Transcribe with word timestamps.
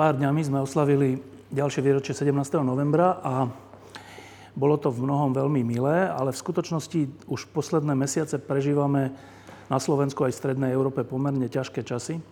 Pár 0.00 0.16
dňami 0.16 0.40
sme 0.40 0.64
oslavili 0.64 1.20
ďalšie 1.52 1.84
výročie 1.84 2.16
17. 2.16 2.32
novembra 2.64 3.20
a 3.20 3.52
bolo 4.56 4.80
to 4.80 4.88
v 4.88 5.04
mnohom 5.04 5.36
veľmi 5.36 5.60
milé, 5.60 6.08
ale 6.08 6.32
v 6.32 6.40
skutočnosti 6.40 7.28
už 7.28 7.52
posledné 7.52 7.92
mesiace 7.92 8.40
prežívame 8.40 9.12
na 9.68 9.76
Slovensku 9.76 10.24
aj 10.24 10.32
v 10.32 10.40
Strednej 10.40 10.72
Európe 10.72 11.04
pomerne 11.04 11.44
ťažké 11.52 11.84
časy. 11.84 12.16
E, 12.16 12.22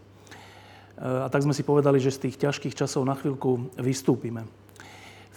a 1.05 1.29
tak 1.29 1.45
sme 1.45 1.53
si 1.53 1.61
povedali, 1.61 2.01
že 2.01 2.17
z 2.17 2.33
tých 2.33 2.41
ťažkých 2.41 2.73
časov 2.73 3.05
na 3.05 3.13
chvíľku 3.13 3.69
vystúpime. 3.77 4.49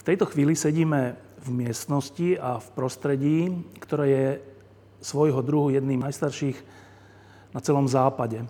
tejto 0.00 0.24
chvíli 0.24 0.56
sedíme 0.56 1.20
v 1.36 1.48
miestnosti 1.52 2.40
a 2.40 2.56
v 2.56 2.68
prostredí, 2.72 3.60
ktoré 3.76 4.06
je 4.08 4.28
svojho 5.04 5.44
druhu 5.44 5.68
jedným 5.68 6.00
najstarších 6.00 6.56
na 7.52 7.60
celom 7.60 7.84
západe. 7.84 8.40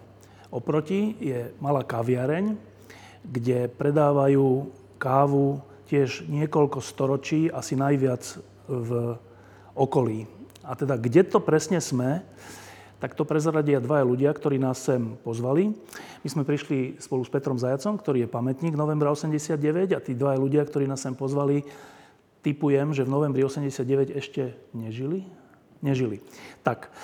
Oproti 0.55 1.19
je 1.19 1.51
malá 1.59 1.83
kaviareň, 1.83 2.71
kde 3.27 3.71
predávajú 3.71 4.71
kávu 4.99 5.63
tiež 5.91 6.27
niekoľko 6.27 6.79
storočí, 6.81 7.53
asi 7.53 7.77
najviac 7.77 8.23
v 8.67 9.19
okolí. 9.77 10.25
A 10.63 10.79
teda 10.79 10.95
kde 10.97 11.27
to 11.27 11.43
presne 11.43 11.83
sme, 11.83 12.23
tak 13.03 13.19
to 13.19 13.27
prezradia 13.27 13.83
dvaja 13.83 14.07
ľudia, 14.07 14.31
ktorí 14.31 14.63
nás 14.63 14.79
sem 14.79 15.19
pozvali. 15.27 15.75
My 16.23 16.29
sme 16.31 16.47
prišli 16.47 17.03
spolu 17.03 17.27
s 17.27 17.35
Petrom 17.35 17.59
Zajacom, 17.59 17.99
ktorý 17.99 18.25
je 18.25 18.31
pamätník 18.31 18.79
novembra 18.79 19.11
89 19.11 19.59
a 19.91 19.99
tí 19.99 20.15
dvaja 20.15 20.39
ľudia, 20.39 20.63
ktorí 20.63 20.87
nás 20.87 21.03
sem 21.03 21.11
pozvali, 21.11 21.67
typujem, 22.47 22.95
že 22.95 23.03
v 23.03 23.11
novembri 23.11 23.43
89 23.43 24.15
ešte 24.15 24.55
nežili. 24.71 25.27
Nežili. 25.83 26.23
Tak, 26.63 26.95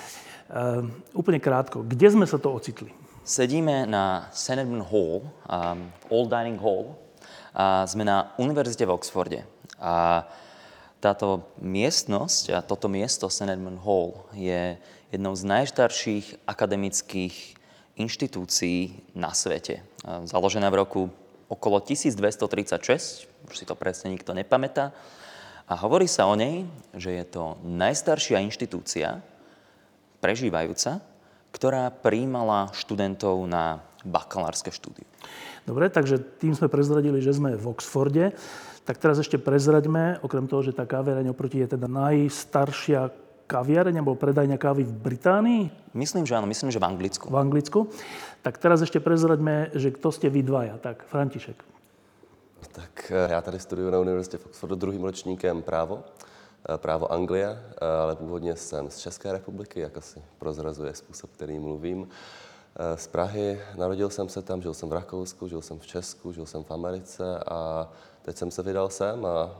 e, 0.47 0.87
úplne 1.11 1.43
krátko, 1.43 1.83
kde 1.83 2.07
sme 2.15 2.23
sa 2.23 2.39
to 2.39 2.47
ocitli? 2.47 2.95
Sedíme 3.23 3.83
na 3.85 4.29
Senedman 4.31 4.81
Hall, 4.87 5.27
um, 5.45 5.91
Old 6.09 6.29
Dining 6.31 6.57
Hall, 6.57 6.95
a 7.53 7.83
sme 7.83 8.07
na 8.07 8.31
univerzite 8.39 8.87
v 8.87 8.93
Oxforde. 8.95 9.41
A 9.79 10.23
táto 10.99 11.47
miestnosť 11.59 12.55
a 12.55 12.59
toto 12.59 12.91
miesto 12.91 13.31
Senedman 13.31 13.79
Hall 13.79 14.15
je 14.35 14.75
jednou 15.11 15.33
z 15.35 15.43
najstarších 15.47 16.43
akademických 16.47 17.35
inštitúcií 17.99 19.03
na 19.15 19.35
svete. 19.35 19.83
Založená 20.03 20.71
v 20.71 20.79
roku 20.79 21.01
okolo 21.51 21.83
1236, 21.83 23.27
už 23.49 23.55
si 23.55 23.65
to 23.67 23.75
presne 23.75 24.13
nikto 24.13 24.31
nepamätá. 24.31 24.95
A 25.69 25.73
hovorí 25.75 26.07
sa 26.07 26.25
o 26.27 26.35
nej, 26.35 26.63
že 26.95 27.11
je 27.13 27.25
to 27.27 27.59
najstaršia 27.63 28.41
inštitúcia 28.43 29.19
prežívajúca, 30.19 31.03
ktorá 31.51 31.89
príjmala 31.89 32.69
študentov 32.73 33.45
na 33.49 33.83
bakalárske 34.05 34.71
štúdium. 34.71 35.07
Dobre, 35.67 35.91
takže 35.91 36.17
tým 36.39 36.55
sme 36.55 36.71
prezradili, 36.71 37.21
že 37.21 37.35
sme 37.35 37.53
v 37.53 37.65
Oxforde. 37.69 38.33
Tak 38.87 38.97
teraz 38.97 39.21
ešte 39.21 39.37
prezraďme, 39.37 40.17
okrem 40.25 40.49
toho, 40.49 40.65
že 40.65 40.73
tá 40.73 40.87
kaviareň 40.87 41.29
oproti 41.29 41.61
je 41.61 41.77
teda 41.77 41.85
najstaršia 41.85 43.13
kaviareň 43.49 44.01
alebo 44.01 44.17
predajňa 44.17 44.57
kávy 44.61 44.85
v 44.85 44.93
Británii? 44.93 45.63
Myslím, 45.93 46.25
že 46.25 46.37
áno, 46.37 46.45
myslím, 46.45 46.69
že 46.69 46.81
v 46.81 46.85
Anglicku. 46.85 47.29
V 47.29 47.37
Anglicku. 47.37 47.79
Tak 48.45 48.61
teraz 48.61 48.81
ešte 48.81 49.01
prezraďme, 49.01 49.73
že 49.73 49.93
kto 49.93 50.09
ste 50.13 50.29
vy 50.29 50.41
dvaja. 50.45 50.77
Tak, 50.77 51.05
František. 51.09 51.57
Tak 52.71 53.11
eh, 53.11 53.31
já 53.31 53.41
tady 53.41 53.59
studuju 53.59 53.89
na 53.89 53.99
univerzitě 53.99 54.37
v 54.37 54.45
Oxfordu 54.45 54.75
druhým 54.75 55.03
ročníkem 55.03 55.61
právo. 55.61 56.03
Eh, 56.59 56.77
právo 56.77 57.11
Anglie, 57.11 57.47
eh, 57.47 57.85
ale 57.85 58.15
původně 58.15 58.55
jsem 58.55 58.89
z 58.89 58.97
České 58.97 59.31
republiky, 59.31 59.79
jak 59.79 59.97
asi 59.97 60.21
prozrazuje 60.39 60.93
způsob, 60.93 61.29
který 61.31 61.59
mluvím. 61.59 62.07
Eh, 62.75 62.97
z 62.97 63.07
Prahy 63.07 63.59
narodil 63.77 64.09
jsem 64.09 64.29
se 64.29 64.41
tam, 64.41 64.61
žil 64.61 64.73
jsem 64.73 64.89
v 64.89 64.93
Rakousku, 64.93 65.47
žil 65.47 65.61
jsem 65.61 65.79
v 65.79 65.87
Česku, 65.87 66.31
žil 66.31 66.45
jsem 66.45 66.63
v 66.63 66.71
Americe 66.71 67.39
a 67.47 67.89
teď 68.21 68.37
jsem 68.37 68.51
se 68.51 68.63
vydal 68.63 68.89
sem 68.89 69.25
a 69.25 69.55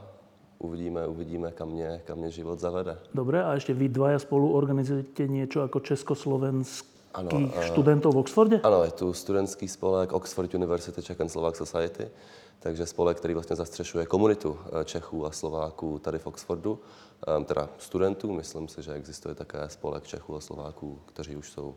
uvidíme, 0.58 1.06
uvidíme, 1.06 1.52
kam 1.52 1.68
mě, 1.68 2.02
kam 2.04 2.18
mě 2.18 2.30
život 2.30 2.60
zavede. 2.60 2.98
Dobre, 3.14 3.44
a 3.44 3.56
ešte 3.56 3.72
vy 3.72 3.88
dvaja 3.88 4.20
spolu 4.20 4.52
organizujete 4.52 5.24
niečo 5.24 5.64
ako 5.64 5.80
československých 5.80 7.64
študentov 7.72 8.12
v 8.12 8.20
Oxforde? 8.20 8.56
Ano, 8.60 8.84
je 8.84 8.92
tu 8.92 9.08
studentský 9.16 9.64
spolek 9.64 10.12
Oxford 10.12 10.52
University 10.52 11.00
Czech 11.00 11.16
and 11.16 11.32
Slovak 11.32 11.56
Society 11.56 12.12
takže 12.60 12.86
spolek, 12.86 13.16
který 13.16 13.34
vlastně 13.34 13.56
zastřešuje 13.56 14.06
komunitu 14.06 14.58
eh, 14.80 14.84
Čechů 14.84 15.26
a 15.26 15.30
Slováků 15.30 15.98
tady 15.98 16.18
v 16.18 16.26
Oxfordu, 16.26 16.80
ehm, 17.26 17.44
teda 17.44 17.68
studentů. 17.78 18.32
Myslím 18.32 18.68
si, 18.68 18.82
že 18.82 18.92
existuje 18.92 19.34
také 19.34 19.68
spolek 19.68 20.06
Čechů 20.06 20.36
a 20.36 20.40
Slováků, 20.40 20.98
kteří 21.06 21.36
už 21.36 21.50
jsou 21.50 21.74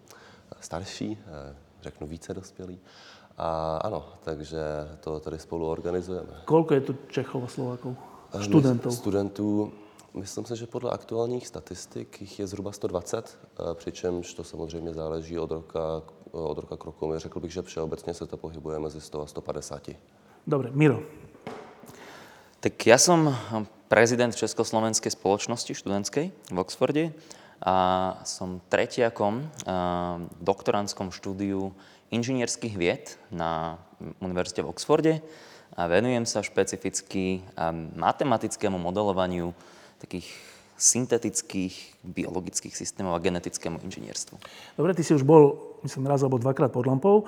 eh, 0.52 0.56
starší, 0.60 1.18
eh, 1.20 1.56
řeknu 1.82 2.08
více 2.08 2.34
dospělí. 2.34 2.80
A 3.38 3.78
ano, 3.78 4.06
takže 4.24 4.60
to 5.00 5.20
tady 5.20 5.40
spolu 5.40 5.70
organizujeme. 5.70 6.46
Koľko 6.46 6.74
je 6.74 6.82
tu 6.82 6.94
Čechov 7.10 7.44
a 7.44 7.48
Slovákov? 7.48 7.98
Studentů? 8.42 8.92
Studentů, 8.92 9.74
myslím 10.14 10.46
si, 10.46 10.56
že 10.56 10.68
podle 10.68 10.92
aktuálních 10.92 11.48
statistik 11.48 12.22
jich 12.22 12.40
je 12.40 12.48
zhruba 12.48 12.72
120, 12.72 13.38
přičemž 13.74 14.34
to 14.34 14.44
samozřejmě 14.44 14.94
záleží 14.94 15.40
od 15.40 15.52
roka, 15.52 16.02
od 16.32 16.58
roka 16.58 16.78
k 16.78 16.86
roku. 16.86 17.14
Řekl 17.18 17.40
bych, 17.40 17.54
že 17.54 17.62
všeobecně 17.62 18.14
se 18.14 18.26
to 18.26 18.38
pohybuje 18.38 18.80
mezi 18.80 19.02
100 19.02 19.22
a 19.22 19.28
150. 19.28 19.90
Dobre, 20.44 20.76
Miro. 20.76 21.00
Tak 22.60 22.76
ja 22.84 23.00
som 23.00 23.32
prezident 23.88 24.36
Československej 24.36 25.16
spoločnosti 25.16 25.72
študentskej 25.72 26.36
v 26.36 26.58
Oxforde 26.60 27.16
a 27.64 27.76
som 28.28 28.60
tretiakom 28.68 29.48
v 30.20 30.36
doktorandskom 30.44 31.16
štúdiu 31.16 31.72
inžinierských 32.12 32.76
vied 32.76 33.16
na 33.32 33.80
Univerzite 34.20 34.68
v 34.68 34.76
Oxforde 34.76 35.14
a 35.80 35.88
venujem 35.88 36.28
sa 36.28 36.44
špecificky 36.44 37.40
matematickému 37.96 38.76
modelovaniu 38.76 39.56
takých 40.04 40.28
syntetických 40.76 42.04
biologických 42.04 42.76
systémov 42.76 43.16
a 43.16 43.24
genetickému 43.24 43.80
inžinierstvu. 43.80 44.36
Dobre, 44.76 44.92
ty 44.92 45.08
si 45.08 45.16
už 45.16 45.24
bol, 45.24 45.56
myslím, 45.88 46.04
raz 46.12 46.20
alebo 46.20 46.36
dvakrát 46.36 46.76
pod 46.76 46.84
lampou. 46.84 47.24
E, 47.24 47.26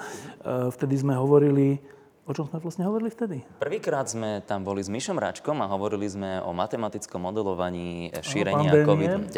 vtedy 0.75 0.99
sme 0.99 1.15
hovorili 1.15 1.79
O 2.25 2.33
čom 2.33 2.49
sme 2.49 2.57
vlastne 2.57 2.89
hovorili 2.89 3.13
vtedy? 3.13 3.45
Prvýkrát 3.61 4.09
sme 4.09 4.41
tam 4.49 4.65
boli 4.65 4.81
s 4.81 4.89
Myšom 4.89 5.21
Ráčkom 5.21 5.61
a 5.61 5.69
hovorili 5.69 6.09
sme 6.09 6.41
o 6.41 6.57
matematickom 6.57 7.21
modelovaní 7.21 8.09
šírenia 8.25 8.81
COVID-19. 8.81 9.29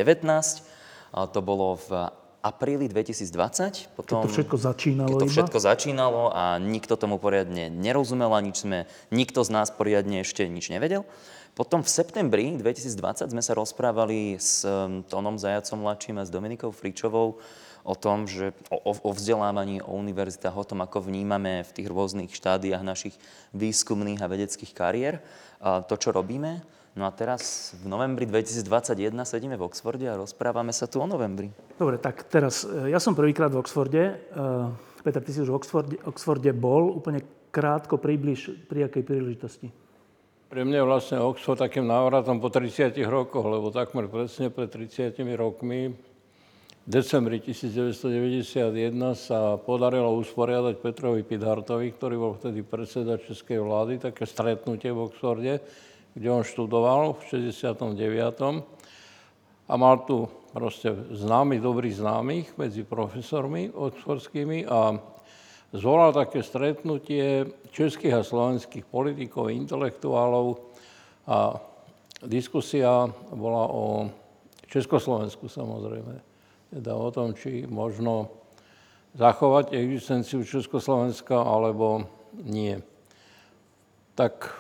To 1.12 1.40
bolo 1.44 1.76
v 1.84 2.08
apríli 2.40 2.88
2020. 2.88 3.92
Potom, 3.92 4.24
keď 4.24 4.28
to 4.31 4.31
všetko 4.31 4.56
začínalo 4.56 5.09
keď 5.12 5.20
to 5.20 5.28
všetko 5.28 5.59
iba? 5.59 5.68
začínalo 5.68 6.24
a 6.31 6.44
nikto 6.64 6.96
tomu 6.96 7.20
poriadne 7.20 7.68
nerozumel 7.68 8.31
a 8.31 8.40
nič 8.40 8.64
sme, 8.64 8.88
nikto 9.12 9.44
z 9.44 9.52
nás 9.52 9.68
poriadne 9.68 10.24
ešte 10.24 10.47
nič 10.47 10.72
nevedel. 10.72 11.03
Potom 11.59 11.84
v 11.84 11.90
septembri 11.92 12.56
2020 12.56 13.34
sme 13.36 13.44
sa 13.44 13.52
rozprávali 13.58 14.40
s 14.40 14.64
um, 14.64 15.03
Tonom 15.03 15.36
Zajacom 15.36 15.84
mladším 15.84 16.22
a 16.22 16.24
s 16.24 16.31
Dominikou 16.31 16.72
Fričovou 16.72 17.42
o 17.88 17.96
tom, 17.96 18.28
že 18.28 18.52
o, 18.68 18.92
o 18.92 19.12
vzdelávaní, 19.16 19.80
o 19.80 19.96
univerzitách, 19.96 20.52
o 20.52 20.68
tom, 20.68 20.84
ako 20.84 21.08
vnímame 21.08 21.64
v 21.64 21.72
tých 21.72 21.88
rôznych 21.88 22.35
štádiách 22.35 22.84
našich 22.84 23.16
výskumných 23.56 24.20
a 24.20 24.28
vedeckých 24.28 24.76
kariér 24.76 25.23
a 25.64 25.79
to, 25.79 25.96
čo 25.96 26.11
robíme. 26.11 26.59
No 26.97 27.06
a 27.06 27.14
teraz 27.14 27.72
v 27.78 27.88
novembri 27.88 28.26
2021 28.26 29.14
sedíme 29.23 29.56
v 29.56 29.70
Oxforde 29.70 30.09
a 30.09 30.17
rozprávame 30.17 30.73
sa 30.73 30.90
tu 30.90 30.97
o 31.00 31.08
novembri. 31.08 31.53
Dobre, 31.78 32.02
tak 32.02 32.26
teraz, 32.26 32.66
e, 32.66 32.90
ja 32.90 32.97
som 32.97 33.14
prvýkrát 33.14 33.53
v 33.53 33.61
Oxforde. 33.61 34.17
E, 34.17 35.06
Peter, 35.06 35.22
ty 35.22 35.29
si 35.29 35.40
už 35.46 35.53
v 35.53 35.58
Oxforde, 35.61 35.96
Oxforde 36.09 36.52
bol. 36.58 36.90
Úplne 36.97 37.22
krátko 37.53 38.02
približ, 38.02 38.66
pri 38.66 38.90
akej 38.90 39.06
príležitosti? 39.06 39.70
Pre 40.50 40.61
mňa 40.66 40.82
je 40.82 40.90
vlastne 40.90 41.17
Oxford 41.22 41.61
takým 41.61 41.85
návratom 41.85 42.41
po 42.41 42.50
30 42.50 42.97
rokoch, 43.06 43.46
lebo 43.46 43.70
takmer 43.70 44.09
presne 44.09 44.50
pred 44.50 44.66
30 44.66 45.14
rokmi 45.38 45.94
decembri 46.87 47.43
1991 47.43 48.72
sa 49.19 49.59
podarilo 49.59 50.16
usporiadať 50.23 50.79
Petrovi 50.79 51.28
Pidhartovi, 51.28 51.91
ktorý 51.91 52.16
bol 52.16 52.34
vtedy 52.39 52.63
predseda 52.63 53.19
Českej 53.19 53.59
vlády, 53.59 53.99
také 53.99 54.23
stretnutie 54.23 54.95
v 54.95 55.11
Oxforde, 55.11 55.59
kde 56.16 56.28
on 56.31 56.47
študoval 56.47 57.19
v 57.19 57.51
69. 57.51 57.91
A 59.67 59.73
mal 59.75 60.07
tu 60.07 60.31
proste 60.55 60.95
známy, 61.11 61.59
dobrých 61.59 61.99
známych 61.99 62.55
medzi 62.55 62.87
profesormi 62.87 63.67
oxfordskými 63.75 64.63
a 64.72 64.95
zvolal 65.75 66.16
také 66.16 66.39
stretnutie 66.39 67.51
českých 67.75 68.23
a 68.23 68.23
slovenských 68.23 68.87
politikov, 68.87 69.51
intelektuálov 69.51 70.55
a 71.28 71.59
diskusia 72.23 73.11
bola 73.35 73.67
o 73.67 74.07
Československu 74.72 75.51
samozrejme. 75.51 76.27
Teda 76.67 76.93
o 76.96 77.08
tom, 77.11 77.31
či 77.31 77.64
možno 77.64 78.28
zachovať 79.16 79.73
existenciu 79.73 80.43
Československa 80.43 81.34
alebo 81.34 82.05
nie. 82.37 82.78
Tak 84.14 84.52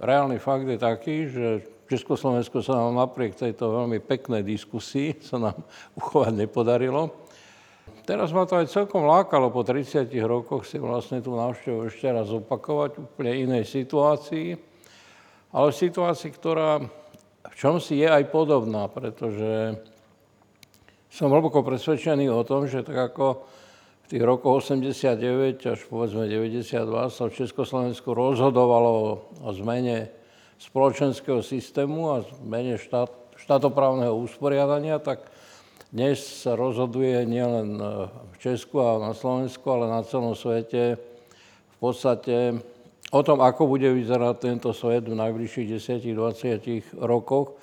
reálny 0.00 0.40
fakt 0.40 0.66
je 0.66 0.78
taký, 0.80 1.16
že 1.28 1.46
Československo 1.90 2.62
sa 2.62 2.78
nám 2.78 2.94
napriek 2.96 3.34
tejto 3.34 3.74
veľmi 3.82 3.98
peknej 3.98 4.46
diskusii 4.46 5.18
sa 5.20 5.42
nám 5.42 5.58
uchovať 5.98 6.32
nepodarilo. 6.38 7.10
Teraz 8.06 8.34
ma 8.34 8.42
to 8.48 8.58
aj 8.58 8.70
celkom 8.70 9.06
lákalo 9.06 9.52
po 9.52 9.62
30 9.62 10.08
rokoch 10.24 10.66
si 10.66 10.80
vlastne 10.80 11.22
tú 11.22 11.36
návštevu 11.36 11.86
ešte 11.86 12.06
raz 12.10 12.30
opakovať 12.32 12.96
v 12.96 13.02
úplne 13.06 13.32
inej 13.46 13.64
situácii, 13.70 14.56
ale 15.54 15.66
v 15.70 15.80
situácii, 15.82 16.30
ktorá 16.34 16.82
v 17.40 17.54
čom 17.54 17.82
si 17.82 17.98
je 17.98 18.08
aj 18.08 18.30
podobná, 18.30 18.86
pretože 18.86 19.78
som 21.10 21.34
hlboko 21.34 21.66
presvedčený 21.66 22.30
o 22.30 22.46
tom, 22.46 22.70
že 22.70 22.86
tak 22.86 23.12
ako 23.12 23.42
v 24.06 24.06
tých 24.06 24.22
rokoch 24.22 24.62
89 24.62 25.58
až 25.66 25.80
povedzme 25.90 26.30
92 26.30 26.70
sa 27.10 27.26
v 27.26 27.34
Československu 27.34 28.14
rozhodovalo 28.14 29.26
o 29.42 29.50
zmene 29.50 30.06
spoločenského 30.62 31.42
systému 31.42 32.14
a 32.14 32.16
zmene 32.46 32.78
štát, 32.78 33.10
štátoprávneho 33.34 34.14
usporiadania, 34.22 35.02
tak 35.02 35.26
dnes 35.90 36.22
sa 36.22 36.54
rozhoduje 36.54 37.26
nielen 37.26 37.82
v 38.06 38.34
Česku 38.38 38.78
a 38.78 39.02
na 39.02 39.10
Slovensku, 39.10 39.66
ale 39.66 39.90
na 39.90 40.06
celom 40.06 40.38
svete 40.38 40.94
v 41.66 41.76
podstate 41.82 42.54
o 43.10 43.20
tom, 43.26 43.42
ako 43.42 43.66
bude 43.66 43.90
vyzerať 43.90 44.34
tento 44.38 44.70
svet 44.70 45.10
v 45.10 45.18
najbližších 45.18 45.66
10-20 46.06 47.02
rokoch. 47.02 47.58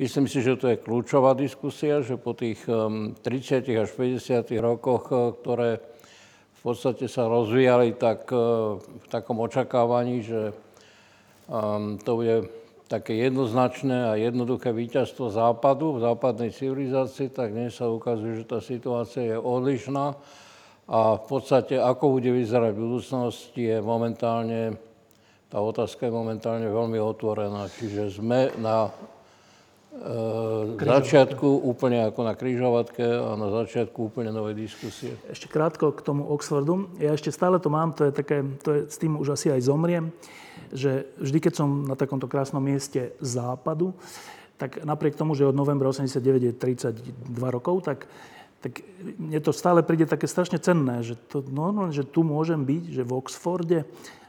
Myslím 0.00 0.24
si, 0.32 0.40
že 0.40 0.56
to 0.56 0.72
je 0.72 0.80
kľúčová 0.80 1.36
diskusia, 1.36 2.00
že 2.00 2.16
po 2.16 2.32
tých 2.32 2.64
30 2.64 3.20
až 3.76 3.92
50 3.92 4.48
rokoch, 4.64 5.12
ktoré 5.44 5.76
v 6.56 6.60
podstate 6.64 7.04
sa 7.04 7.28
rozvíjali 7.28 8.00
tak 8.00 8.32
v 8.80 9.06
takom 9.12 9.44
očakávaní, 9.44 10.24
že 10.24 10.56
Um, 11.50 11.98
to 11.98 12.14
bude 12.14 12.46
také 12.86 13.18
jednoznačné 13.26 14.06
a 14.06 14.14
jednoduché 14.14 14.70
víťazstvo 14.70 15.34
západu 15.34 15.98
v 15.98 16.06
západnej 16.06 16.54
civilizácii, 16.54 17.34
tak 17.34 17.50
dnes 17.50 17.74
sa 17.74 17.90
ukazuje, 17.90 18.38
že 18.38 18.46
tá 18.46 18.62
situácia 18.62 19.34
je 19.34 19.34
odlišná 19.34 20.14
a 20.86 21.18
v 21.18 21.24
podstate, 21.26 21.74
ako 21.74 22.22
bude 22.22 22.30
vyzerať 22.30 22.70
v 22.70 22.82
budúcnosti, 22.86 23.62
je 23.66 23.82
momentálne, 23.82 24.78
tá 25.50 25.58
otázka 25.58 26.06
je 26.06 26.14
momentálne 26.14 26.70
veľmi 26.70 27.02
otvorená. 27.02 27.66
Čiže 27.66 28.22
sme 28.22 28.54
na 28.62 28.94
e, 29.90 30.86
začiatku 30.86 31.46
úplne 31.66 32.06
ako 32.08 32.20
na 32.22 32.34
kryžovatke 32.38 33.02
a 33.02 33.34
na 33.34 33.48
začiatku 33.62 34.14
úplne 34.14 34.30
novej 34.30 34.54
diskusie. 34.54 35.14
Ešte 35.26 35.50
krátko 35.50 35.90
k 35.94 36.00
tomu 36.06 36.26
Oxfordu. 36.30 36.94
Ja 37.02 37.14
ešte 37.14 37.34
stále 37.34 37.58
to 37.58 37.68
mám, 37.68 37.92
to 37.94 38.08
je 38.08 38.12
také, 38.14 38.42
to 38.62 38.68
je, 38.74 38.80
s 38.86 38.96
tým 38.96 39.18
už 39.18 39.34
asi 39.34 39.50
aj 39.50 39.66
zomriem 39.66 40.14
že 40.70 41.10
vždy, 41.18 41.38
keď 41.42 41.52
som 41.54 41.68
na 41.86 41.98
takomto 41.98 42.30
krásnom 42.30 42.62
mieste 42.62 43.14
západu, 43.18 43.94
tak 44.60 44.84
napriek 44.84 45.16
tomu, 45.16 45.34
že 45.34 45.48
od 45.48 45.56
novembra 45.56 45.88
89 45.88 46.20
je 46.20 46.52
32 46.52 47.00
rokov, 47.48 47.82
tak, 47.82 48.06
tak 48.60 48.84
mne 49.16 49.40
to 49.40 49.56
stále 49.56 49.80
príde 49.82 50.04
také 50.04 50.28
strašne 50.28 50.60
cenné, 50.60 51.00
že, 51.02 51.16
to, 51.16 51.40
no, 51.48 51.72
no, 51.72 51.88
že 51.90 52.04
tu 52.04 52.22
môžem 52.22 52.60
byť, 52.60 52.82
že 52.92 53.02
v 53.02 53.12
Oxforde, 53.16 53.80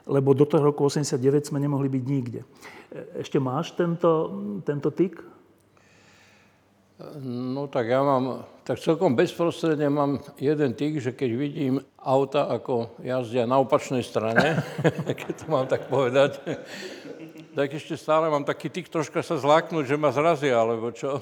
lebo 0.08 0.34
do 0.34 0.48
toho 0.48 0.72
roku 0.72 0.88
89 0.88 1.52
sme 1.52 1.62
nemohli 1.62 1.92
byť 1.92 2.04
nikde. 2.08 2.42
Ešte 3.22 3.38
máš 3.38 3.76
tento, 3.76 4.34
tento 4.66 4.90
tyk? 4.90 5.20
No 7.22 7.66
tak 7.66 7.90
ja 7.90 8.06
mám, 8.06 8.46
tak 8.62 8.78
celkom 8.78 9.18
bezprostredne 9.18 9.90
mám 9.90 10.22
jeden 10.38 10.78
tyk, 10.78 11.02
že 11.02 11.18
keď 11.18 11.30
vidím 11.34 11.82
auta, 11.98 12.46
ako 12.46 12.94
jazdia 13.02 13.50
na 13.50 13.58
opačnej 13.58 14.06
strane, 14.06 14.62
keď 15.20 15.32
to 15.34 15.46
mám 15.50 15.66
tak 15.66 15.90
povedať, 15.90 16.38
tak 17.52 17.68
ešte 17.74 17.98
stále 17.98 18.30
mám 18.30 18.46
taký 18.46 18.70
tyk 18.70 18.88
troška 18.88 19.26
sa 19.26 19.36
zláknúť, 19.36 19.84
že 19.84 19.98
ma 20.00 20.14
zrazia, 20.14 20.62
alebo 20.62 20.94
čo. 20.94 21.20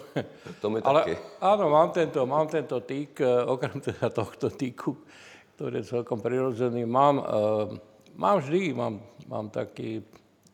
To 0.62 0.66
mi 0.70 0.84
Ale 0.84 1.02
taky. 1.06 1.14
áno, 1.42 1.66
mám 1.72 1.90
tento, 1.96 2.20
mám 2.28 2.46
tento 2.46 2.78
tyk, 2.86 3.24
e, 3.24 3.26
okrem 3.26 3.80
teda 3.81 4.12
tohto 4.14 4.52
tyku, 4.54 4.94
ktorý 5.56 5.81
je 5.81 5.90
celkom 5.90 6.20
prirodzený. 6.24 6.88
Mám, 6.88 7.16
uh, 7.20 7.68
mám 8.16 8.40
vždy, 8.40 8.72
mám, 8.72 9.04
mám 9.28 9.52
taký 9.52 10.00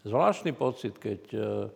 zvláštny 0.01 0.49
pocit, 0.57 0.97
keď 0.97 1.21
uh, 1.37 1.69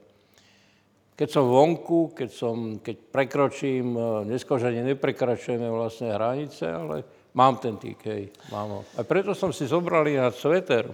keď 1.20 1.28
som 1.36 1.52
vonku, 1.52 2.16
keď, 2.16 2.30
som, 2.32 2.80
keď 2.80 2.96
prekročím, 3.12 3.92
dneska 4.24 4.56
už 4.56 4.72
ani 4.72 4.96
neprekračujeme 4.96 5.68
vlastne 5.68 6.16
hranice, 6.16 6.64
ale 6.64 7.04
mám 7.36 7.60
ten 7.60 7.76
hej, 8.08 8.32
mám 8.48 8.80
ho. 8.80 8.82
A 8.96 9.04
preto 9.04 9.36
som 9.36 9.52
si 9.52 9.68
zobral 9.68 10.08
na 10.08 10.32
sveter. 10.32 10.88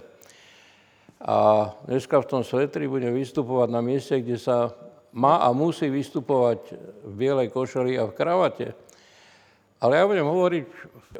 A 1.22 1.70
dneska 1.86 2.18
v 2.18 2.26
tom 2.26 2.42
svetri 2.42 2.90
budem 2.90 3.14
vystupovať 3.14 3.68
na 3.70 3.78
mieste, 3.78 4.18
kde 4.18 4.34
sa 4.34 4.74
má 5.14 5.38
a 5.46 5.54
musí 5.54 5.86
vystupovať 5.86 6.74
v 7.06 7.12
bielej 7.14 7.54
košeli 7.54 7.94
a 7.94 8.10
v 8.10 8.16
kravate. 8.18 8.74
Ale 9.78 9.94
ja 9.94 10.10
budem 10.10 10.26
hovoriť 10.26 10.66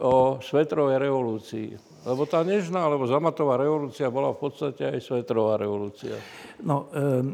o 0.03 0.43
svetrovej 0.43 0.99
revolúcii. 0.99 1.69
Lebo 2.07 2.23
tá 2.23 2.47
nežná 2.47 2.87
alebo 2.87 3.11
zamatová 3.11 3.59
revolúcia 3.59 4.07
bola 4.15 4.31
v 4.31 4.47
podstate 4.47 4.87
aj 4.87 5.03
svetrová 5.03 5.59
revolúcia. 5.59 6.15
No, 6.63 6.87
e, 6.95 7.27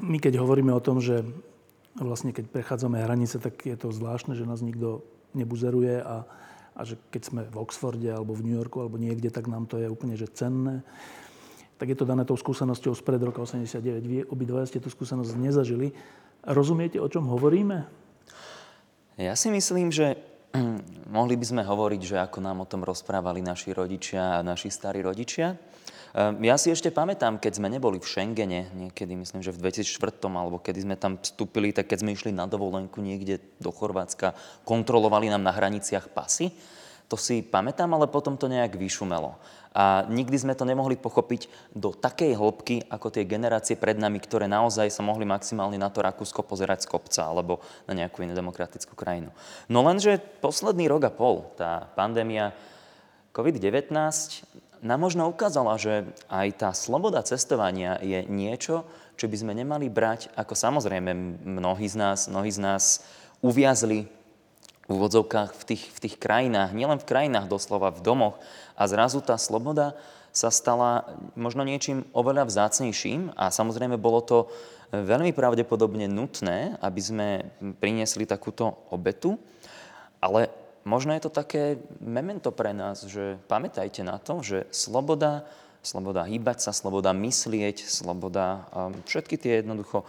my 0.00 0.16
keď 0.16 0.40
hovoríme 0.40 0.72
o 0.72 0.80
tom, 0.80 1.04
že 1.04 1.20
vlastne 2.00 2.32
keď 2.32 2.48
prechádzame 2.48 2.96
hranice, 2.96 3.36
tak 3.36 3.60
je 3.60 3.76
to 3.76 3.92
zvláštne, 3.92 4.32
že 4.32 4.48
nás 4.48 4.64
nikto 4.64 5.04
nebuzeruje 5.36 6.00
a, 6.00 6.24
a 6.72 6.80
že 6.80 6.96
keď 7.12 7.22
sme 7.28 7.42
v 7.44 7.60
Oxforde 7.60 8.08
alebo 8.08 8.32
v 8.32 8.48
New 8.48 8.56
Yorku 8.56 8.80
alebo 8.80 8.96
niekde, 8.96 9.28
tak 9.28 9.52
nám 9.52 9.68
to 9.68 9.76
je 9.76 9.92
úplne 9.92 10.16
že 10.16 10.32
cenné. 10.32 10.80
Tak 11.76 11.92
je 11.92 11.96
to 12.00 12.08
dané 12.08 12.24
tou 12.24 12.40
skúsenosťou 12.40 12.96
z 12.96 13.02
pred 13.04 13.20
roka 13.20 13.44
89. 13.44 14.00
Vy 14.00 14.16
obidvaja 14.32 14.64
ste 14.64 14.80
tú 14.80 14.88
skúsenosť 14.88 15.36
nezažili. 15.36 15.92
Rozumiete, 16.40 16.96
o 16.96 17.08
čom 17.12 17.28
hovoríme? 17.28 17.84
Ja 19.20 19.36
si 19.36 19.52
myslím, 19.52 19.92
že 19.92 20.16
mohli 21.08 21.34
by 21.38 21.46
sme 21.46 21.62
hovoriť, 21.62 22.02
že 22.02 22.16
ako 22.18 22.38
nám 22.42 22.62
o 22.62 22.68
tom 22.68 22.82
rozprávali 22.82 23.40
naši 23.40 23.72
rodičia 23.72 24.40
a 24.40 24.46
naši 24.46 24.68
starí 24.68 25.00
rodičia. 25.00 25.56
Ehm, 26.16 26.40
ja 26.40 26.56
si 26.56 26.72
ešte 26.72 26.88
pamätám, 26.88 27.36
keď 27.36 27.60
sme 27.60 27.68
neboli 27.68 28.00
v 28.00 28.08
Schengene, 28.08 28.72
niekedy 28.72 29.12
myslím, 29.12 29.44
že 29.44 29.52
v 29.52 29.68
2004, 29.68 30.32
alebo 30.32 30.56
kedy 30.56 30.88
sme 30.88 30.96
tam 30.96 31.20
vstúpili, 31.20 31.76
tak 31.76 31.92
keď 31.92 31.98
sme 32.00 32.16
išli 32.16 32.32
na 32.32 32.48
dovolenku 32.48 33.04
niekde 33.04 33.36
do 33.60 33.68
Chorvátska, 33.68 34.32
kontrolovali 34.64 35.28
nám 35.28 35.44
na 35.44 35.52
hraniciach 35.52 36.08
pasy. 36.08 36.56
To 37.12 37.14
si 37.14 37.44
pamätám, 37.44 37.92
ale 37.92 38.10
potom 38.10 38.34
to 38.34 38.50
nejak 38.50 38.74
vyšumelo. 38.74 39.38
A 39.76 40.08
nikdy 40.08 40.40
sme 40.40 40.56
to 40.56 40.64
nemohli 40.64 40.96
pochopiť 40.96 41.52
do 41.76 41.92
takej 41.92 42.32
hĺbky, 42.32 42.88
ako 42.88 43.12
tie 43.12 43.28
generácie 43.28 43.76
pred 43.76 44.00
nami, 44.00 44.16
ktoré 44.24 44.48
naozaj 44.48 44.88
sa 44.88 45.04
mohli 45.04 45.28
maximálne 45.28 45.76
na 45.76 45.92
to 45.92 46.00
Rakúsko 46.00 46.40
pozerať 46.40 46.88
z 46.88 46.96
kopca 46.96 47.28
alebo 47.28 47.60
na 47.84 47.92
nejakú 47.92 48.24
inú 48.24 48.32
demokratickú 48.32 48.96
krajinu. 48.96 49.36
No 49.68 49.84
lenže 49.84 50.16
posledný 50.40 50.88
rok 50.88 51.04
a 51.04 51.12
pol, 51.12 51.44
tá 51.60 51.92
pandémia 51.92 52.56
COVID-19 53.36 53.92
nám 54.80 55.00
možno 55.00 55.28
ukázala, 55.28 55.76
že 55.76 56.08
aj 56.32 56.48
tá 56.56 56.70
sloboda 56.72 57.20
cestovania 57.20 58.00
je 58.00 58.24
niečo, 58.32 58.88
čo 59.20 59.28
by 59.28 59.36
sme 59.36 59.52
nemali 59.52 59.92
brať 59.92 60.32
ako 60.36 60.56
samozrejme 60.56 61.12
mnohí 61.44 61.84
z 61.84 61.96
nás, 62.00 62.32
mnohí 62.32 62.48
z 62.48 62.60
nás 62.64 63.04
uviazli 63.44 64.08
v 64.86 64.90
úvodzovkách 64.94 65.50
v 65.52 65.62
tých, 65.66 65.84
v 65.90 65.98
tých 66.06 66.16
krajinách, 66.16 66.70
nielen 66.70 67.02
v 67.02 67.08
krajinách 67.08 67.50
doslova, 67.50 67.90
v 67.90 68.04
domoch. 68.06 68.38
A 68.76 68.82
zrazu 68.84 69.24
tá 69.24 69.40
sloboda 69.40 69.96
sa 70.36 70.52
stala 70.52 71.16
možno 71.32 71.64
niečím 71.64 72.04
oveľa 72.12 72.44
vzácnejším 72.44 73.32
a 73.32 73.48
samozrejme 73.48 73.96
bolo 73.96 74.20
to 74.20 74.38
veľmi 74.92 75.32
pravdepodobne 75.32 76.04
nutné, 76.06 76.76
aby 76.84 77.00
sme 77.00 77.28
priniesli 77.80 78.28
takúto 78.28 78.86
obetu. 78.92 79.40
Ale 80.20 80.52
možno 80.84 81.16
je 81.16 81.24
to 81.24 81.32
také 81.32 81.80
memento 81.98 82.52
pre 82.52 82.76
nás, 82.76 83.08
že 83.08 83.40
pamätajte 83.48 84.04
na 84.04 84.20
to, 84.20 84.44
že 84.44 84.68
sloboda, 84.68 85.48
sloboda 85.80 86.28
hýbať 86.28 86.68
sa, 86.68 86.76
sloboda 86.76 87.16
myslieť, 87.16 87.82
sloboda, 87.82 88.68
všetky 89.08 89.40
tie 89.40 89.64
jednoducho 89.64 90.04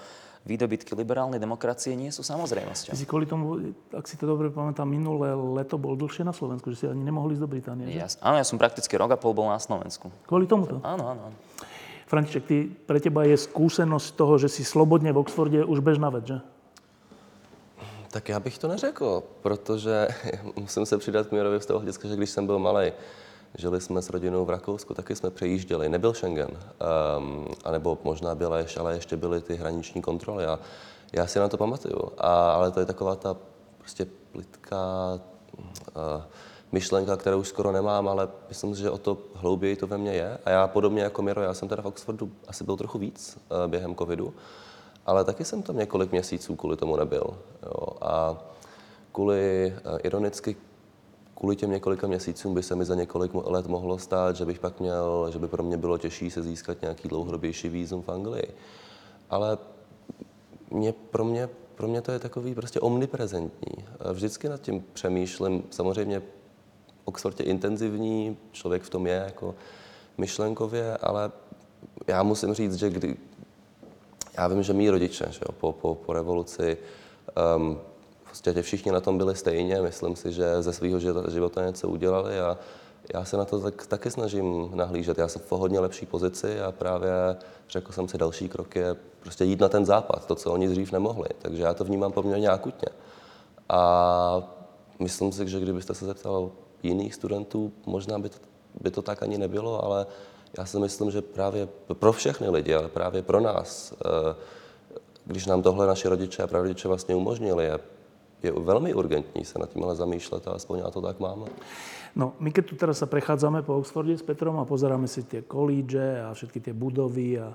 výdobytky 0.47 0.95
liberálnej 0.95 1.37
demokracie 1.37 1.91
nie 1.99 2.07
sú 2.09 2.23
samozrejmosťou. 2.23 2.95
Ty 2.95 2.97
si 2.97 3.05
kvôli 3.05 3.27
tomu, 3.27 3.75
ak 3.91 4.07
si 4.07 4.15
to 4.15 4.23
dobre 4.23 4.47
pamätám, 4.47 4.87
minulé 4.87 5.35
leto 5.35 5.75
bol 5.75 5.99
dlhšie 5.99 6.23
na 6.23 6.31
Slovensku, 6.31 6.71
že 6.71 6.77
si 6.79 6.85
ani 6.87 7.03
nemohli 7.03 7.35
ísť 7.35 7.43
do 7.43 7.51
Británie. 7.51 7.91
Ja, 7.91 8.07
áno, 8.23 8.39
ja 8.39 8.47
som 8.47 8.55
prakticky 8.55 8.95
rok 8.95 9.11
a 9.11 9.19
pol 9.19 9.35
bol 9.35 9.51
na 9.51 9.59
Slovensku. 9.59 10.07
Kvôli 10.23 10.47
tomuto? 10.47 10.79
Áno, 10.81 11.03
áno. 11.11 11.21
áno. 11.27 11.37
František, 12.07 12.43
ty, 12.47 12.71
pre 12.87 13.03
teba 13.03 13.27
je 13.27 13.35
skúsenosť 13.35 14.15
toho, 14.15 14.39
že 14.39 14.47
si 14.47 14.63
slobodne 14.63 15.11
v 15.11 15.19
Oxforde 15.19 15.67
už 15.67 15.83
bežná 15.83 16.07
vec, 16.07 16.23
že? 16.23 16.39
Tak 18.11 18.29
já 18.29 18.39
bych 18.39 18.57
to 18.57 18.67
neřekl, 18.67 19.23
protože 19.41 20.07
musím 20.55 20.85
se 20.85 20.97
přidat 20.97 21.27
k 21.27 21.31
Mírovi 21.31 21.61
z 21.61 21.65
toho 21.65 21.79
hlediska, 21.79 22.07
že 22.07 22.15
když 22.15 22.29
jsem 22.29 22.45
byl 22.45 22.59
malý, 22.59 22.91
Žili 23.57 23.81
jsme 23.81 24.01
s 24.01 24.09
rodinou 24.09 24.45
v 24.45 24.49
Rakousku, 24.49 24.93
taky 24.93 25.15
jsme 25.15 25.29
přejížděli. 25.29 25.89
Nebyl 25.89 26.13
Schengen, 26.13 26.49
um, 27.17 27.47
anebo 27.63 27.97
možná 28.03 28.35
byla 28.35 28.57
ale 28.79 28.95
ještě 28.95 29.17
byly 29.17 29.41
ty 29.41 29.55
hraniční 29.55 30.01
kontroly. 30.01 30.45
A 30.45 30.59
já 31.13 31.27
si 31.27 31.39
na 31.39 31.47
to 31.47 31.57
pamatuju. 31.57 32.11
A, 32.17 32.51
ale 32.51 32.71
to 32.71 32.79
je 32.79 32.85
taková 32.85 33.15
ta 33.15 33.35
prostě 33.77 34.07
plitká 34.31 35.19
uh, 35.57 36.23
myšlenka, 36.71 37.17
kterou 37.17 37.39
už 37.39 37.47
skoro 37.47 37.71
nemám, 37.71 38.07
ale 38.07 38.27
myslím 38.49 38.75
si, 38.75 38.81
že 38.81 38.89
o 38.89 38.97
to 38.97 39.17
hlouběji 39.33 39.75
to 39.75 39.87
ve 39.87 39.97
mně 39.97 40.13
je. 40.13 40.37
A 40.45 40.49
já 40.49 40.67
podobně 40.67 41.01
jako 41.01 41.21
Miro, 41.21 41.41
já 41.41 41.53
jsem 41.53 41.67
teda 41.67 41.81
v 41.81 41.87
Oxfordu 41.87 42.31
asi 42.47 42.63
byl 42.63 42.77
trochu 42.77 42.97
víc 42.97 43.37
uh, 43.37 43.67
během 43.67 43.95
covidu, 43.95 44.33
ale 45.05 45.23
taky 45.23 45.45
jsem 45.45 45.63
tam 45.63 45.77
několik 45.77 46.11
měsíců 46.11 46.55
kvůli 46.55 46.77
tomu 46.77 46.95
nebyl. 46.95 47.37
Jo. 47.63 47.87
A 48.01 48.37
kvůli, 49.11 49.73
uh, 49.93 49.99
ironicky, 50.03 50.55
kvůli 51.37 51.55
těm 51.55 51.71
několika 51.71 52.07
měsícům 52.07 52.53
by 52.53 52.63
se 52.63 52.75
mi 52.75 52.85
za 52.85 52.95
několik 52.95 53.31
let 53.33 53.67
mohlo 53.67 53.97
stát, 53.97 54.35
že 54.35 54.45
bych 54.45 54.59
pak 54.59 54.79
měl, 54.79 55.29
že 55.31 55.39
by 55.39 55.47
pro 55.47 55.63
mě 55.63 55.77
bylo 55.77 55.97
těžší 55.97 56.31
se 56.31 56.43
získat 56.43 56.81
nějaký 56.81 57.07
dlouhodobější 57.07 57.69
výzum 57.69 58.01
v 58.01 58.09
Anglii. 58.09 58.47
Ale 59.29 59.57
mě, 60.71 60.93
pro, 60.93 61.25
mě, 61.25 61.49
pro 61.75 61.87
mě 61.87 62.01
to 62.01 62.11
je 62.11 62.19
takový 62.19 62.55
prostě 62.55 62.79
omniprezentní. 62.79 63.85
Vždycky 64.13 64.49
nad 64.49 64.61
tím 64.61 64.83
přemýšlím, 64.93 65.63
samozřejmě 65.69 66.21
Oxford 67.05 67.39
je 67.39 67.45
intenzivní, 67.45 68.37
člověk 68.51 68.83
v 68.83 68.89
tom 68.89 69.07
je 69.07 69.23
jako 69.25 69.55
myšlenkově, 70.17 70.97
ale 70.97 71.31
já 72.07 72.23
musím 72.23 72.53
říct, 72.53 72.75
že 72.75 72.89
kdy, 72.89 73.15
já 74.37 74.47
vím, 74.47 74.63
že 74.63 74.73
mý 74.73 74.89
rodiče 74.89 75.25
že 75.29 75.39
jo, 75.41 75.55
po, 75.59 75.71
po, 75.73 75.95
po 75.95 76.13
revoluci 76.13 76.77
um, 77.57 77.79
prostě 78.37 78.61
všichni 78.61 78.91
na 78.91 78.99
tom 78.99 79.17
byli 79.17 79.35
stejně, 79.35 79.81
myslím 79.81 80.15
si, 80.15 80.31
že 80.31 80.61
ze 80.61 80.73
svého 80.73 80.99
života 81.29 81.65
něco 81.65 81.89
udělali 81.89 82.39
a 82.39 82.57
já 83.13 83.25
se 83.25 83.37
na 83.37 83.45
to 83.45 83.59
tak, 83.59 83.87
taky 83.87 84.11
snažím 84.11 84.71
nahlížet. 84.75 85.17
Já 85.17 85.27
jsem 85.27 85.41
v 85.41 85.51
hodně 85.51 85.79
lepší 85.79 86.05
pozici 86.05 86.61
a 86.61 86.71
právě 86.71 87.11
řekl 87.69 87.91
jsem 87.91 88.07
si, 88.07 88.17
další 88.17 88.49
krok 88.49 88.75
je 88.75 88.95
prostě 89.19 89.45
jít 89.45 89.59
na 89.59 89.69
ten 89.69 89.85
západ, 89.85 90.25
to, 90.25 90.35
co 90.35 90.53
oni 90.53 90.67
dřív 90.67 90.91
nemohli. 90.91 91.29
Takže 91.39 91.63
já 91.63 91.73
to 91.73 91.83
vnímám 91.83 92.11
poměrně 92.11 92.49
akutně. 92.49 92.89
A 93.69 94.53
myslím 94.99 95.31
si, 95.31 95.47
že 95.47 95.59
kdybyste 95.59 95.93
se 95.93 96.05
zeptal 96.05 96.51
jiných 96.83 97.15
studentů, 97.15 97.71
možná 97.85 98.19
by 98.19 98.29
to, 98.29 98.37
by 98.81 98.91
to 98.91 99.01
tak 99.01 99.23
ani 99.23 99.37
nebylo, 99.37 99.83
ale 99.83 100.05
já 100.57 100.65
si 100.65 100.79
myslím, 100.79 101.11
že 101.11 101.21
právě 101.21 101.67
pro 101.93 102.13
všechny 102.13 102.49
lidi, 102.49 102.75
ale 102.75 102.87
právě 102.87 103.21
pro 103.21 103.39
nás, 103.39 103.93
eh, 103.93 104.35
když 105.25 105.45
nám 105.45 105.61
tohle 105.61 105.87
naši 105.87 106.07
rodiče 106.07 106.43
a 106.43 106.47
prarodiče 106.47 106.87
vlastně 106.87 107.15
umožnili, 107.15 107.65
je, 107.65 107.79
je 108.43 108.51
velmi 108.51 108.93
urgentní 108.93 109.45
se 109.45 109.59
nad 109.59 109.69
tím 109.69 109.83
ale 109.83 109.95
zamýšlet 109.95 110.47
a 110.47 110.51
aspoň 110.51 110.79
já 110.79 110.89
to 110.91 111.01
tak 111.01 111.19
mám. 111.19 111.45
No, 112.15 112.33
my 112.39 112.49
keď 112.51 112.65
tu 112.65 112.75
teraz 112.75 112.97
sa 112.97 113.05
prechádzame 113.05 113.61
po 113.61 113.77
Oxforde 113.77 114.17
s 114.17 114.25
Petrom 114.25 114.57
a 114.57 114.65
pozeráme 114.65 115.05
si 115.05 115.21
tie 115.21 115.45
kolíže 115.45 116.25
a 116.25 116.33
všetky 116.33 116.59
tie 116.65 116.73
budovy 116.73 117.37
a, 117.37 117.53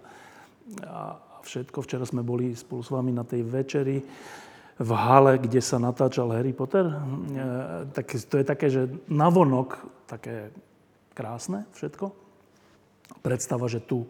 a 0.87 1.19
všetko. 1.43 1.83
Včera 1.83 2.07
sme 2.07 2.23
boli 2.23 2.55
spolu 2.55 2.83
s 2.83 2.95
vami 2.95 3.11
na 3.11 3.27
tej 3.27 3.43
večeri 3.43 3.99
v 4.79 4.91
hale, 4.95 5.43
kde 5.43 5.59
sa 5.59 5.83
natáčal 5.83 6.31
Harry 6.31 6.55
Potter. 6.55 6.87
E, 6.87 6.95
tak 7.91 8.07
to 8.07 8.39
je 8.39 8.47
také, 8.47 8.71
že 8.71 8.87
navonok 9.11 9.83
také 10.07 10.55
krásne 11.11 11.67
všetko. 11.75 12.15
Predstava, 13.19 13.67
že 13.67 13.83
tu 13.83 14.07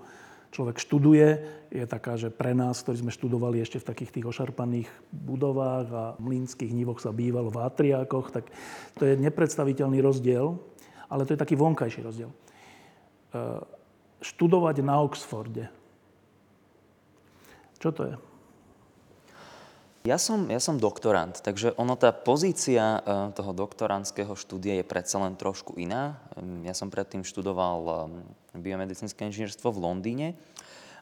človek 0.53 0.77
študuje, 0.77 1.29
je 1.73 1.85
taká, 1.89 2.21
že 2.21 2.29
pre 2.29 2.53
nás, 2.53 2.85
ktorí 2.85 3.01
sme 3.01 3.13
študovali 3.13 3.65
ešte 3.65 3.81
v 3.81 3.89
takých 3.89 4.21
tých 4.21 4.29
ošarpaných 4.29 4.89
budovách 5.09 5.89
a 5.91 6.05
mlínskych 6.21 6.71
nivoch 6.77 7.01
sa 7.01 7.11
bývalo 7.11 7.49
v 7.49 7.65
atriákoch, 7.65 8.29
tak 8.29 8.53
to 9.01 9.09
je 9.09 9.17
nepredstaviteľný 9.17 10.05
rozdiel, 10.05 10.61
ale 11.09 11.25
to 11.25 11.33
je 11.33 11.41
taký 11.41 11.57
vonkajší 11.57 12.05
rozdiel. 12.05 12.31
E, 12.31 12.37
študovať 14.21 14.77
na 14.85 15.01
Oxforde. 15.01 15.67
Čo 17.81 17.91
to 17.91 18.03
je? 18.13 18.15
Ja 20.03 20.19
som, 20.19 20.51
ja 20.51 20.59
som 20.59 20.83
doktorant, 20.83 21.39
takže 21.47 21.79
ono, 21.79 21.95
tá 21.95 22.11
pozícia 22.11 22.99
uh, 22.99 23.31
toho 23.31 23.55
doktorantského 23.55 24.35
štúdia 24.35 24.83
je 24.83 24.85
predsa 24.87 25.23
len 25.23 25.39
trošku 25.39 25.79
iná. 25.79 26.19
Ja 26.67 26.75
som 26.75 26.91
predtým 26.91 27.23
študoval 27.23 28.11
biomedicínske 28.51 29.23
inžinierstvo 29.23 29.71
v 29.71 29.79
Londýne. 29.79 30.29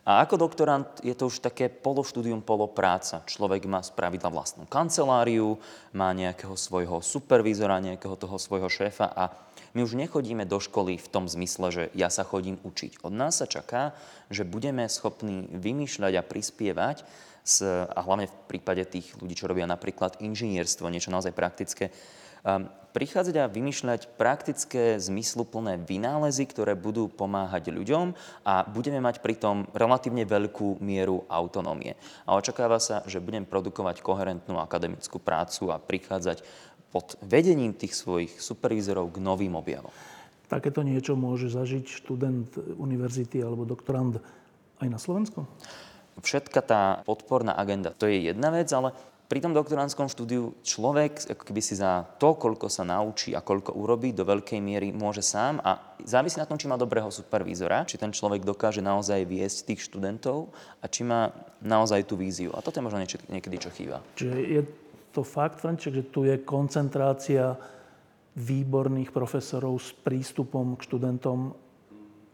A 0.04 0.24
ako 0.24 0.48
doktorant 0.48 0.88
je 1.04 1.12
to 1.12 1.28
už 1.28 1.44
také 1.44 1.68
pološtúdium, 1.68 2.40
polopráca. 2.40 3.20
Človek 3.24 3.68
má 3.68 3.84
spravidla 3.84 4.32
vlastnú 4.32 4.64
kanceláriu, 4.64 5.60
má 5.92 6.12
nejakého 6.16 6.56
svojho 6.56 7.04
supervízora, 7.04 7.84
nejakého 7.84 8.16
toho 8.16 8.40
svojho 8.40 8.68
šéfa 8.68 9.12
a 9.12 9.32
my 9.76 9.86
už 9.86 9.94
nechodíme 9.94 10.48
do 10.48 10.58
školy 10.58 10.98
v 10.98 11.08
tom 11.12 11.30
zmysle, 11.30 11.66
že 11.70 11.84
ja 11.94 12.10
sa 12.10 12.26
chodím 12.26 12.58
učiť. 12.64 13.04
Od 13.06 13.12
nás 13.14 13.38
sa 13.38 13.46
čaká, 13.46 13.94
že 14.32 14.42
budeme 14.42 14.88
schopní 14.88 15.46
vymýšľať 15.52 16.12
a 16.16 16.26
prispievať 16.26 17.06
s, 17.44 17.64
a 17.66 18.00
hlavne 18.04 18.28
v 18.28 18.36
prípade 18.50 18.84
tých 18.86 19.16
ľudí, 19.18 19.34
čo 19.34 19.48
robia 19.48 19.64
napríklad 19.64 20.20
inžinierstvo, 20.20 20.92
niečo 20.92 21.12
naozaj 21.14 21.32
praktické, 21.32 21.94
um, 22.44 22.68
prichádzať 22.90 23.34
a 23.38 23.50
vymýšľať 23.50 24.18
praktické, 24.18 24.98
zmysluplné 24.98 25.78
vynálezy, 25.78 26.42
ktoré 26.50 26.74
budú 26.74 27.06
pomáhať 27.06 27.70
ľuďom 27.70 28.18
a 28.42 28.66
budeme 28.66 28.98
mať 28.98 29.22
pritom 29.22 29.70
relatívne 29.70 30.26
veľkú 30.26 30.82
mieru 30.82 31.22
autonómie. 31.30 31.94
A 32.26 32.34
očakáva 32.34 32.82
sa, 32.82 33.06
že 33.06 33.22
budem 33.22 33.46
produkovať 33.46 34.02
koherentnú 34.02 34.58
akademickú 34.58 35.22
prácu 35.22 35.70
a 35.70 35.78
prichádzať 35.78 36.42
pod 36.90 37.14
vedením 37.22 37.70
tých 37.78 37.94
svojich 37.94 38.42
supervízorov 38.42 39.14
k 39.14 39.22
novým 39.22 39.54
objavom. 39.54 39.94
Takéto 40.50 40.82
niečo 40.82 41.14
môže 41.14 41.46
zažiť 41.46 41.86
študent 41.86 42.58
univerzity 42.74 43.38
alebo 43.38 43.62
doktorand 43.62 44.18
aj 44.82 44.88
na 44.90 44.98
Slovensku? 44.98 45.46
Všetka 46.20 46.60
tá 46.64 46.82
podporná 47.04 47.56
agenda, 47.56 47.92
to 47.92 48.06
je 48.06 48.30
jedna 48.32 48.52
vec, 48.52 48.68
ale 48.72 48.92
pri 49.30 49.38
tom 49.38 49.54
doktorandskom 49.54 50.10
štúdiu 50.10 50.58
človek 50.66 51.30
ako 51.30 51.42
keby 51.46 51.62
si 51.62 51.78
za 51.78 52.02
to, 52.18 52.34
koľko 52.34 52.66
sa 52.66 52.82
naučí 52.82 53.30
a 53.30 53.38
koľko 53.38 53.78
urobí, 53.78 54.10
do 54.10 54.26
veľkej 54.26 54.58
miery 54.58 54.90
môže 54.90 55.22
sám 55.22 55.62
a 55.62 55.94
závisí 56.02 56.42
na 56.42 56.50
tom, 56.50 56.58
či 56.58 56.66
má 56.66 56.74
dobrého 56.74 57.06
supervízora, 57.14 57.86
či 57.86 57.94
ten 57.94 58.10
človek 58.10 58.42
dokáže 58.42 58.82
naozaj 58.82 59.22
viesť 59.30 59.70
tých 59.70 59.86
študentov 59.86 60.50
a 60.82 60.90
či 60.90 61.06
má 61.06 61.30
naozaj 61.62 62.10
tú 62.10 62.18
víziu. 62.18 62.50
A 62.50 62.58
toto 62.58 62.82
je 62.82 62.86
možno 62.90 62.98
niekedy, 63.06 63.56
čo 63.62 63.70
chýba. 63.70 64.02
Čiže 64.18 64.34
je 64.34 64.62
to 65.14 65.22
fakt, 65.22 65.62
Franček, 65.62 65.94
že 65.94 66.10
tu 66.10 66.26
je 66.26 66.34
koncentrácia 66.42 67.54
výborných 68.34 69.14
profesorov 69.14 69.78
s 69.78 69.94
prístupom 69.94 70.74
k 70.74 70.90
študentom 70.90 71.54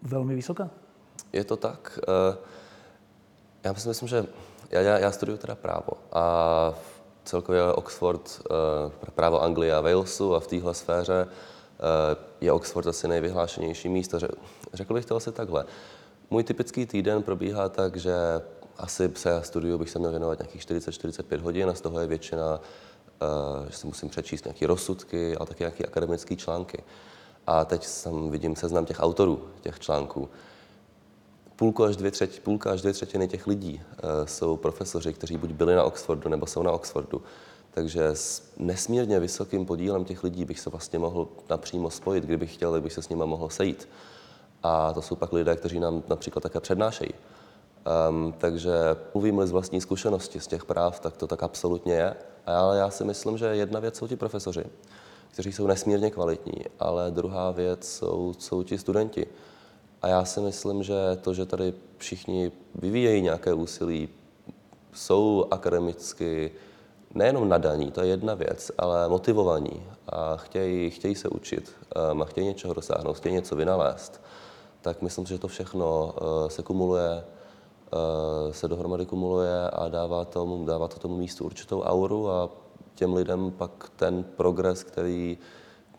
veľmi 0.00 0.32
vysoká? 0.32 0.72
Je 1.28 1.44
to 1.44 1.60
tak. 1.60 2.00
Uh... 2.08 2.40
Já 3.66 3.74
si 3.74 3.88
myslím, 3.88 4.08
že 4.08 4.24
já, 4.70 4.80
já, 4.80 4.98
já 4.98 5.12
studuju 5.12 5.38
teda 5.38 5.54
právo 5.54 5.92
a 6.12 6.74
celkově 7.24 7.62
Oxford, 7.62 8.42
eh, 8.50 9.10
právo 9.10 9.42
Anglie 9.42 9.74
a 9.74 9.80
Walesu 9.80 10.34
a 10.34 10.40
v 10.40 10.46
téhle 10.46 10.74
sféře 10.74 11.28
eh, 11.28 12.16
je 12.40 12.52
Oxford 12.52 12.86
asi 12.86 13.08
nejvyhlášenější 13.08 13.88
místo. 13.88 14.18
Řekl 14.72 14.94
bych 14.94 15.04
to 15.04 15.16
asi 15.16 15.32
takhle. 15.32 15.64
Můj 16.30 16.44
typický 16.44 16.86
týden 16.86 17.22
probíhá 17.22 17.68
tak, 17.68 17.96
že 17.96 18.14
asi 18.78 19.10
se 19.14 19.42
studiu 19.42 19.78
bych 19.78 19.90
se 19.90 19.98
měl 19.98 20.10
věnovat 20.10 20.38
nějakých 20.38 20.62
40-45 20.62 21.40
hodin 21.40 21.70
a 21.70 21.74
z 21.74 21.80
toho 21.80 22.00
je 22.00 22.06
většina, 22.06 22.60
eh, 23.22 23.70
že 23.70 23.76
si 23.76 23.86
musím 23.86 24.08
přečíst 24.08 24.44
nějaké 24.44 24.66
rozsudky, 24.66 25.36
ale 25.36 25.46
taky 25.46 25.62
nějaké 25.62 25.84
akademické 25.84 26.36
články. 26.36 26.84
A 27.46 27.64
teď 27.64 27.86
tam 28.04 28.30
vidím 28.30 28.56
seznam 28.56 28.86
těch 28.86 29.00
autorů 29.00 29.48
těch 29.60 29.80
článků 29.80 30.28
půlku 31.56 31.84
až 31.84 31.96
dvě 31.96 32.10
třetí, 32.10 32.40
půlka 32.40 32.70
až 32.70 32.80
dvě 32.80 32.92
třetiny 32.92 33.28
těch 33.28 33.46
lidí 33.46 33.74
uh, 33.80 34.26
jsou 34.26 34.56
profesoři, 34.56 35.12
kteří 35.12 35.36
buď 35.36 35.50
byli 35.50 35.74
na 35.74 35.84
Oxfordu, 35.84 36.28
nebo 36.28 36.46
jsou 36.46 36.62
na 36.62 36.72
Oxfordu. 36.72 37.22
Takže 37.70 38.06
s 38.06 38.42
nesmírně 38.56 39.20
vysokým 39.20 39.66
podílem 39.66 40.04
těch 40.04 40.24
lidí 40.24 40.44
bych 40.44 40.60
se 40.60 40.70
vlastně 40.70 40.98
mohl 40.98 41.28
napřímo 41.50 41.90
spojit, 41.90 42.24
kdybych 42.24 42.54
chtěl, 42.54 42.80
bych 42.80 42.92
se 42.92 43.02
s 43.02 43.08
nimi 43.08 43.26
mohl 43.26 43.48
sejít. 43.48 43.88
A 44.62 44.92
to 44.92 45.02
jsou 45.02 45.16
pak 45.16 45.32
lidé, 45.32 45.56
kteří 45.56 45.80
nám 45.80 46.02
například 46.08 46.40
také 46.40 46.60
přednášejí. 46.60 47.10
Um, 48.08 48.34
takže 48.38 48.72
mluvím 49.14 49.46
z 49.46 49.50
vlastní 49.50 49.80
zkušenosti 49.80 50.40
z 50.40 50.46
těch 50.46 50.64
práv, 50.64 51.00
tak 51.00 51.16
to 51.16 51.26
tak 51.26 51.42
absolutně 51.42 51.94
je. 51.94 52.14
Ale 52.46 52.78
já 52.78 52.90
si 52.90 53.04
myslím, 53.04 53.38
že 53.38 53.46
jedna 53.46 53.80
věc 53.80 53.96
jsou 53.96 54.06
ti 54.06 54.16
profesoři, 54.16 54.64
kteří 55.30 55.52
jsou 55.52 55.66
nesmírně 55.66 56.10
kvalitní, 56.10 56.64
ale 56.78 57.10
druhá 57.10 57.50
věc 57.50 57.88
jsou, 57.88 58.34
jsou 58.38 58.62
ti 58.62 58.78
studenti. 58.78 59.26
A 60.02 60.08
já 60.08 60.24
si 60.24 60.40
myslím, 60.40 60.82
že 60.82 60.94
to, 61.20 61.34
že 61.34 61.46
tady 61.46 61.74
všichni 61.98 62.52
vyvíjejí 62.74 63.22
nějaké 63.22 63.54
úsilí, 63.54 64.08
jsou 64.92 65.46
akademicky 65.50 66.52
nejenom 67.14 67.48
nadaní, 67.48 67.90
to 67.90 68.00
je 68.00 68.06
jedna 68.06 68.34
věc, 68.34 68.70
ale 68.78 69.08
motivovaní 69.08 69.82
a 70.08 70.36
chtějí, 70.36 70.90
chtějí 70.90 71.14
se 71.14 71.28
učit 71.28 71.72
um, 72.12 72.22
a 72.22 72.24
chtějí 72.24 72.46
něčeho 72.46 72.74
dosáhnout, 72.74 73.16
chtějí 73.16 73.34
něco 73.34 73.56
vynalézt, 73.56 74.20
tak 74.80 75.02
myslím, 75.02 75.26
že 75.26 75.38
to 75.38 75.48
všechno 75.48 76.14
uh, 76.20 76.48
se 76.48 76.62
kumuluje, 76.62 77.24
uh, 78.46 78.52
se 78.52 78.68
dohromady 78.68 79.06
kumuluje 79.06 79.70
a 79.70 79.88
dává, 79.88 80.24
tomu, 80.24 80.64
dává 80.64 80.88
to 80.88 80.98
tomu 80.98 81.16
místu 81.16 81.44
určitou 81.44 81.82
auru 81.82 82.30
a 82.30 82.48
těm 82.94 83.14
lidem 83.14 83.50
pak 83.50 83.90
ten 83.96 84.24
progres, 84.24 84.82
který 84.82 85.38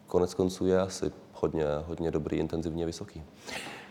konec 0.08 0.34
konců 0.34 0.66
je 0.66 0.82
asi 0.82 1.12
hodně, 1.34 1.66
hodně 1.86 2.12
dobrý, 2.12 2.38
intenzivní 2.38 2.84
a 2.84 2.86
vysoký. 2.86 3.24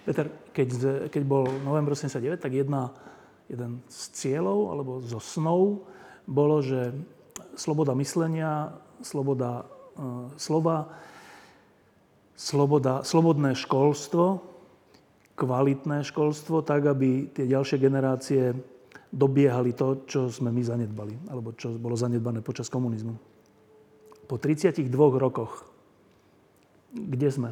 Peter, 0.07 0.31
keď, 0.55 0.69
keď 1.11 1.23
bol 1.27 1.51
november 1.67 1.99
89, 1.99 2.39
tak 2.39 2.55
jedna, 2.55 2.95
jeden 3.51 3.83
z 3.91 4.01
cieľov 4.15 4.71
alebo 4.71 5.03
zo 5.03 5.19
snov 5.19 5.83
bolo, 6.31 6.63
že 6.63 6.95
sloboda 7.59 7.91
myslenia, 7.99 8.71
sloboda 9.03 9.67
uh, 9.99 10.31
slova, 10.39 10.95
sloboda, 12.39 13.03
slobodné 13.03 13.59
školstvo, 13.59 14.47
kvalitné 15.35 16.07
školstvo, 16.07 16.63
tak 16.63 16.87
aby 16.87 17.35
tie 17.35 17.51
ďalšie 17.51 17.77
generácie 17.83 18.55
dobiehali 19.11 19.75
to, 19.75 20.07
čo 20.07 20.31
sme 20.31 20.55
my 20.55 20.63
zanedbali, 20.63 21.19
alebo 21.35 21.51
čo 21.59 21.75
bolo 21.75 21.99
zanedbané 21.99 22.47
počas 22.47 22.71
komunizmu. 22.71 23.15
Po 24.31 24.39
32 24.39 24.87
rokoch, 25.19 25.67
kde 26.95 27.29
sme? 27.31 27.51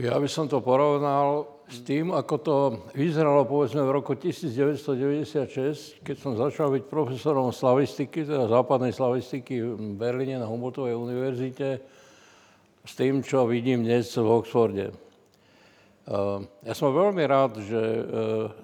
Ja 0.00 0.16
by 0.16 0.24
som 0.24 0.48
to 0.48 0.64
porovnal 0.64 1.60
s 1.68 1.84
tým, 1.84 2.16
ako 2.16 2.34
to 2.40 2.56
vyzeralo 2.96 3.44
povedzme 3.44 3.84
v 3.84 3.92
roku 3.92 4.16
1996, 4.16 6.00
keď 6.00 6.16
som 6.16 6.32
začal 6.32 6.72
byť 6.72 6.88
profesorom 6.88 7.52
slavistiky, 7.52 8.24
teda 8.24 8.48
západnej 8.48 8.96
slavistiky 8.96 9.60
v 9.60 9.92
Berlíne 9.92 10.40
na 10.40 10.48
Humboldtovej 10.48 10.96
univerzite, 10.96 11.84
s 12.88 12.92
tým, 12.96 13.20
čo 13.20 13.44
vidím 13.44 13.84
dnes 13.84 14.08
v 14.16 14.24
Oxforde. 14.24 14.96
Eh, 16.08 16.38
ja 16.40 16.72
som 16.72 16.96
veľmi 16.96 17.28
rád, 17.28 17.60
že 17.60 17.76
eh, 17.76 18.04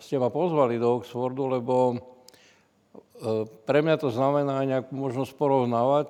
ste 0.01 0.17
ma 0.17 0.33
pozvali 0.33 0.81
do 0.81 0.97
Oxfordu, 0.97 1.45
lebo 1.45 1.93
eh, 1.93 3.45
pre 3.69 3.85
mňa 3.85 4.01
to 4.01 4.09
znamená 4.09 4.65
nejakú 4.65 4.97
možnosť 4.97 5.37
porovnávať, 5.37 6.09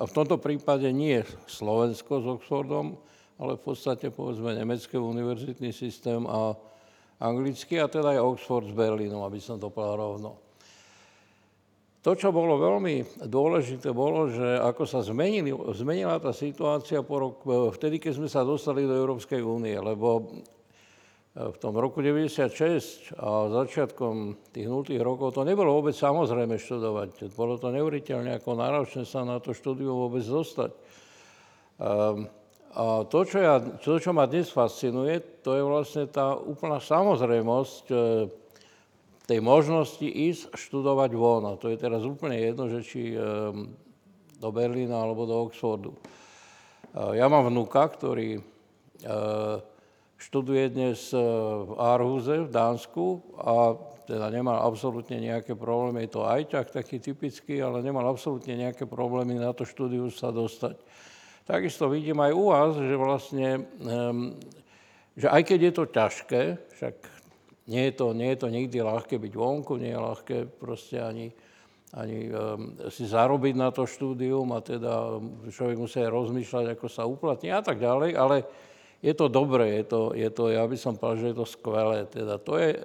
a 0.00 0.02
v 0.08 0.14
tomto 0.16 0.40
prípade 0.40 0.88
nie 0.88 1.20
Slovensko 1.44 2.24
s 2.24 2.26
Oxfordom, 2.40 2.96
ale 3.38 3.58
v 3.58 3.62
podstate 3.62 4.14
povedzme 4.14 4.54
nemecký 4.54 4.94
univerzitný 4.98 5.74
systém 5.74 6.22
a 6.26 6.54
anglický 7.18 7.82
a 7.82 7.90
teda 7.90 8.14
aj 8.14 8.22
Oxford 8.22 8.70
s 8.70 8.74
Berlínom, 8.74 9.22
aby 9.26 9.38
som 9.42 9.58
to 9.58 9.70
povedal 9.70 9.98
rovno. 9.98 10.30
To, 12.04 12.12
čo 12.12 12.36
bolo 12.36 12.60
veľmi 12.60 13.24
dôležité, 13.24 13.88
bolo, 13.96 14.28
že 14.28 14.60
ako 14.60 14.84
sa 14.84 15.00
zmenili, 15.00 15.56
zmenila 15.72 16.20
tá 16.20 16.36
situácia 16.36 17.00
po 17.00 17.16
rok, 17.16 17.36
vtedy, 17.80 17.96
keď 17.96 18.12
sme 18.20 18.28
sa 18.28 18.44
dostali 18.44 18.84
do 18.84 18.92
Európskej 18.92 19.40
únie, 19.40 19.72
lebo 19.72 20.20
e, 20.20 20.24
v 21.48 21.56
tom 21.56 21.72
roku 21.72 22.04
96 22.04 23.16
a 23.16 23.48
začiatkom 23.48 24.36
tých 24.52 24.68
0. 24.68 24.84
rokov 25.00 25.32
to 25.32 25.48
nebolo 25.48 25.80
vôbec 25.80 25.96
samozrejme 25.96 26.60
študovať. 26.60 27.32
Bolo 27.32 27.56
to 27.56 27.72
neuveriteľne 27.72 28.36
ako 28.36 28.52
náročné 28.52 29.08
sa 29.08 29.24
na 29.24 29.40
to 29.40 29.56
štúdium 29.56 29.96
vôbec 29.96 30.28
dostať. 30.28 30.76
Um, 31.80 32.28
a 32.74 33.06
to, 33.06 33.22
čo, 33.22 33.38
ja, 33.38 33.62
to, 33.62 34.02
čo 34.02 34.10
ma 34.10 34.26
dnes 34.26 34.50
fascinuje, 34.50 35.22
to 35.46 35.54
je 35.54 35.62
vlastne 35.62 36.10
tá 36.10 36.34
úplná 36.34 36.82
samozrejmosť 36.82 37.84
e, 37.86 37.96
tej 39.30 39.38
možnosti 39.38 40.02
ísť 40.02 40.50
študovať 40.58 41.14
von. 41.14 41.46
A 41.46 41.54
to 41.54 41.70
je 41.70 41.78
teraz 41.78 42.02
úplne 42.02 42.34
jedno, 42.34 42.66
že 42.66 42.82
či 42.82 43.14
e, 43.14 43.18
do 44.42 44.48
Berlína 44.50 45.06
alebo 45.06 45.22
do 45.22 45.46
Oxfordu. 45.46 45.94
E, 45.94 45.98
ja 47.14 47.30
mám 47.30 47.46
vnúka, 47.46 47.86
ktorý 47.86 48.42
študuje 50.16 50.72
dnes 50.72 51.12
v 51.12 51.70
Aarhuse 51.76 52.48
v 52.48 52.48
Dánsku 52.48 53.20
a 53.36 53.76
teda 54.08 54.32
nemal 54.32 54.64
absolútne 54.64 55.20
nejaké 55.20 55.52
problémy. 55.52 56.08
Je 56.08 56.16
to 56.16 56.24
ajťak 56.24 56.72
taký 56.72 57.04
typický, 57.04 57.60
ale 57.60 57.84
nemal 57.84 58.08
absolútne 58.08 58.56
nejaké 58.56 58.88
problémy 58.88 59.36
na 59.36 59.52
to 59.52 59.68
štúdiu 59.68 60.08
sa 60.08 60.32
dostať. 60.32 60.80
Takisto 61.44 61.92
vidím 61.92 62.24
aj 62.24 62.32
u 62.32 62.44
vás, 62.48 62.72
že 62.72 62.96
vlastne, 62.96 63.68
um, 63.84 64.32
že 65.12 65.28
aj 65.28 65.42
keď 65.44 65.58
je 65.60 65.72
to 65.76 65.84
ťažké, 65.92 66.42
však 66.72 66.96
nie 67.68 67.84
je 67.88 67.92
to, 68.00 68.06
nie 68.16 68.32
je 68.32 68.38
to 68.40 68.48
nikdy 68.48 68.80
ľahké 68.80 69.20
byť 69.20 69.32
vonku, 69.36 69.76
nie 69.76 69.92
je 69.92 70.00
ľahké 70.00 70.36
proste 70.56 71.04
ani, 71.04 71.36
ani 71.92 72.32
um, 72.32 72.72
si 72.88 73.04
zarobiť 73.04 73.60
na 73.60 73.68
to 73.68 73.84
štúdium 73.84 74.56
a 74.56 74.64
teda 74.64 75.20
človek 75.52 75.76
musí 75.76 76.00
aj 76.00 76.16
rozmýšľať, 76.16 76.64
ako 76.72 76.86
sa 76.88 77.04
uplatní 77.04 77.52
a 77.52 77.60
tak 77.60 77.76
ďalej, 77.76 78.16
ale 78.16 78.48
je 79.04 79.12
to 79.12 79.28
dobré, 79.28 79.84
je 79.84 79.84
to, 79.84 80.00
je 80.16 80.28
to, 80.32 80.48
ja 80.48 80.64
by 80.64 80.76
som 80.80 80.96
povedal, 80.96 81.20
že 81.20 81.28
je 81.28 81.38
to 81.44 81.44
skvelé. 81.44 82.08
Teda 82.08 82.40
to 82.40 82.56
je 82.56 82.80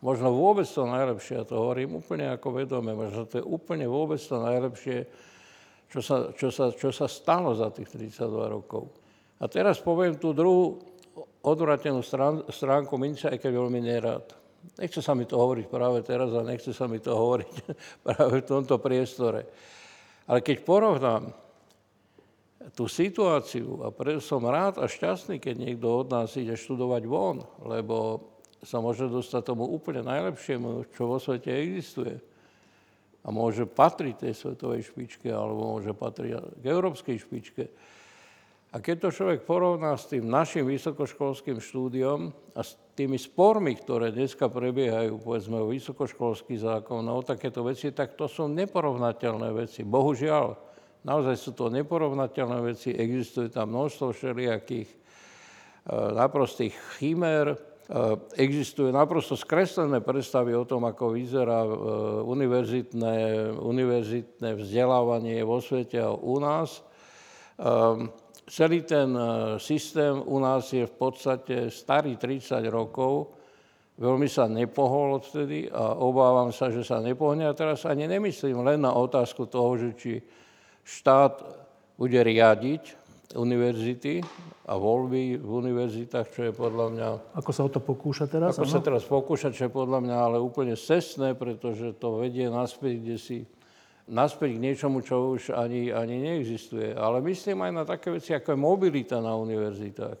možno 0.00 0.32
vôbec 0.32 0.64
to 0.64 0.88
najlepšie, 0.88 1.36
ja 1.36 1.44
to 1.44 1.60
hovorím 1.60 2.00
úplne 2.00 2.32
ako 2.32 2.56
vedome, 2.56 2.96
možno 2.96 3.28
to 3.28 3.36
je 3.36 3.44
úplne 3.44 3.84
vôbec 3.84 4.16
to 4.16 4.40
najlepšie, 4.40 5.04
čo 5.92 6.00
sa, 6.00 6.32
čo 6.32 6.48
sa, 6.48 6.72
čo 6.72 6.88
sa 6.88 7.04
stalo 7.04 7.52
za 7.52 7.68
tých 7.68 7.92
32 7.92 8.24
rokov. 8.48 8.88
A 9.36 9.44
teraz 9.44 9.76
poviem 9.76 10.16
tú 10.16 10.32
druhú 10.32 10.80
odvratenú 11.44 12.00
strán, 12.00 12.40
stránku 12.48 12.96
mince, 12.96 13.28
aj 13.28 13.36
keď 13.36 13.52
veľmi 13.52 13.80
nerád. 13.84 14.24
Nechce 14.80 15.04
sa 15.04 15.12
mi 15.12 15.28
to 15.28 15.36
hovoriť 15.36 15.66
práve 15.68 16.00
teraz 16.00 16.32
a 16.32 16.40
nechce 16.40 16.72
sa 16.72 16.88
mi 16.88 16.96
to 16.96 17.12
hovoriť 17.22 17.54
práve 18.00 18.40
v 18.40 18.48
tomto 18.48 18.80
priestore. 18.80 19.44
Ale 20.24 20.40
keď 20.40 20.64
porovnám 20.64 21.28
tú 22.72 22.88
situáciu, 22.88 23.84
a 23.84 23.92
preto 23.92 24.24
som 24.24 24.40
rád 24.48 24.80
a 24.80 24.88
šťastný, 24.88 25.42
keď 25.42 25.60
niekto 25.60 25.92
od 25.92 26.08
nás 26.08 26.32
ide 26.40 26.56
študovať 26.56 27.02
von, 27.04 27.44
lebo 27.68 28.22
sa 28.62 28.78
môže 28.78 29.10
dostať 29.10 29.42
tomu 29.44 29.66
úplne 29.66 30.06
najlepšiemu, 30.06 30.88
čo 30.94 31.10
vo 31.10 31.18
svete 31.18 31.50
existuje 31.50 32.31
a 33.22 33.28
môže 33.30 33.70
patriť 33.70 34.26
tej 34.26 34.34
svetovej 34.34 34.82
špičke 34.90 35.30
alebo 35.30 35.78
môže 35.78 35.94
patriť 35.94 36.58
k 36.58 36.64
európskej 36.66 37.16
špičke. 37.22 37.64
A 38.72 38.80
keď 38.80 39.04
to 39.04 39.08
človek 39.12 39.44
porovná 39.44 39.92
s 40.00 40.08
tým 40.08 40.24
našim 40.32 40.64
vysokoškolským 40.64 41.60
štúdiom 41.60 42.32
a 42.56 42.60
s 42.64 42.80
tými 42.96 43.20
spormi, 43.20 43.76
ktoré 43.76 44.08
dneska 44.16 44.48
prebiehajú, 44.48 45.20
povedzme 45.20 45.60
o 45.60 45.68
vysokoškolský 45.68 46.56
zákon 46.56 47.04
a 47.04 47.12
o 47.12 47.20
takéto 47.20 47.60
veci, 47.68 47.92
tak 47.92 48.16
to 48.16 48.24
sú 48.24 48.48
neporovnateľné 48.48 49.52
veci. 49.52 49.84
Bohužiaľ, 49.84 50.56
naozaj 51.04 51.36
sú 51.36 51.52
to 51.52 51.68
neporovnateľné 51.68 52.58
veci, 52.64 52.96
existuje 52.96 53.52
tam 53.52 53.76
množstvo 53.76 54.08
všelijakých 54.08 54.88
e, 54.88 54.96
naprostých 56.16 56.72
chimér, 56.96 57.52
existujú 58.40 58.88
naprosto 58.88 59.36
skreslené 59.36 60.00
predstavy 60.00 60.56
o 60.56 60.64
tom, 60.64 60.88
ako 60.88 61.12
vyzerá 61.12 61.60
eh, 61.64 61.72
univerzitné, 62.24 63.16
univerzitné 63.60 64.48
vzdelávanie 64.56 65.44
vo 65.44 65.60
svete 65.60 66.00
a 66.00 66.12
u 66.12 66.40
nás. 66.40 66.80
Eh, 66.80 68.08
celý 68.48 68.82
ten 68.82 69.14
systém 69.60 70.18
u 70.18 70.38
nás 70.42 70.72
je 70.72 70.88
v 70.88 70.94
podstate 70.98 71.70
starý 71.70 72.18
30 72.18 72.64
rokov, 72.68 73.38
veľmi 74.00 74.26
sa 74.26 74.50
nepohol 74.50 75.22
odtedy 75.22 75.70
a 75.70 75.94
obávam 75.94 76.50
sa, 76.50 76.72
že 76.72 76.82
sa 76.82 76.98
nepohne. 76.98 77.46
A 77.46 77.56
teraz 77.56 77.86
ani 77.86 78.08
nemyslím 78.10 78.60
len 78.66 78.82
na 78.82 78.92
otázku 78.92 79.46
toho, 79.46 79.78
že 79.78 79.88
či 79.94 80.12
štát 80.82 81.38
bude 81.96 82.18
riadiť 82.18 83.01
univerzity 83.34 84.22
a 84.68 84.78
voľby 84.78 85.42
v 85.42 85.50
univerzitách, 85.50 86.26
čo 86.30 86.40
je 86.48 86.52
podľa 86.54 86.86
mňa... 86.94 87.06
Ako 87.36 87.50
sa 87.50 87.66
o 87.66 87.70
to 87.70 87.82
pokúša 87.82 88.30
teraz? 88.30 88.54
Ako 88.54 88.68
ano? 88.68 88.74
sa 88.74 88.80
teraz 88.80 89.02
pokúša, 89.04 89.50
čo 89.50 89.66
je 89.66 89.72
podľa 89.72 89.98
mňa 90.04 90.16
ale 90.16 90.38
úplne 90.38 90.78
cestné, 90.78 91.34
pretože 91.34 91.98
to 91.98 92.22
vedie 92.22 92.46
naspäť, 92.46 92.94
kde 93.02 93.16
si 93.18 93.38
naspäť 94.10 94.58
k 94.58 94.62
niečomu, 94.62 95.02
čo 95.02 95.34
už 95.34 95.54
ani, 95.54 95.90
ani 95.94 96.18
neexistuje. 96.20 96.94
Ale 96.94 97.22
myslím 97.26 97.64
aj 97.66 97.72
na 97.72 97.84
také 97.86 98.10
veci, 98.10 98.34
ako 98.34 98.54
je 98.54 98.58
mobilita 98.58 99.22
na 99.22 99.34
univerzitách. 99.38 100.18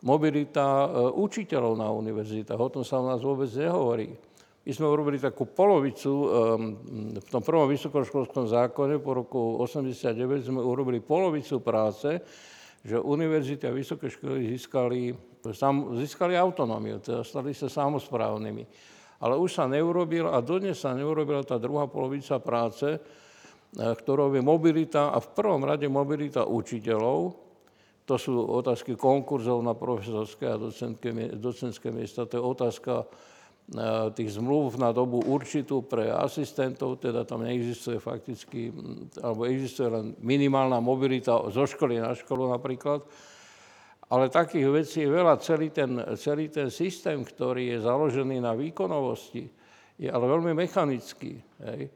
Mobilita 0.00 0.66
e, 0.66 0.88
učiteľov 1.18 1.76
na 1.76 1.92
univerzitách. 1.92 2.58
O 2.58 2.72
tom 2.72 2.82
sa 2.86 3.02
u 3.02 3.06
nás 3.06 3.20
vôbec 3.20 3.50
nehovorí. 3.52 4.16
My 4.60 4.76
sme 4.76 4.92
urobili 4.92 5.16
takú 5.16 5.48
polovicu, 5.48 6.12
um, 6.12 6.28
v 7.16 7.28
tom 7.32 7.40
prvom 7.40 7.64
vysokoškolskom 7.64 8.44
zákone 8.44 9.00
po 9.00 9.16
roku 9.16 9.40
89 9.56 10.52
sme 10.52 10.60
urobili 10.60 11.00
polovicu 11.00 11.64
práce, 11.64 12.20
že 12.84 13.00
univerzity 13.00 13.64
a 13.64 13.72
vysoké 13.72 14.12
školy 14.12 14.52
získali, 14.52 15.16
získali 15.96 16.36
autonómiu, 16.36 17.00
teda 17.00 17.24
stali 17.24 17.56
sa 17.56 17.72
samozprávnymi. 17.72 18.64
Ale 19.24 19.40
už 19.40 19.48
sa 19.52 19.64
neurobil 19.64 20.28
a 20.28 20.44
dodnes 20.44 20.80
sa 20.80 20.92
neurobila 20.92 21.40
tá 21.40 21.56
druhá 21.56 21.88
polovica 21.88 22.36
práce, 22.40 22.88
eh, 22.88 23.00
ktorou 23.80 24.28
je 24.36 24.44
mobilita 24.44 25.08
a 25.08 25.24
v 25.24 25.28
prvom 25.40 25.64
rade 25.64 25.88
mobilita 25.88 26.44
učiteľov, 26.44 27.32
to 28.04 28.18
sú 28.20 28.36
otázky 28.36 28.92
konkurzov 28.92 29.64
na 29.64 29.72
profesorské 29.72 30.52
a 30.52 30.60
docentské 31.38 31.88
miesta, 31.94 32.28
to 32.28 32.36
je 32.36 32.42
otázka 32.42 33.08
tých 34.18 34.34
zmluv 34.34 34.74
na 34.82 34.90
dobu 34.90 35.22
určitú 35.22 35.86
pre 35.86 36.10
asistentov, 36.10 36.98
teda 36.98 37.22
tam 37.22 37.46
neexistuje 37.46 38.02
fakticky, 38.02 38.74
alebo 39.22 39.46
existuje 39.46 39.86
len 39.86 40.18
minimálna 40.18 40.82
mobilita 40.82 41.38
zo 41.54 41.64
školy 41.70 42.02
na 42.02 42.10
školu 42.18 42.50
napríklad. 42.50 43.06
Ale 44.10 44.26
takých 44.26 44.66
vecí 44.74 45.06
je 45.06 45.14
veľa. 45.14 45.38
Celý 45.38 45.70
ten, 45.70 46.02
celý 46.18 46.50
ten 46.50 46.66
systém, 46.66 47.22
ktorý 47.22 47.78
je 47.78 47.86
založený 47.86 48.42
na 48.42 48.58
výkonovosti, 48.58 49.46
je 49.94 50.10
ale 50.10 50.26
veľmi 50.26 50.50
mechanický. 50.50 51.38
Hej. 51.62 51.94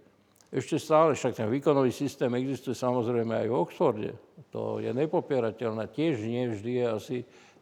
ešte 0.55 0.79
stále, 0.79 1.19
však 1.19 1.43
ten 1.43 1.51
výkonový 1.51 1.91
systém 1.91 2.31
existuje 2.39 2.79
samozrejme 2.79 3.35
aj 3.35 3.47
v 3.51 3.59
Oxforde. 3.59 4.13
To 4.55 4.79
je 4.79 4.95
nepopierateľné. 4.95 5.91
Tiež 5.91 6.23
nie 6.23 6.55
vždy 6.55 6.73
je 6.79 6.87
asi 6.87 7.17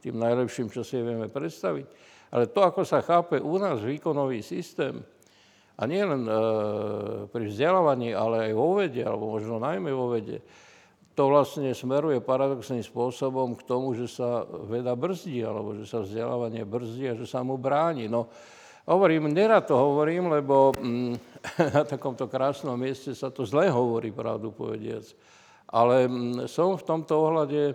tým 0.05 0.20
najlepším, 0.20 0.68
čo 0.68 0.85
si 0.85 1.01
vieme 1.01 1.33
predstaviť. 1.33 2.12
Ale 2.33 2.49
to, 2.49 2.64
ako 2.64 2.83
sa 2.88 3.05
chápe 3.05 3.37
u 3.37 3.61
nás 3.61 3.85
výkonový 3.85 4.40
systém, 4.40 5.05
a 5.79 5.83
nie 5.88 6.05
e, 6.05 6.09
pri 7.33 7.45
vzdelávaní, 7.49 8.12
ale 8.12 8.51
aj 8.51 8.53
vo 8.53 8.68
vede, 8.77 9.03
alebo 9.03 9.35
možno 9.35 9.57
najmä 9.57 9.90
vo 9.90 10.12
vede, 10.12 10.45
to 11.12 11.29
vlastne 11.29 11.77
smeruje 11.77 12.25
paradoxným 12.25 12.81
spôsobom 12.81 13.53
k 13.53 13.62
tomu, 13.68 13.92
že 13.92 14.09
sa 14.09 14.49
veda 14.49 14.97
brzdí, 14.97 15.45
alebo 15.45 15.77
že 15.77 15.85
sa 15.85 16.01
vzdelávanie 16.01 16.64
brzdí 16.64 17.05
a 17.12 17.18
že 17.18 17.29
sa 17.29 17.45
mu 17.45 17.61
bráni. 17.61 18.09
No, 18.09 18.33
hovorím, 18.88 19.29
nerad 19.29 19.68
to 19.68 19.77
hovorím, 19.77 20.33
lebo 20.33 20.73
mm, 20.73 21.12
na 21.77 21.83
takomto 21.85 22.29
krásnom 22.29 22.81
mieste 22.81 23.12
sa 23.12 23.29
to 23.29 23.45
zle 23.45 23.68
hovorí, 23.68 24.09
pravdu 24.09 24.53
povediac. 24.53 25.05
Ale 25.68 26.09
mm, 26.09 26.49
som 26.49 26.77
v 26.81 26.85
tomto 26.85 27.12
ohľade 27.12 27.62
e, 27.73 27.75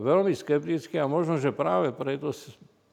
veľmi 0.00 0.32
skeptický 0.32 0.96
a 1.00 1.10
možno, 1.10 1.36
že 1.36 1.52
práve 1.52 1.92
preto 1.92 2.32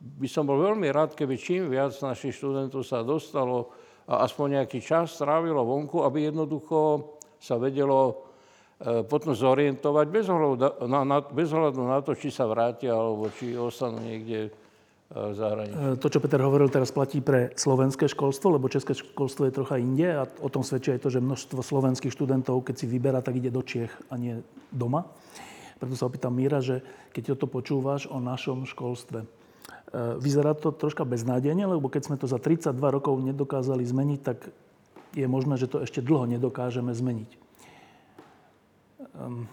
by 0.02 0.28
som 0.28 0.50
bol 0.50 0.58
veľmi 0.58 0.90
rád, 0.90 1.14
keby 1.14 1.38
čím 1.38 1.70
viac 1.70 1.94
našich 2.02 2.34
študentov 2.34 2.82
sa 2.82 3.06
dostalo 3.06 3.70
a 4.10 4.26
aspoň 4.26 4.62
nejaký 4.62 4.82
čas 4.82 5.14
strávilo 5.14 5.62
vonku, 5.62 6.02
aby 6.02 6.34
jednoducho 6.34 7.14
sa 7.38 7.62
vedelo 7.62 8.26
e, 8.82 9.06
potom 9.06 9.38
zorientovať 9.38 10.06
bez 10.10 10.26
ohľadu 11.54 11.82
na, 11.86 12.02
to, 12.02 12.18
či 12.18 12.34
sa 12.34 12.50
vrátia 12.50 12.98
alebo 12.98 13.30
či 13.30 13.54
ostanú 13.54 14.02
niekde 14.02 14.50
v 15.12 15.34
zahraničí. 15.38 15.76
E, 15.76 16.00
to, 16.02 16.08
čo 16.08 16.24
Peter 16.24 16.42
hovoril, 16.42 16.72
teraz 16.72 16.90
platí 16.90 17.22
pre 17.22 17.54
slovenské 17.54 18.10
školstvo, 18.10 18.58
lebo 18.58 18.72
české 18.72 18.98
školstvo 18.98 19.46
je 19.46 19.54
trocha 19.54 19.78
inde 19.78 20.08
a 20.08 20.24
o 20.40 20.50
tom 20.50 20.66
svedčí 20.66 20.96
aj 20.96 21.04
to, 21.04 21.10
že 21.14 21.22
množstvo 21.22 21.60
slovenských 21.62 22.16
študentov, 22.16 22.64
keď 22.66 22.76
si 22.80 22.86
vyberá, 22.90 23.20
tak 23.22 23.38
ide 23.38 23.54
do 23.54 23.62
Čiech 23.62 23.92
a 24.10 24.18
nie 24.18 24.40
doma. 24.74 25.06
Preto 25.78 25.98
sa 25.98 26.08
opýtam 26.08 26.34
Míra, 26.34 26.62
že 26.62 26.86
keď 27.12 27.36
toto 27.36 27.50
počúvaš 27.52 28.08
o 28.08 28.24
našom 28.24 28.64
školstve, 28.64 29.26
e, 29.26 29.41
vyzerá 29.94 30.56
to 30.56 30.72
troška 30.72 31.04
beznádejne, 31.04 31.68
lebo 31.68 31.92
keď 31.92 32.02
sme 32.08 32.16
to 32.16 32.28
za 32.28 32.40
32 32.40 32.72
rokov 32.80 33.20
nedokázali 33.20 33.84
zmeniť, 33.84 34.20
tak 34.24 34.48
je 35.12 35.28
možné, 35.28 35.60
že 35.60 35.68
to 35.68 35.84
ešte 35.84 36.00
dlho 36.00 36.24
nedokážeme 36.32 36.96
zmeniť. 36.96 37.32
Ehm, 39.20 39.52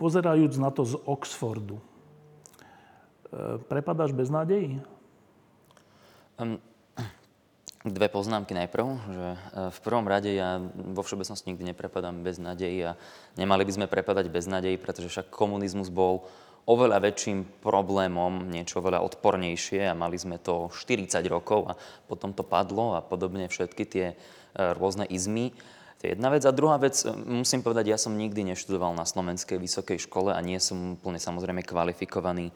pozerajúc 0.00 0.56
na 0.56 0.72
to 0.72 0.88
z 0.88 0.96
Oxfordu, 1.04 1.78
Prepadáš 3.68 4.16
bez 4.16 4.32
nádejí? 4.32 4.80
Um, 6.40 6.56
dve 7.84 8.08
poznámky 8.08 8.56
najprv, 8.56 8.86
že 9.12 9.26
e, 9.28 9.38
v 9.68 9.78
prvom 9.84 10.06
rade 10.08 10.32
ja 10.32 10.56
vo 10.72 11.04
všeobecnosti 11.04 11.52
nikdy 11.52 11.74
neprepadám 11.74 12.24
bez 12.24 12.40
nádejí 12.40 12.88
a 12.88 12.96
nemali 13.36 13.68
by 13.68 13.72
sme 13.74 13.86
prepadať 13.90 14.32
bez 14.32 14.48
nádejí, 14.48 14.80
pretože 14.80 15.12
však 15.12 15.28
komunizmus 15.28 15.92
bol 15.92 16.24
oveľa 16.68 17.00
väčším 17.00 17.64
problémom, 17.64 18.52
niečo 18.52 18.84
oveľa 18.84 19.00
odpornejšie 19.08 19.88
a 19.88 19.96
mali 19.96 20.20
sme 20.20 20.36
to 20.36 20.68
40 20.68 21.24
rokov 21.32 21.72
a 21.72 21.72
potom 22.04 22.36
to 22.36 22.44
padlo 22.44 22.92
a 22.92 23.00
podobne 23.00 23.48
všetky 23.48 23.84
tie 23.88 24.06
e, 24.12 24.14
rôzne 24.76 25.08
izmy. 25.08 25.56
To 25.98 26.02
je 26.06 26.14
jedna 26.14 26.28
vec. 26.28 26.44
A 26.44 26.52
druhá 26.52 26.76
vec, 26.76 27.00
e, 27.02 27.08
musím 27.10 27.64
povedať, 27.64 27.88
ja 27.88 27.96
som 27.96 28.12
nikdy 28.12 28.52
neštudoval 28.52 28.92
na 28.92 29.08
Slovenskej 29.08 29.56
vysokej 29.56 30.04
škole 30.04 30.36
a 30.36 30.40
nie 30.44 30.60
som 30.60 31.00
úplne 31.00 31.16
samozrejme 31.16 31.64
kvalifikovaný 31.64 32.52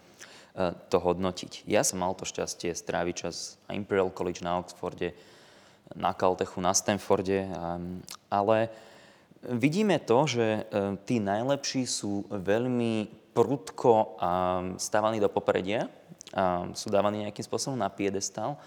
E, 0.52 0.76
to 0.92 1.00
hodnotiť. 1.00 1.64
Ja 1.64 1.80
som 1.80 2.04
mal 2.04 2.12
to 2.12 2.28
šťastie 2.28 2.76
stráviť 2.76 3.14
čas 3.24 3.56
na 3.64 3.72
Imperial 3.72 4.12
College 4.12 4.44
na 4.44 4.60
Oxforde, 4.60 5.16
na 5.96 6.12
Caltechu, 6.12 6.60
na 6.60 6.76
Stanforde, 6.76 7.48
ale 8.32 8.72
vidíme 9.44 10.00
to, 10.00 10.24
že 10.24 10.64
tí 11.04 11.20
najlepší 11.20 11.84
sú 11.84 12.24
veľmi 12.32 13.21
prudko 13.32 14.16
stávaní 14.76 15.20
do 15.20 15.28
popredia, 15.32 15.88
sú 16.76 16.88
dávaní 16.88 17.28
nejakým 17.28 17.44
spôsobom 17.44 17.76
na 17.76 17.88
piedestal 17.88 18.60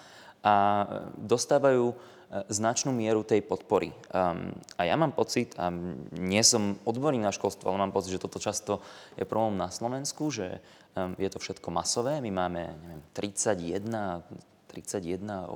a 0.45 0.85
dostávajú 1.17 1.93
E, 2.25 2.41
značnú 2.49 2.89
mieru 2.89 3.21
tej 3.21 3.45
podpory. 3.45 3.93
Um, 4.09 4.49
a 4.81 4.89
ja 4.89 4.97
mám 4.97 5.13
pocit, 5.13 5.53
a 5.61 5.69
nie 6.17 6.41
som 6.41 6.73
odborník 6.81 7.21
na 7.21 7.29
školstvo, 7.29 7.69
ale 7.69 7.77
mám 7.77 7.93
pocit, 7.93 8.17
že 8.17 8.23
toto 8.23 8.41
často 8.41 8.81
je 9.13 9.29
problém 9.29 9.61
na 9.61 9.69
Slovensku, 9.69 10.33
že 10.33 10.57
um, 10.97 11.13
je 11.21 11.29
to 11.29 11.37
všetko 11.37 11.69
masové. 11.69 12.17
My 12.25 12.33
máme, 12.33 12.61
neviem, 12.81 13.01
31, 13.13 14.25
31 14.73 15.47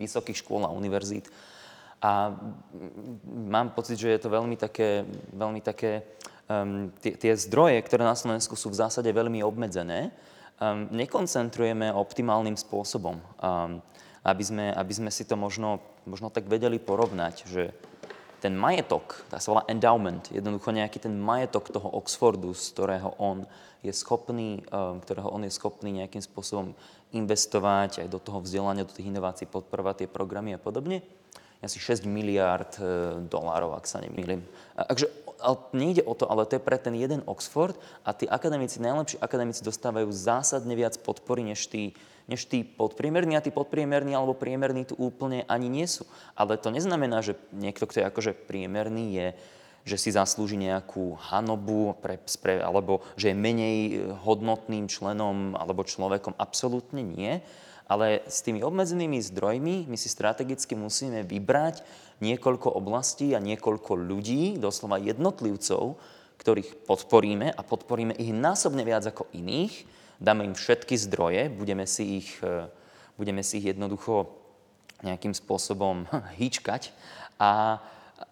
vysokých 0.00 0.40
škôl 0.40 0.64
a 0.64 0.72
univerzít. 0.72 1.28
A 2.00 2.32
mám 3.28 3.76
pocit, 3.76 4.00
že 4.00 4.08
je 4.08 4.20
to 4.24 4.32
veľmi 4.32 4.56
také, 4.56 5.04
veľmi 5.36 5.60
také 5.60 6.00
um, 6.50 6.90
tie, 6.98 7.14
tie 7.14 7.32
zdroje, 7.38 7.78
ktoré 7.86 8.02
na 8.02 8.18
Slovensku 8.18 8.58
sú 8.58 8.74
v 8.74 8.82
zásade 8.82 9.06
veľmi 9.14 9.46
obmedzené, 9.46 10.10
um, 10.58 10.90
nekoncentrujeme 10.90 11.94
optimálnym 11.94 12.58
spôsobom. 12.58 13.22
Um, 13.38 13.78
aby 14.24 14.44
sme, 14.44 14.66
aby 14.76 14.92
sme 14.92 15.08
si 15.08 15.24
to 15.24 15.36
možno, 15.36 15.80
možno 16.04 16.28
tak 16.28 16.44
vedeli 16.44 16.76
porovnať, 16.76 17.48
že 17.48 17.72
ten 18.40 18.56
majetok, 18.56 19.20
tá 19.28 19.36
sa 19.36 19.52
volá 19.52 19.62
endowment, 19.68 20.32
jednoducho 20.32 20.72
nejaký 20.72 20.96
ten 20.96 21.12
majetok 21.12 21.68
toho 21.68 21.88
Oxfordu, 22.00 22.56
z 22.56 22.72
ktorého 22.72 23.12
on 23.20 23.44
je 23.84 23.92
schopný, 23.92 24.64
eh, 24.64 24.92
ktorého 25.04 25.28
on 25.28 25.44
je 25.44 25.52
schopný 25.52 26.04
nejakým 26.04 26.24
spôsobom 26.24 26.72
investovať 27.12 28.04
aj 28.04 28.08
do 28.08 28.20
toho 28.20 28.40
vzdelania, 28.40 28.88
do 28.88 28.96
tých 28.96 29.12
inovácií, 29.12 29.44
podporovať 29.44 30.04
tie 30.04 30.08
programy 30.08 30.56
a 30.56 30.60
podobne, 30.60 31.04
asi 31.60 31.78
6 31.78 32.08
miliárd 32.08 32.72
eh, 32.80 32.84
dolárov, 33.28 33.76
ak 33.76 33.84
sa 33.84 34.00
nemýlim. 34.00 34.44
Takže 34.76 35.08
nejde 35.72 36.04
o 36.04 36.12
to, 36.12 36.28
ale 36.28 36.44
to 36.44 36.56
je 36.56 36.62
pre 36.64 36.76
ten 36.76 36.92
jeden 36.92 37.24
Oxford 37.24 37.76
a 38.04 38.12
tí 38.12 38.28
akademici, 38.28 38.80
najlepší 38.80 39.16
akademici 39.24 39.64
dostávajú 39.64 40.12
zásadne 40.12 40.76
viac 40.76 41.00
podpory 41.00 41.44
než 41.44 41.68
tí 41.68 41.96
než 42.30 42.46
tí 42.46 42.62
podpriemerní 42.62 43.34
a 43.34 43.42
tí 43.42 43.50
podpriemerní 43.50 44.14
alebo 44.14 44.38
priemerní 44.38 44.86
tu 44.86 44.94
úplne 44.94 45.42
ani 45.50 45.66
nie 45.66 45.82
sú. 45.90 46.06
Ale 46.38 46.54
to 46.54 46.70
neznamená, 46.70 47.26
že 47.26 47.34
niekto, 47.50 47.90
kto 47.90 48.00
je 48.00 48.06
akože 48.06 48.32
priemerný, 48.46 49.06
je 49.10 49.28
že 49.80 49.96
si 49.96 50.12
zaslúži 50.12 50.60
nejakú 50.60 51.16
hanobu 51.32 51.96
pre, 52.04 52.20
pre, 52.44 52.60
alebo 52.60 53.00
že 53.16 53.32
je 53.32 53.36
menej 53.40 53.78
hodnotným 54.22 54.86
členom 54.86 55.56
alebo 55.56 55.88
človekom. 55.88 56.36
Absolútne 56.36 57.00
nie. 57.00 57.40
Ale 57.90 58.22
s 58.30 58.46
tými 58.46 58.62
obmedzenými 58.62 59.18
zdrojmi 59.18 59.90
my 59.90 59.96
si 59.98 60.06
strategicky 60.06 60.78
musíme 60.78 61.26
vybrať 61.26 61.82
niekoľko 62.22 62.70
oblastí 62.70 63.34
a 63.34 63.42
niekoľko 63.42 63.98
ľudí, 63.98 64.62
doslova 64.62 65.02
jednotlivcov, 65.02 65.98
ktorých 66.38 66.86
podporíme 66.86 67.50
a 67.50 67.60
podporíme 67.66 68.14
ich 68.14 68.30
násobne 68.30 68.86
viac 68.86 69.10
ako 69.10 69.26
iných, 69.34 69.84
dáme 70.22 70.46
im 70.46 70.54
všetky 70.54 70.94
zdroje, 70.94 71.50
budeme 71.50 71.84
si 71.84 72.22
ich, 72.22 72.30
e, 72.40 72.70
budeme 73.18 73.42
si 73.42 73.58
ich 73.58 73.74
jednoducho 73.74 74.30
nejakým 75.02 75.34
spôsobom 75.34 76.06
hýčkať. 76.40 76.94
A, 77.42 77.82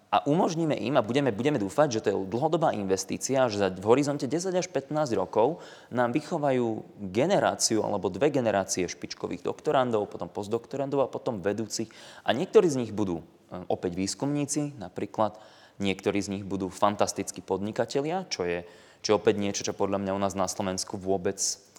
a 0.09 0.25
umožníme 0.25 0.73
im 0.73 0.97
a 0.97 1.05
budeme, 1.05 1.29
budeme 1.29 1.61
dúfať, 1.61 2.01
že 2.01 2.01
to 2.01 2.09
je 2.09 2.17
dlhodobá 2.33 2.73
investícia, 2.73 3.45
že 3.53 3.69
v 3.77 3.85
horizonte 3.85 4.25
10 4.25 4.57
až 4.57 4.67
15 4.73 5.13
rokov 5.13 5.61
nám 5.93 6.17
vychovajú 6.17 6.81
generáciu 7.13 7.85
alebo 7.85 8.09
dve 8.09 8.33
generácie 8.33 8.89
špičkových 8.89 9.45
doktorandov, 9.45 10.09
potom 10.09 10.33
postdoktorandov 10.33 11.05
a 11.05 11.13
potom 11.13 11.45
vedúcich. 11.45 11.93
A 12.25 12.33
niektorí 12.33 12.73
z 12.73 12.81
nich 12.81 12.93
budú 12.97 13.21
e, 13.21 13.25
opäť 13.69 14.01
výskumníci, 14.01 14.81
napríklad 14.81 15.37
niektorí 15.77 16.25
z 16.25 16.41
nich 16.41 16.45
budú 16.49 16.73
fantastickí 16.73 17.45
podnikatelia, 17.45 18.25
čo 18.33 18.49
je, 18.49 18.65
čo 19.05 19.21
opäť 19.21 19.37
niečo, 19.37 19.61
čo 19.61 19.77
podľa 19.77 20.01
mňa 20.01 20.17
u 20.17 20.21
nás 20.25 20.33
na 20.33 20.49
Slovensku 20.49 20.97
vôbec 20.97 21.37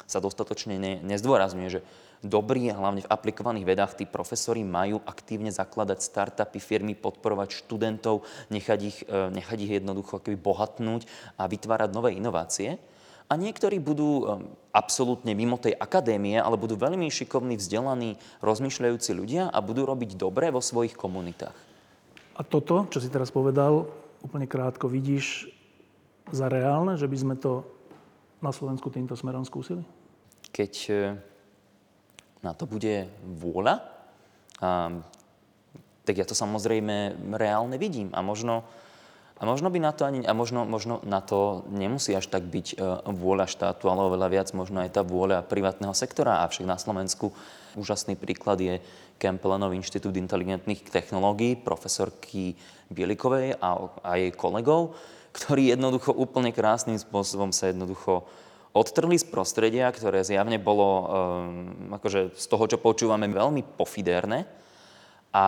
sa 0.09 0.17
dostatočne 0.21 0.77
ne, 0.77 0.93
nezdôrazňuje, 1.01 1.69
že 1.69 1.81
dobrí 2.19 2.67
a 2.67 2.77
hlavne 2.77 3.05
v 3.05 3.12
aplikovaných 3.12 3.65
vedách 3.65 3.93
tí 3.95 4.05
profesori 4.08 4.65
majú 4.65 4.99
aktívne 5.08 5.49
zakladať 5.49 5.99
startupy, 6.03 6.60
firmy, 6.60 6.93
podporovať 6.95 7.63
študentov, 7.63 8.27
nechať 8.51 8.79
ich, 8.84 8.97
e, 9.08 9.32
nechať 9.32 9.58
ich 9.63 9.71
jednoducho 9.79 10.19
akoby 10.19 10.36
bohatnúť 10.36 11.08
a 11.39 11.47
vytvárať 11.47 11.89
nové 11.95 12.15
inovácie. 12.19 12.75
A 13.29 13.38
niektorí 13.38 13.79
budú 13.79 14.10
e, 14.10 14.23
absolútne 14.75 15.32
mimo 15.32 15.55
tej 15.55 15.77
akadémie, 15.79 16.36
ale 16.36 16.60
budú 16.60 16.75
veľmi 16.75 17.08
šikovní, 17.08 17.55
vzdelaní, 17.55 18.19
rozmýšľajúci 18.43 19.12
ľudia 19.15 19.47
a 19.47 19.58
budú 19.63 19.88
robiť 19.88 20.19
dobre 20.19 20.51
vo 20.51 20.60
svojich 20.60 20.97
komunitách. 20.97 21.55
A 22.36 22.41
toto, 22.43 22.88
čo 22.91 23.03
si 23.03 23.12
teraz 23.12 23.32
povedal, 23.32 23.88
úplne 24.23 24.47
krátko, 24.47 24.88
vidíš 24.88 25.51
za 26.32 26.47
reálne, 26.47 26.95
že 26.99 27.08
by 27.08 27.17
sme 27.19 27.36
to 27.36 27.63
na 28.39 28.55
Slovensku 28.55 28.88
týmto 28.88 29.15
smerom 29.15 29.43
skúsili? 29.43 29.84
keď 30.51 30.73
e, 30.89 30.93
na 32.43 32.56
to 32.56 32.67
bude 32.67 33.08
vôľa, 33.23 33.84
a, 34.60 34.93
tak 36.04 36.15
ja 36.17 36.25
to 36.25 36.34
samozrejme 36.34 37.15
reálne 37.38 37.78
vidím. 37.78 38.10
A 38.17 38.25
možno, 38.25 38.65
A 39.39 39.47
možno 39.47 39.71
by 39.71 39.80
na 39.80 39.95
to 39.95 40.04
ani, 40.04 40.28
a 40.28 40.36
možno, 40.36 40.67
možno 40.67 40.99
na 41.08 41.23
to 41.23 41.63
nemusí 41.71 42.12
až 42.12 42.28
tak 42.28 42.43
byť 42.43 42.67
e, 42.75 43.08
vôľa 43.08 43.47
štátu, 43.47 43.88
ale 43.88 44.04
oveľa 44.04 44.28
viac 44.28 44.47
možno 44.52 44.84
aj 44.84 44.99
tá 44.99 45.02
vôľa 45.02 45.47
privátneho 45.47 45.95
sektora. 45.95 46.43
Avšak 46.43 46.67
na 46.67 46.75
Slovensku 46.75 47.32
úžasný 47.80 48.19
príklad 48.19 48.60
je 48.60 48.84
Kempelenov 49.15 49.71
Inštitút 49.71 50.19
inteligentných 50.19 50.84
technológií, 50.91 51.56
profesorky 51.56 52.60
Bielikovej 52.91 53.56
a, 53.63 53.88
a 54.04 54.19
jej 54.19 54.36
kolegov, 54.36 54.99
ktorí 55.32 55.71
jednoducho 55.71 56.12
úplne 56.12 56.52
krásnym 56.52 56.99
spôsobom 56.99 57.56
sa 57.56 57.71
jednoducho 57.71 58.28
odtrhli 58.73 59.17
z 59.17 59.25
prostredia, 59.27 59.89
ktoré 59.89 60.21
zjavne 60.21 60.62
bolo 60.62 60.88
um, 60.88 61.08
akože 61.95 62.38
z 62.38 62.45
toho, 62.45 62.65
čo 62.69 62.77
počúvame, 62.77 63.25
veľmi 63.29 63.65
pofidérne 63.77 64.45
a 65.29 65.45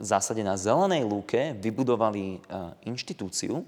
v 0.00 0.04
zásade 0.04 0.40
na 0.40 0.56
zelenej 0.56 1.04
lúke 1.04 1.52
vybudovali 1.60 2.24
e, 2.24 2.38
inštitúciu, 2.88 3.60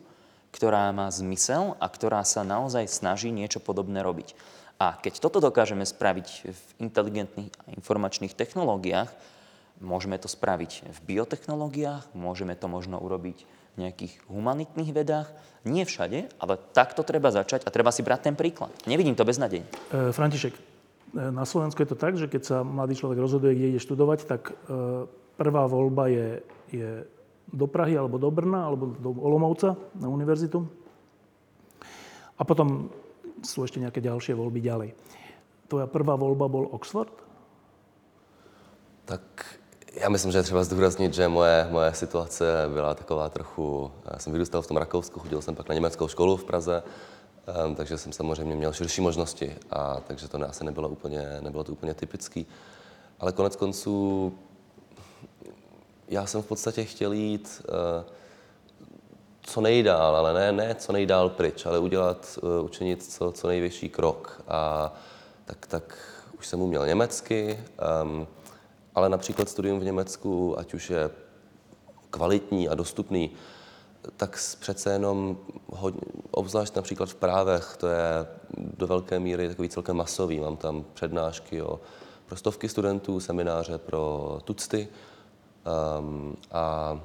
ktorá 0.49 0.89
má 0.97 1.12
zmysel 1.12 1.77
a 1.77 1.87
ktorá 1.93 2.25
sa 2.25 2.41
naozaj 2.41 2.89
snaží 2.89 3.29
niečo 3.29 3.61
podobné 3.61 4.01
robiť. 4.01 4.33
A 4.81 4.97
keď 4.97 5.21
toto 5.21 5.41
dokážeme 5.45 5.85
spraviť 5.85 6.29
v 6.49 6.62
inteligentných 6.81 7.53
a 7.53 7.65
informačných 7.77 8.33
technológiách, 8.33 9.12
môžeme 9.81 10.17
to 10.17 10.29
spraviť 10.29 10.89
v 10.89 10.99
biotechnológiách, 11.05 12.17
môžeme 12.17 12.57
to 12.57 12.69
možno 12.69 12.97
urobiť 12.97 13.45
nejakých 13.77 14.19
humanitných 14.29 14.91
vedách. 14.93 15.29
Nie 15.69 15.85
všade, 15.85 16.33
ale 16.41 16.61
takto 16.73 17.03
treba 17.03 17.29
začať 17.29 17.67
a 17.67 17.73
treba 17.75 17.93
si 17.93 18.01
brať 18.01 18.33
ten 18.33 18.35
príklad. 18.39 18.73
Nevidím 18.89 19.19
to 19.19 19.27
bez 19.27 19.37
nadej. 19.37 19.67
E, 19.91 20.15
František, 20.15 20.55
e, 20.55 20.61
na 21.31 21.45
Slovensku 21.45 21.83
je 21.83 21.91
to 21.91 21.99
tak, 21.99 22.15
že 22.17 22.31
keď 22.31 22.43
sa 22.43 22.57
mladý 22.62 22.95
človek 22.97 23.19
rozhoduje, 23.19 23.53
kde 23.59 23.71
ide 23.75 23.81
študovať, 23.83 24.19
tak 24.31 24.55
e, 24.71 25.07
Prvá 25.37 25.69
voľba 25.69 26.09
je, 26.09 26.29
je 26.73 26.91
do 27.53 27.69
Prahy 27.69 27.93
alebo 27.93 28.17
do 28.17 28.33
Brna 28.33 28.73
alebo 28.73 28.97
do 28.97 29.12
Olomovca 29.21 29.77
na 30.01 30.09
univerzitu. 30.09 30.65
A 32.41 32.43
potom 32.45 32.89
sú 33.45 33.61
ešte 33.61 33.77
nejaké 33.77 34.01
ďalšie 34.01 34.33
voľby 34.33 34.61
ďalej. 34.65 34.91
Tvoja 35.69 35.87
prvá 35.93 36.17
voľba 36.17 36.49
bol 36.49 36.73
Oxford? 36.73 37.12
Tak 39.05 39.56
já 40.01 40.09
myslím, 40.09 40.33
že 40.33 40.39
je 40.39 40.43
třeba 40.43 40.65
zdůraznit, 40.65 41.15
že 41.15 41.29
moje, 41.29 41.69
moje 41.71 41.95
situace 41.95 42.45
byla 42.73 42.95
taková 42.95 43.29
trochu... 43.29 43.91
Já 44.13 44.19
jsem 44.19 44.33
vyrůstal 44.33 44.63
v 44.63 44.67
tom 44.67 44.77
Rakousku, 44.77 45.21
chodil 45.21 45.43
jsem 45.43 45.55
pak 45.55 45.69
na 45.69 45.75
německou 45.75 46.09
školu 46.09 46.37
v 46.37 46.45
Praze, 46.45 46.83
um, 47.67 47.75
takže 47.75 47.99
jsem 47.99 48.13
samozřejmě 48.13 48.57
měl 48.57 48.73
širší 48.73 49.01
možnosti, 49.01 49.57
a 49.71 50.01
takže 50.07 50.29
to 50.29 50.49
asi 50.49 50.65
nebylo 50.65 50.89
úplně, 50.89 51.39
nebylo 51.41 51.65
to 51.65 51.73
úplně 51.73 51.95
typický. 51.95 52.47
Ale 53.21 53.33
konec 53.33 53.57
konců 53.57 54.33
já 56.09 56.27
jsem 56.27 56.43
v 56.43 56.47
podstatě 56.47 56.85
chtěl 56.85 57.13
jít 57.13 57.63
uh, 57.69 58.11
co 59.43 59.61
nejdál, 59.61 60.17
ale 60.17 60.35
ne, 60.35 60.53
ne 60.53 60.75
co 60.75 60.93
nejdál 60.93 61.29
pryč, 61.29 61.67
ale 61.67 61.79
udělat, 61.79 62.39
uh, 62.43 62.65
učinit 62.65 63.03
co, 63.05 63.33
co 63.33 63.49
největší 63.49 63.89
krok. 63.89 64.43
A 64.49 64.93
tak, 65.45 65.67
tak 65.67 65.99
už 66.39 66.47
jsem 66.47 66.61
uměl 66.61 66.87
německy, 66.87 67.65
um, 68.03 68.27
ale 68.97 69.09
například 69.09 69.49
studium 69.49 69.81
v 69.81 69.85
Německu, 69.85 70.59
ať 70.59 70.75
už 70.75 70.91
je 70.91 71.11
kvalitní 72.11 72.69
a 72.69 72.75
dostupný, 72.75 73.31
tak 74.17 74.39
přece 74.61 74.93
jenom, 74.93 75.39
hodně, 75.67 76.01
obzvlášť 76.31 76.77
například 76.77 77.09
v 77.09 77.15
právech, 77.15 77.77
to 77.77 77.87
je 77.87 78.27
do 78.59 78.87
velké 78.87 79.21
míry 79.21 79.49
takový 79.49 79.69
celkem 79.69 79.97
masový. 79.97 80.41
Mám 80.41 80.57
tam 80.57 80.85
přednášky 80.95 81.63
o, 81.63 81.81
pro 82.27 82.37
stovky 82.37 82.69
studentů, 82.69 83.21
semináře 83.21 83.79
pro 83.79 84.39
tucty, 84.45 84.89
Um, 85.99 86.37
a 86.53 87.01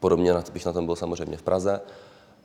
podobně 0.00 0.34
bych 0.52 0.66
na 0.66 0.72
tom 0.72 0.86
byl 0.86 0.96
samozřejmě 0.96 1.36
v 1.36 1.42
Praze. 1.42 1.80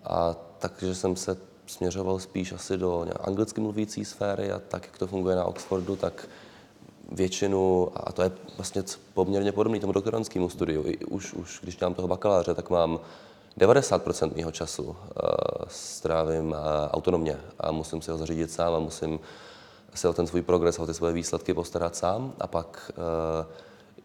A 0.04 0.36
takže 0.60 0.96
jsem 0.96 1.15
se 1.15 1.38
směřoval 1.68 2.20
spíš 2.20 2.52
asi 2.52 2.78
do 2.78 3.06
anglicky 3.20 3.62
mluvící 3.62 4.06
sféry 4.06 4.52
a 4.52 4.60
tak, 4.60 4.86
jak 4.86 4.98
to 4.98 5.08
funguje 5.08 5.36
na 5.36 5.46
Oxfordu, 5.46 5.96
tak 5.96 6.28
většinu, 7.12 7.89
a 7.95 8.12
to 8.12 8.22
je 8.22 8.32
vlastně 8.58 8.84
poměrně 9.13 9.52
podobný 9.52 9.80
tomu 9.80 9.93
doktorantskému 9.93 10.50
studiu, 10.50 10.84
I 10.86 10.98
už, 10.98 11.34
už 11.34 11.60
když 11.63 11.76
dělám 11.76 11.93
toho 11.93 12.08
bakaláře, 12.08 12.54
tak 12.54 12.69
mám 12.69 13.00
90% 13.58 14.36
mého 14.36 14.52
času 14.52 14.84
uh, 14.84 14.95
strávím 15.67 16.52
uh, 16.52 16.58
autonomně 16.91 17.38
a 17.60 17.72
musím 17.72 18.02
si 18.02 18.12
ho 18.12 18.17
zařídit 18.17 18.52
sám 18.52 18.74
a 18.74 18.80
musím 18.80 19.19
se 19.93 20.10
o 20.10 20.13
ten 20.13 20.28
svůj 20.28 20.41
progres, 20.41 20.80
o 20.80 20.86
ty 20.86 20.93
svoje 20.93 21.13
výsledky 21.13 21.54
postarat 21.54 21.95
sám. 21.95 22.34
A 22.39 22.48
pak 22.48 22.91
uh, 22.98 23.52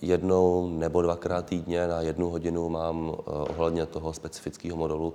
jednou 0.05 0.69
nebo 0.69 1.03
dvakrát 1.03 1.47
týdně 1.47 1.89
na 1.89 2.01
jednu 2.01 2.31
hodinu 2.31 2.69
mám 2.69 3.13
eh, 3.19 3.31
ohledně 3.31 3.87
toho 3.87 4.13
specifického 4.13 4.77
modulu 4.77 5.15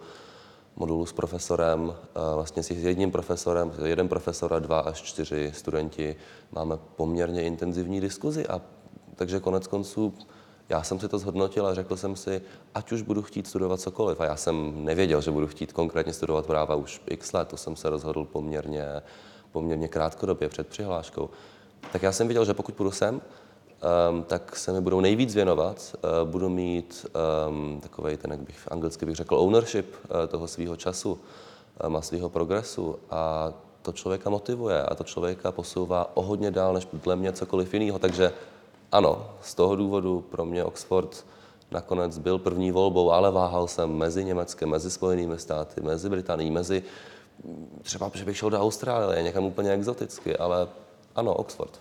modulu 0.79 1.05
s 1.05 1.13
profesorem, 1.13 1.93
eh, 1.93 2.35
vlastně 2.35 2.63
s 2.63 2.71
jedním 2.71 3.11
profesorem, 3.11 3.71
jeden 3.85 4.07
profesor 4.07 4.53
a 4.53 4.59
dva 4.59 4.79
až 4.79 5.01
čtyři 5.01 5.51
studenti. 5.55 6.15
Máme 6.51 6.77
poměrně 6.95 7.43
intenzivní 7.43 8.01
diskuzi 8.01 8.47
a 8.47 8.61
takže 9.15 9.39
konec 9.39 9.67
konců 9.67 10.13
já 10.69 10.83
jsem 10.83 10.99
si 10.99 11.07
to 11.07 11.19
zhodnotil 11.19 11.67
a 11.67 11.73
řekl 11.73 11.97
jsem 11.97 12.15
si, 12.15 12.41
ať 12.75 12.91
už 12.91 13.01
budu 13.01 13.21
chtít 13.21 13.47
studovat 13.47 13.79
cokoliv. 13.79 14.21
A 14.21 14.25
já 14.25 14.35
jsem 14.35 14.85
nevěděl, 14.85 15.21
že 15.21 15.31
budu 15.31 15.47
chtít 15.47 15.73
konkrétně 15.73 16.13
studovat 16.13 16.45
práva 16.45 16.75
už 16.75 17.01
x 17.07 17.33
let, 17.33 17.47
to 17.47 17.57
jsem 17.57 17.75
se 17.75 17.89
rozhodl 17.89 18.25
poměrně, 18.25 18.85
poměrně 19.51 19.87
krátkodobě 19.87 20.49
před 20.49 20.67
přihláškou. 20.67 21.29
Tak 21.91 22.03
já 22.03 22.11
jsem 22.11 22.27
viděl, 22.27 22.45
že 22.45 22.53
pokud 22.53 22.75
půjdu 22.75 22.91
sem, 22.91 23.21
um, 24.11 24.23
tak 24.23 24.55
se 24.55 24.73
mi 24.73 24.81
budou 24.81 24.99
nejvíc 24.99 25.35
věnovat. 25.35 25.95
Uh, 26.23 26.29
budu 26.29 26.49
mít 26.49 27.05
um, 27.49 27.79
takový 27.81 28.17
ten, 28.17 28.31
jak 28.31 28.39
bych 28.39 28.71
anglicky 28.71 29.05
bych 29.05 29.15
řekl, 29.15 29.35
ownership 29.35 29.85
uh, 29.85 30.27
toho 30.27 30.47
svého 30.47 30.75
času 30.75 31.19
um, 31.87 31.95
a 31.95 32.01
svého 32.01 32.29
progresu. 32.29 32.99
A 33.09 33.53
to 33.81 33.91
člověka 33.91 34.29
motivuje 34.29 34.83
a 34.83 34.95
to 34.95 35.03
člověka 35.03 35.51
posouvá 35.51 36.11
o 36.13 36.21
hodně 36.21 36.51
dál, 36.51 36.73
než 36.73 36.87
dle 36.93 37.15
mě 37.15 37.33
cokoliv 37.33 37.73
jiného. 37.73 37.99
Takže 37.99 38.33
ano, 38.91 39.29
z 39.41 39.55
toho 39.55 39.75
důvodu 39.75 40.21
pro 40.21 40.45
mě 40.45 40.63
Oxford 40.63 41.25
nakonec 41.71 42.17
byl 42.17 42.37
první 42.37 42.71
volbou, 42.71 43.11
ale 43.11 43.31
váhal 43.31 43.67
jsem 43.67 43.89
mezi 43.89 44.25
Německem, 44.25 44.69
mezi 44.69 44.91
Spojenými 44.91 45.39
státy, 45.39 45.81
mezi 45.81 46.09
Británií, 46.09 46.51
mezi 46.51 46.83
třeba, 47.81 48.11
že 48.13 48.25
bych 48.25 48.37
šel 48.37 48.49
do 48.49 48.61
Austrálie, 48.61 49.23
někam 49.23 49.43
úplně 49.43 49.71
exoticky, 49.71 50.37
ale 50.37 50.67
ano, 51.15 51.33
Oxford. 51.33 51.79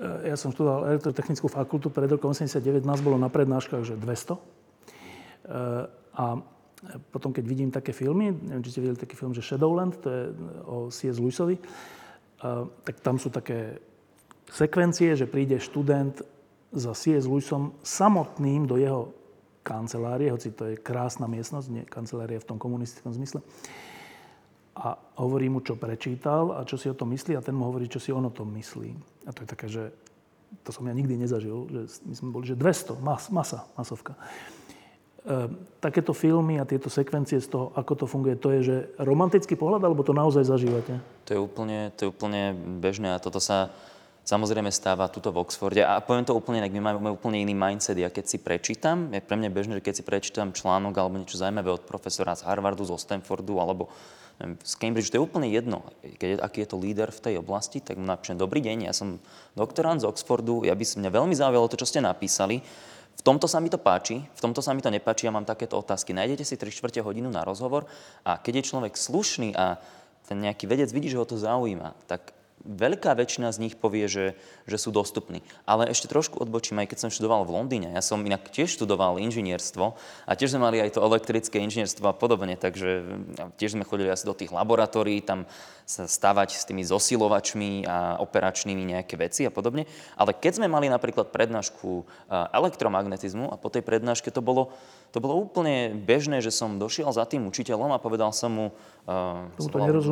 Ja 0.00 0.34
som 0.40 0.50
študoval 0.50 0.88
elektrotechnickú 0.96 1.46
fakultu, 1.52 1.92
pred 1.92 2.08
rokom 2.08 2.32
89 2.32 2.88
nás 2.88 3.04
bolo 3.04 3.20
na 3.20 3.28
prednáškach, 3.28 3.84
že 3.84 3.94
200. 4.00 4.40
A 6.16 6.24
potom, 7.14 7.30
keď 7.30 7.44
vidím 7.46 7.70
také 7.70 7.94
filmy, 7.94 8.34
neviem, 8.34 8.64
či 8.66 8.72
ste 8.74 8.82
videli 8.82 8.98
taký 8.98 9.14
film, 9.14 9.30
že 9.30 9.44
Shadowland, 9.44 10.02
to 10.02 10.08
je 10.10 10.22
o 10.66 10.76
C.S. 10.90 11.22
Lewisovi, 11.22 11.60
tak 12.82 12.98
tam 13.04 13.22
sú 13.22 13.30
také 13.30 13.78
sekvencie, 14.50 15.14
že 15.14 15.30
príde 15.30 15.62
študent 15.62 16.24
za 16.74 16.92
C.S. 16.96 17.28
Lewisom 17.30 17.76
samotným 17.86 18.66
do 18.66 18.80
jeho 18.80 19.14
kancelárie, 19.62 20.34
hoci 20.34 20.50
to 20.50 20.74
je 20.74 20.80
krásna 20.80 21.30
miestnosť, 21.30 21.66
nie 21.70 21.86
kancelária 21.86 22.42
v 22.42 22.48
tom 22.50 22.58
komunistickom 22.58 23.14
zmysle, 23.14 23.44
a 24.72 24.96
hovorí 25.20 25.52
mu, 25.52 25.60
čo 25.60 25.76
prečítal 25.76 26.56
a 26.56 26.64
čo 26.64 26.80
si 26.80 26.88
o 26.88 26.96
tom 26.96 27.12
myslí 27.12 27.36
a 27.36 27.44
ten 27.44 27.52
mu 27.52 27.68
hovorí, 27.68 27.92
čo 27.92 28.00
si 28.00 28.08
on 28.08 28.24
o 28.24 28.32
tom 28.32 28.48
myslí. 28.56 28.90
A 29.28 29.30
to 29.36 29.44
je 29.44 29.48
také, 29.48 29.66
že 29.68 29.92
to 30.64 30.72
som 30.72 30.84
ja 30.88 30.94
nikdy 30.96 31.16
nezažil, 31.16 31.68
že 31.68 31.80
my 32.08 32.14
sme 32.16 32.28
boli, 32.32 32.44
že 32.48 32.56
200, 32.56 33.00
mas, 33.00 33.28
masa, 33.28 33.64
masovka. 33.76 34.16
E, 35.24 35.48
takéto 35.80 36.12
filmy 36.16 36.60
a 36.60 36.68
tieto 36.68 36.92
sekvencie 36.92 37.40
z 37.40 37.48
toho, 37.52 37.72
ako 37.76 38.04
to 38.04 38.06
funguje, 38.08 38.36
to 38.36 38.52
je, 38.58 38.60
že 38.64 38.76
romantický 39.00 39.56
pohľad, 39.56 39.84
alebo 39.84 40.04
to 40.04 40.16
naozaj 40.16 40.44
zažívate? 40.44 41.00
To 41.28 41.30
je 41.36 41.40
úplne, 41.40 41.92
to 41.96 42.00
je 42.04 42.08
úplne 42.12 42.56
bežné 42.80 43.16
a 43.16 43.22
toto 43.22 43.40
sa 43.40 43.72
samozrejme 44.22 44.70
stáva 44.70 45.10
tuto 45.10 45.34
v 45.34 45.42
Oxforde. 45.42 45.82
A 45.82 45.98
poviem 46.02 46.26
to 46.26 46.36
úplne 46.36 46.62
inak, 46.62 46.74
my 46.74 46.80
máme 46.80 47.10
úplne 47.10 47.42
iný 47.42 47.54
mindset. 47.54 47.98
Ja 47.98 48.10
keď 48.10 48.24
si 48.30 48.38
prečítam, 48.38 49.10
je 49.10 49.22
pre 49.22 49.34
mňa 49.34 49.50
bežné, 49.50 49.72
že 49.78 49.84
keď 49.84 49.94
si 49.98 50.04
prečítam 50.06 50.54
článok 50.54 50.94
alebo 50.94 51.18
niečo 51.18 51.40
zaujímavé 51.40 51.70
od 51.74 51.86
profesora 51.86 52.38
z 52.38 52.46
Harvardu, 52.46 52.86
zo 52.86 52.98
Stanfordu 52.98 53.58
alebo 53.58 53.90
z 54.40 54.74
Cambridge, 54.78 55.10
to 55.12 55.20
je 55.20 55.26
úplne 55.26 55.46
jedno. 55.50 55.86
Keď, 56.02 56.42
aký 56.42 56.64
je 56.64 56.68
to 56.70 56.80
líder 56.80 57.14
v 57.14 57.22
tej 57.22 57.34
oblasti, 57.38 57.78
tak 57.78 58.00
mu 58.00 58.06
napíšem, 58.06 58.40
dobrý 58.40 58.58
deň, 58.64 58.90
ja 58.90 58.94
som 58.96 59.22
doktorant 59.54 60.02
z 60.02 60.08
Oxfordu, 60.08 60.66
ja 60.66 60.74
by 60.74 60.84
som 60.86 61.04
mňa 61.04 61.12
veľmi 61.14 61.34
zaujalo 61.36 61.70
to, 61.70 61.78
čo 61.78 61.86
ste 61.86 62.02
napísali. 62.02 62.58
V 63.12 63.22
tomto 63.22 63.46
sa 63.46 63.62
mi 63.62 63.70
to 63.70 63.78
páči, 63.78 64.18
v 64.18 64.40
tomto 64.40 64.64
sa 64.64 64.74
mi 64.74 64.82
to 64.82 64.90
nepáči, 64.90 65.28
ja 65.28 65.32
mám 65.34 65.46
takéto 65.46 65.78
otázky. 65.78 66.10
Nájdete 66.16 66.42
si 66.42 66.58
3 66.58 66.72
čtvrte 66.74 66.98
hodinu 67.04 67.30
na 67.30 67.46
rozhovor 67.46 67.86
a 68.26 68.40
keď 68.40 68.58
je 68.58 68.68
človek 68.72 68.98
slušný 68.98 69.54
a 69.54 69.78
ten 70.26 70.42
nejaký 70.42 70.66
vedec 70.66 70.88
vidí, 70.90 71.12
že 71.12 71.20
ho 71.20 71.26
to 71.28 71.38
zaujíma, 71.38 71.94
tak 72.08 72.34
veľká 72.62 73.12
väčšina 73.18 73.50
z 73.50 73.60
nich 73.68 73.74
povie, 73.74 74.06
že, 74.06 74.38
že 74.66 74.78
sú 74.78 74.94
dostupní. 74.94 75.42
Ale 75.66 75.90
ešte 75.90 76.06
trošku 76.06 76.38
odbočím, 76.38 76.82
aj 76.82 76.94
keď 76.94 76.98
som 77.06 77.10
študoval 77.10 77.42
v 77.46 77.54
Londýne. 77.58 77.90
Ja 77.92 78.02
som 78.02 78.22
inak 78.22 78.48
tiež 78.48 78.78
študoval 78.78 79.18
inžinierstvo 79.18 79.84
a 80.26 80.32
tiež 80.32 80.54
sme 80.54 80.66
mali 80.70 80.78
aj 80.78 80.98
to 80.98 81.04
elektrické 81.04 81.58
inžinierstvo 81.62 82.06
a 82.06 82.14
podobne, 82.14 82.54
takže 82.54 83.04
tiež 83.58 83.74
sme 83.74 83.86
chodili 83.86 84.10
asi 84.10 84.24
do 84.24 84.34
tých 84.34 84.54
laboratórií, 84.54 85.20
tam 85.22 85.44
sa 85.82 86.06
stavať 86.06 86.54
s 86.54 86.64
tými 86.64 86.86
zosilovačmi 86.86 87.84
a 87.84 88.16
operačnými 88.22 88.94
nejaké 88.94 89.18
veci 89.18 89.42
a 89.44 89.50
podobne. 89.50 89.84
Ale 90.14 90.32
keď 90.32 90.62
sme 90.62 90.70
mali 90.70 90.86
napríklad 90.86 91.34
prednášku 91.34 92.06
elektromagnetizmu 92.30 93.50
a 93.50 93.58
po 93.58 93.68
tej 93.68 93.82
prednáške 93.82 94.30
to 94.30 94.38
bolo, 94.38 94.70
to 95.10 95.18
bolo 95.18 95.42
úplne 95.42 95.92
bežné, 95.98 96.38
že 96.38 96.54
som 96.54 96.78
došiel 96.78 97.10
za 97.10 97.26
tým 97.26 97.50
učiteľom 97.50 97.90
a 97.92 98.00
povedal 98.00 98.30
som 98.30 98.50
mu, 98.54 98.66
uh, 99.10 99.42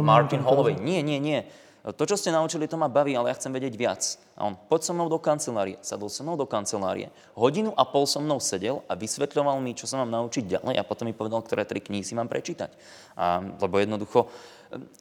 Martin 0.02 0.42
Holloway, 0.42 0.76
nie, 0.76 1.00
nie, 1.06 1.22
nie, 1.22 1.46
to, 1.81 2.05
čo 2.05 2.16
ste 2.21 2.29
naučili, 2.29 2.69
to 2.69 2.77
ma 2.77 2.93
baví, 2.93 3.16
ale 3.16 3.33
ja 3.33 3.38
chcem 3.40 3.57
vedieť 3.57 3.75
viac. 3.77 4.03
A 4.37 4.45
on, 4.45 4.53
poď 4.53 4.81
so 4.85 4.93
mnou 4.93 5.09
do 5.09 5.16
kancelárie. 5.16 5.81
Sadol 5.81 6.12
so 6.12 6.21
mnou 6.21 6.37
do 6.37 6.45
kancelárie. 6.45 7.09
Hodinu 7.33 7.73
a 7.73 7.88
pol 7.88 8.05
so 8.05 8.21
mnou 8.21 8.37
sedel 8.37 8.85
a 8.85 8.93
vysvetľoval 8.93 9.57
mi, 9.64 9.73
čo 9.73 9.88
sa 9.88 9.97
mám 9.97 10.12
naučiť 10.12 10.61
ďalej 10.61 10.77
a 10.77 10.85
potom 10.85 11.09
mi 11.09 11.16
povedal, 11.16 11.40
ktoré 11.40 11.64
tri 11.64 11.81
knihy 11.81 12.05
si 12.05 12.12
mám 12.12 12.29
prečítať. 12.29 12.69
A, 13.16 13.40
lebo 13.40 13.81
jednoducho, 13.81 14.29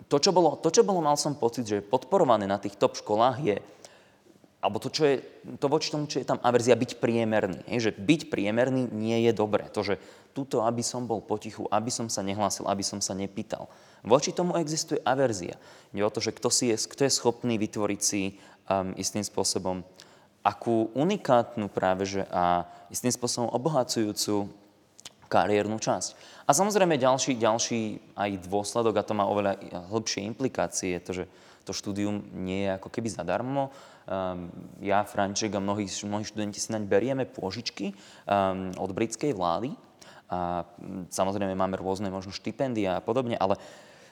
to 0.08 0.18
čo, 0.24 0.32
bolo, 0.32 0.56
to, 0.56 0.72
čo 0.72 0.88
bolo, 0.88 1.04
mal 1.04 1.20
som 1.20 1.36
pocit, 1.36 1.68
že 1.68 1.84
podporované 1.84 2.48
na 2.48 2.56
tých 2.56 2.80
top 2.80 2.96
školách 2.96 3.38
je, 3.44 3.58
alebo 4.60 4.80
to, 4.80 4.92
čo 4.92 5.04
je, 5.08 5.16
to 5.56 5.68
voči 5.72 5.88
tomu, 5.92 6.08
čo 6.08 6.20
je 6.20 6.28
tam 6.28 6.40
averzia, 6.44 6.80
byť 6.80 7.00
priemerný. 7.00 7.64
Je, 7.68 7.92
že 7.92 7.96
byť 7.96 8.28
priemerný 8.28 8.92
nie 8.92 9.24
je 9.28 9.32
dobré. 9.32 9.68
To, 9.72 9.84
že 9.84 10.00
túto, 10.36 10.64
aby 10.64 10.84
som 10.84 11.08
bol 11.08 11.24
potichu, 11.24 11.68
aby 11.72 11.88
som 11.88 12.12
sa 12.12 12.24
nehlásil, 12.24 12.68
aby 12.68 12.84
som 12.84 13.00
sa 13.00 13.16
nepýtal. 13.16 13.72
Voči 14.04 14.32
tomu 14.32 14.56
existuje 14.56 15.00
averzia. 15.04 15.60
Ide 15.92 16.04
o 16.06 16.14
to, 16.14 16.24
že 16.24 16.36
kto, 16.36 16.50
si 16.54 16.72
je, 16.72 16.76
kto 16.78 17.08
je 17.08 17.12
schopný 17.12 17.60
vytvoriť 17.60 18.02
si 18.02 18.36
um, 18.70 18.96
istým 18.96 19.24
spôsobom 19.26 19.84
akú 20.40 20.88
unikátnu 20.96 21.68
práve 21.68 22.08
že 22.08 22.24
a 22.32 22.64
istým 22.88 23.12
spôsobom 23.12 23.52
obohacujúcu 23.52 24.48
kariérnu 25.30 25.78
časť. 25.78 26.16
A 26.50 26.56
samozrejme 26.56 26.98
ďalší, 26.98 27.38
ďalší 27.38 28.02
aj 28.18 28.50
dôsledok, 28.50 28.98
a 28.98 29.06
to 29.06 29.14
má 29.14 29.30
oveľa 29.30 29.62
hĺbšie 29.94 30.26
implikácie, 30.26 30.98
je 30.98 31.04
to, 31.06 31.12
že 31.14 31.26
to 31.70 31.72
štúdium 31.76 32.26
nie 32.34 32.66
je 32.66 32.82
ako 32.82 32.90
keby 32.90 33.14
zadarmo. 33.14 33.70
Um, 34.10 34.50
ja, 34.82 35.06
Franček 35.06 35.54
a 35.54 35.62
mnohí, 35.62 35.86
mnohí 35.86 36.26
študenti 36.26 36.58
si 36.58 36.74
naň 36.74 36.90
berieme 36.90 37.30
pôžičky 37.30 37.94
um, 37.94 38.74
od 38.82 38.90
britskej 38.90 39.38
vlády. 39.38 39.78
A 40.30 40.66
samozrejme 41.14 41.54
máme 41.54 41.78
rôzne 41.78 42.10
možno 42.10 42.34
štipendia 42.34 42.98
a 42.98 43.06
podobne, 43.06 43.38
ale 43.38 43.58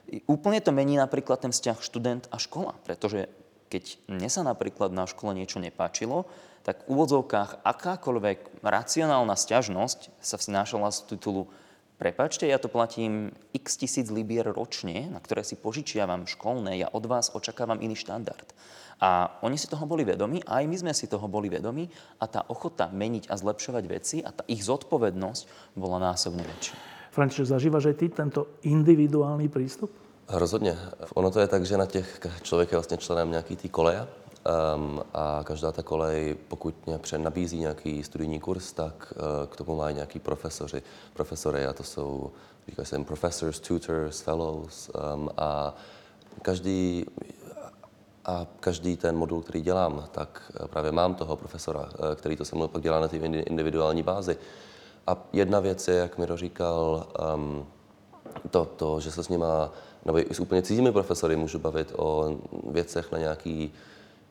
Úplne 0.08 0.60
to 0.64 0.72
mení 0.72 0.96
napríklad 0.96 1.44
ten 1.44 1.52
vzťah 1.52 1.78
študent 1.84 2.24
a 2.32 2.40
škola, 2.40 2.76
pretože 2.88 3.28
keď 3.68 4.00
mne 4.08 4.30
sa 4.32 4.48
napríklad 4.48 4.96
na 4.96 5.04
škole 5.04 5.36
niečo 5.36 5.60
nepáčilo, 5.60 6.28
tak 6.64 6.84
v 6.84 6.96
úvodzovkách 6.96 7.64
akákoľvek 7.64 8.64
racionálna 8.64 9.36
stiažnosť 9.36 10.12
sa 10.20 10.36
vznášala 10.40 10.92
z 10.92 11.16
titulu 11.16 11.52
Prepačte, 11.98 12.46
ja 12.46 12.62
to 12.62 12.70
platím 12.70 13.34
x 13.58 13.82
tisíc 13.82 14.14
libier 14.14 14.46
ročne, 14.46 15.10
na 15.10 15.18
ktoré 15.18 15.42
si 15.42 15.58
požičiavam 15.58 16.30
školné, 16.30 16.78
ja 16.78 16.94
od 16.94 17.10
vás 17.10 17.34
očakávam 17.34 17.82
iný 17.82 17.98
štandard. 17.98 18.46
A 19.02 19.42
oni 19.42 19.58
si 19.58 19.66
toho 19.66 19.82
boli 19.90 20.06
vedomi, 20.06 20.46
a 20.46 20.62
aj 20.62 20.66
my 20.70 20.78
sme 20.78 20.94
si 20.94 21.10
toho 21.10 21.26
boli 21.26 21.50
vedomi 21.50 21.90
a 22.22 22.30
tá 22.30 22.46
ochota 22.54 22.94
meniť 22.94 23.34
a 23.34 23.34
zlepšovať 23.34 23.84
veci 23.90 24.18
a 24.22 24.30
tá 24.30 24.46
ich 24.46 24.62
zodpovednosť 24.62 25.74
bola 25.74 25.98
násobne 25.98 26.46
väčšia. 26.46 26.97
František, 27.18 27.50
zažívaš 27.50 27.90
aj 27.90 27.96
ty 27.98 28.08
tento 28.14 28.62
individuální 28.62 29.50
prístup? 29.50 29.90
Rozhodně. 30.30 30.78
Ono 31.18 31.32
to 31.32 31.40
je 31.40 31.48
tak, 31.48 31.66
že 31.66 31.78
na 31.78 31.86
těch 31.86 32.22
člověk 32.42 32.72
je 32.72 32.78
vlastně 32.78 32.98
členem 32.98 33.32
nějaký 33.32 33.56
té 33.56 33.68
koleje 33.68 34.06
um, 34.06 35.02
a 35.14 35.42
každá 35.44 35.72
ta 35.72 35.84
kolej, 35.84 36.36
pokud 36.48 36.76
mě 36.86 37.00
nabízí 37.18 37.58
nějaký 37.60 38.04
studijní 38.04 38.40
kurz, 38.40 38.74
tak 38.74 39.14
uh, 39.16 39.48
k 39.50 39.56
tomu 39.56 39.76
mají 39.76 39.96
nějaký 39.96 40.20
profesoři, 40.20 40.82
profesory 41.14 41.66
a 41.66 41.74
to 41.74 41.84
jsou, 41.84 42.32
říkají 42.68 42.86
se 42.86 42.96
jim 42.96 43.06
professors, 43.06 43.60
tutors, 43.60 44.22
fellows 44.22 44.92
um, 44.94 45.30
a 45.38 45.76
každý 46.42 47.06
a 48.26 48.48
každý 48.60 48.98
ten 48.98 49.18
modul, 49.18 49.42
který 49.42 49.62
dělám, 49.62 50.06
tak 50.12 50.52
právě 50.70 50.92
mám 50.92 51.16
toho 51.16 51.36
profesora, 51.36 51.80
uh, 51.80 52.16
který 52.16 52.36
to 52.36 52.46
se 52.46 52.56
mnou 52.56 52.68
pak 52.68 52.82
dělá 52.82 53.00
na 53.00 53.08
té 53.08 53.18
individuální 53.18 54.04
bázi. 54.04 54.38
A 55.08 55.18
jedna 55.34 55.60
věc 55.60 55.88
je, 55.88 55.96
jak 55.96 56.18
Miro 56.18 56.38
říkal, 56.38 57.08
um, 57.36 57.66
to, 58.52 58.66
to, 58.66 59.00
že 59.00 59.12
se 59.12 59.24
s 59.24 59.30
nima, 59.30 59.72
nebo 60.06 60.20
i 60.20 60.34
s 60.34 60.40
úplně 60.40 60.62
cizími 60.62 60.92
profesory 60.92 61.36
můžu 61.36 61.60
bavit 61.60 61.94
o 61.98 62.38
věcech 62.70 63.12
na 63.12 63.18
nějaký 63.18 63.74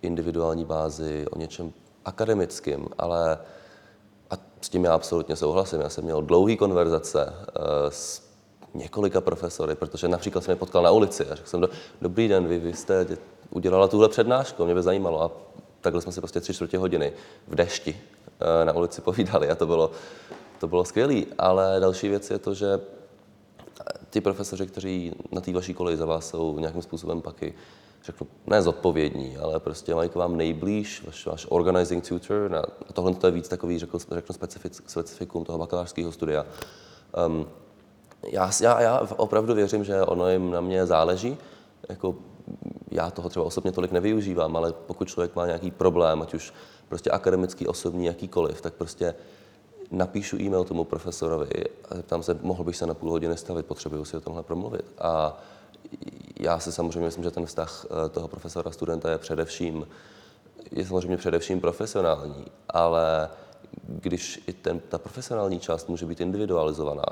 individuální 0.02 0.64
bázi, 0.64 1.26
o 1.30 1.38
něčem 1.38 1.72
akademickém, 2.04 2.86
ale 2.98 3.38
a 4.30 4.34
s 4.60 4.68
tím 4.68 4.84
já 4.84 4.94
absolutně 4.94 5.36
souhlasím. 5.36 5.80
Já 5.80 5.88
jsem 5.88 6.04
měl 6.04 6.22
dlouhý 6.22 6.56
konverzace 6.56 7.26
uh, 7.26 7.64
s 7.88 8.22
několika 8.74 9.20
profesory, 9.20 9.74
protože 9.74 10.08
například 10.08 10.44
jsem 10.44 10.52
je 10.52 10.56
potkal 10.56 10.82
na 10.82 10.90
ulici 10.90 11.26
a 11.26 11.34
řekl 11.34 11.48
jsem, 11.48 11.60
do, 11.60 11.68
dobrý 12.02 12.28
den, 12.28 12.46
vy, 12.46 12.58
vy 12.58 12.72
jste 12.72 13.06
udělala 13.50 13.88
tuhle 13.88 14.08
přednášku, 14.08 14.64
mě 14.64 14.74
by 14.74 14.82
zajímalo. 14.82 15.22
A 15.22 15.30
takhle 15.80 16.02
jsme 16.02 16.12
si 16.12 16.20
prostě 16.20 16.40
tři 16.40 16.54
čtvrtě 16.54 16.78
hodiny 16.78 17.12
v 17.48 17.54
dešti 17.54 17.92
uh, 17.92 18.64
na 18.64 18.72
ulici 18.72 19.00
povídali 19.00 19.50
a 19.50 19.54
to 19.54 19.66
bylo, 19.66 19.90
to 20.58 20.68
bylo 20.68 20.84
skvělé, 20.84 21.22
ale 21.38 21.80
další 21.80 22.08
věc 22.08 22.30
je 22.30 22.38
to, 22.38 22.54
že 22.54 22.80
ti 24.10 24.20
profesoři, 24.20 24.66
kteří 24.66 25.12
na 25.32 25.40
té 25.40 25.52
vaší 25.52 25.74
koleji 25.74 25.96
za 25.96 26.06
vás 26.06 26.28
jsou 26.28 26.58
nějakým 26.58 26.82
způsobem 26.82 27.22
paky, 27.22 27.54
řeknu, 28.04 28.26
ne 28.46 28.62
zodpovědní, 28.62 29.36
ale 29.36 29.60
prostě 29.60 29.94
mají 29.94 30.08
k 30.08 30.14
vám 30.14 30.36
nejblíž, 30.36 31.02
váš, 31.06 31.26
váš 31.26 31.46
organizing 31.48 32.08
tutor, 32.08 32.54
a 32.88 32.92
tohle 32.92 33.14
to 33.14 33.26
je 33.26 33.30
víc 33.30 33.48
takový, 33.48 33.78
řekl, 33.78 33.98
řeknu, 33.98 34.34
specific, 34.34 34.82
specifikum 34.86 35.44
toho 35.44 35.58
bakalářského 35.58 36.12
studia. 36.12 36.46
Um, 37.26 37.46
já, 38.32 38.50
já, 38.62 38.80
já 38.80 39.08
opravdu 39.16 39.54
věřím, 39.54 39.84
že 39.84 40.02
ono 40.02 40.30
jim 40.30 40.50
na 40.50 40.60
mě 40.60 40.86
záleží, 40.86 41.38
jako 41.88 42.14
já 42.90 43.10
toho 43.10 43.28
třeba 43.28 43.46
osobně 43.46 43.72
tolik 43.72 43.92
nevyužívám, 43.92 44.56
ale 44.56 44.72
pokud 44.72 45.08
člověk 45.08 45.36
má 45.36 45.46
nějaký 45.46 45.70
problém, 45.70 46.22
ať 46.22 46.34
už 46.34 46.52
prostě 46.88 47.10
akademický, 47.10 47.66
osobní, 47.66 48.06
jakýkoliv, 48.06 48.60
tak 48.60 48.74
prostě 48.74 49.14
napíšu 49.90 50.36
e-mail 50.40 50.64
tomu 50.64 50.84
profesorovi 50.84 51.64
a 51.90 51.94
zeptám 51.94 52.22
se, 52.22 52.38
mohl 52.42 52.64
bych 52.64 52.76
se 52.76 52.86
na 52.86 52.94
půl 52.94 53.10
hodiny 53.10 53.36
stavit, 53.36 53.66
potřebuju 53.66 54.04
si 54.04 54.16
o 54.16 54.20
tomhle 54.20 54.42
promluvit. 54.42 54.84
A 54.98 55.38
já 56.40 56.58
si 56.58 56.72
samozřejmě 56.72 57.06
myslím, 57.06 57.24
že 57.24 57.30
ten 57.30 57.46
vztah 57.46 57.86
eh, 57.86 58.08
toho 58.08 58.28
profesora 58.28 58.70
studenta 58.70 59.10
je 59.10 59.18
především, 59.18 59.86
je 60.70 60.86
samozřejmě 60.86 61.16
především 61.16 61.60
profesionální, 61.60 62.46
ale 62.68 63.28
když 63.88 64.44
i 64.46 64.52
ten, 64.52 64.80
ta 64.88 64.98
profesionální 64.98 65.60
část 65.60 65.88
může 65.88 66.06
být 66.06 66.20
individualizovaná 66.20 67.06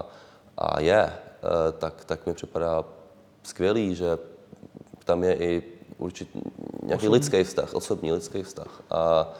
a 0.58 0.80
je, 0.80 1.02
eh, 1.02 1.72
tak, 1.78 2.04
tak 2.04 2.26
mi 2.26 2.34
připadá 2.34 2.84
skvělý, 3.42 3.94
že 3.94 4.18
tam 5.04 5.24
je 5.24 5.36
i 5.36 5.62
určitý 5.98 6.40
nějaký 6.82 7.06
osobní. 7.06 7.14
lidský 7.14 7.44
vztah, 7.44 7.74
osobní 7.74 8.12
lidský 8.12 8.42
vztah. 8.42 8.82
A 8.90 9.32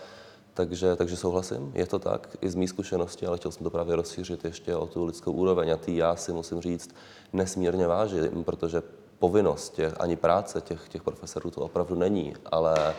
takže, 0.55 0.97
takže 0.97 1.17
souhlasím, 1.17 1.73
je 1.75 1.87
to 1.87 1.99
tak, 1.99 2.37
i 2.41 2.51
z 2.51 2.55
mý 2.55 2.69
zkušenosti, 2.69 3.27
ale 3.27 3.37
chtěl 3.37 3.51
jsem 3.51 3.65
to 3.65 3.71
právě 3.71 3.97
rozšířit 3.97 4.45
ještě 4.45 4.77
o 4.77 4.87
tu 4.87 5.05
lidskou 5.05 5.33
úroveň 5.33 5.71
a 5.71 5.77
ty 5.77 5.97
já 5.97 6.17
si 6.17 6.33
musím 6.33 6.61
říct 6.61 6.95
nesmírně 7.33 7.87
vážím, 7.87 8.45
protože 8.45 8.83
povinnost 9.19 9.75
těch, 9.75 10.01
ani 10.01 10.17
práce 10.17 10.61
těch, 10.61 10.89
těch 10.89 11.03
profesorů 11.03 11.51
to 11.51 11.61
opravdu 11.61 11.95
není, 11.95 12.35
ale 12.47 12.95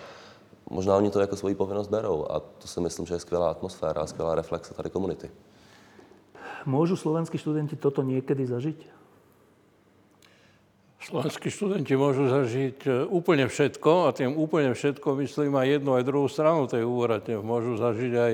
možná 0.70 0.96
oni 0.96 1.10
to 1.10 1.20
jako 1.20 1.36
svoji 1.36 1.56
povinnost 1.56 1.88
berou 1.88 2.26
a 2.30 2.40
to 2.40 2.68
si 2.68 2.82
myslím, 2.82 3.06
že 3.06 3.14
je 3.14 3.20
skvělá 3.20 3.52
atmosféra 3.52 4.02
a 4.02 4.08
skvělá 4.08 4.36
reflexe 4.36 4.74
tady 4.74 4.90
komunity. 4.90 5.32
Môžu 6.66 6.98
slovenskí 6.98 7.38
študenti 7.38 7.78
toto 7.78 8.02
niekedy 8.02 8.42
zažiť? 8.42 8.95
Slovenskí 11.06 11.54
študenti 11.54 11.94
môžu 11.94 12.26
zažiť 12.26 12.90
e, 12.90 13.06
úplne 13.06 13.46
všetko 13.46 14.10
a 14.10 14.16
tým 14.18 14.34
úplne 14.42 14.74
všetko 14.74 15.22
myslím 15.22 15.54
aj 15.54 15.78
jednu 15.78 15.92
aj 15.94 16.02
druhú 16.10 16.26
stranu 16.26 16.66
tej 16.66 16.82
úvrate. 16.82 17.38
Môžu 17.38 17.78
zažiť 17.78 18.14
aj 18.18 18.34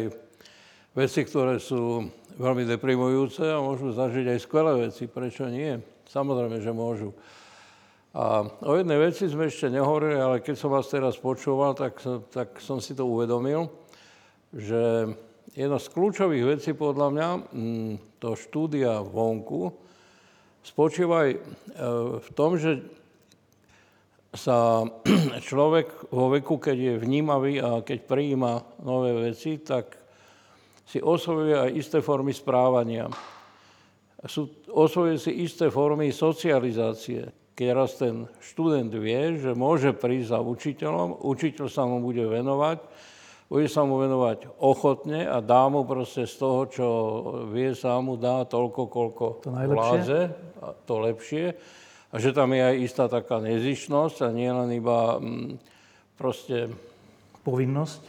veci, 0.95 1.19
ktoré 1.27 1.60
sú 1.60 2.07
veľmi 2.39 2.63
deprimujúce 2.63 3.43
a 3.43 3.60
môžu 3.60 3.91
zažiť 3.91 4.23
aj 4.23 4.39
skvelé 4.39 4.88
veci. 4.88 5.03
Prečo 5.12 5.51
nie? 5.51 5.84
Samozrejme, 6.07 6.63
že 6.63 6.71
môžu. 6.71 7.12
A 8.15 8.47
o 8.47 8.73
jednej 8.79 9.03
veci 9.03 9.27
sme 9.27 9.51
ešte 9.51 9.67
nehovorili, 9.67 10.15
ale 10.15 10.39
keď 10.39 10.55
som 10.55 10.71
vás 10.71 10.88
teraz 10.88 11.19
počúval, 11.19 11.75
tak, 11.75 11.99
tak 12.31 12.55
som 12.63 12.79
si 12.79 12.95
to 12.95 13.03
uvedomil, 13.03 13.67
že 14.55 15.12
jedna 15.60 15.75
z 15.75 15.91
kľúčových 15.91 16.55
vecí 16.55 16.71
podľa 16.71 17.07
mňa, 17.12 17.29
mm, 17.51 17.93
to 18.23 18.31
štúdia 18.39 19.03
vonku, 19.03 19.90
spočíva 20.62 21.28
aj 21.28 21.32
e, 21.34 21.39
v 22.21 22.30
tom, 22.38 22.56
že 22.56 22.82
sa 24.32 24.88
človek 25.50 26.13
vo 26.13 26.32
veku, 26.32 26.58
keď 26.62 26.78
je 26.78 26.93
vnímavý 27.02 27.60
a 27.60 27.84
keď 27.84 28.00
prijíma 28.08 28.84
nové 28.86 29.12
veci, 29.32 29.60
tak 29.60 30.00
si 30.88 31.00
osvojuje 31.00 31.56
aj 31.56 31.71
isté 31.76 31.97
formy 32.00 32.36
správania. 32.36 33.08
Sú, 34.28 34.67
osvojuje 34.69 35.18
si 35.18 35.32
isté 35.43 35.72
formy 35.72 36.14
socializácie. 36.14 37.32
keď 37.57 37.68
raz 37.74 37.97
ten 37.99 38.28
študent 38.39 38.91
vie, 38.95 39.38
že 39.38 39.51
môže 39.55 39.93
prísť 39.93 40.36
za 40.36 40.39
učiteľom, 40.39 41.26
učiteľ 41.26 41.68
sa 41.68 41.84
mu 41.88 42.01
bude 42.01 42.24
venovať, 42.26 42.80
bude 43.52 43.68
sa 43.68 43.84
mu 43.84 43.99
venovať 43.99 44.47
ochotne 44.64 45.28
a 45.28 45.43
dá 45.43 45.68
mu 45.68 45.84
proste 45.84 46.24
z 46.24 46.39
toho, 46.39 46.60
čo 46.72 46.88
vie, 47.52 47.76
sa 47.76 47.99
mu 47.99 48.16
dá 48.16 48.47
toľko, 48.47 48.88
koľko 48.88 49.26
To 49.43 49.52
vláze, 49.52 50.32
a 50.64 50.72
to 50.88 51.04
lepšie. 51.04 51.60
A 52.12 52.16
že 52.16 52.32
tam 52.32 52.56
je 52.56 52.64
aj 52.64 52.76
istá 52.80 53.12
taká 53.12 53.43
nezišnosť 53.43 54.24
a 54.24 54.32
nie 54.32 54.47
len 54.47 54.72
iba 54.72 55.20
mm, 55.20 55.60
proste 56.16 56.72
Povinnosť? 57.43 58.02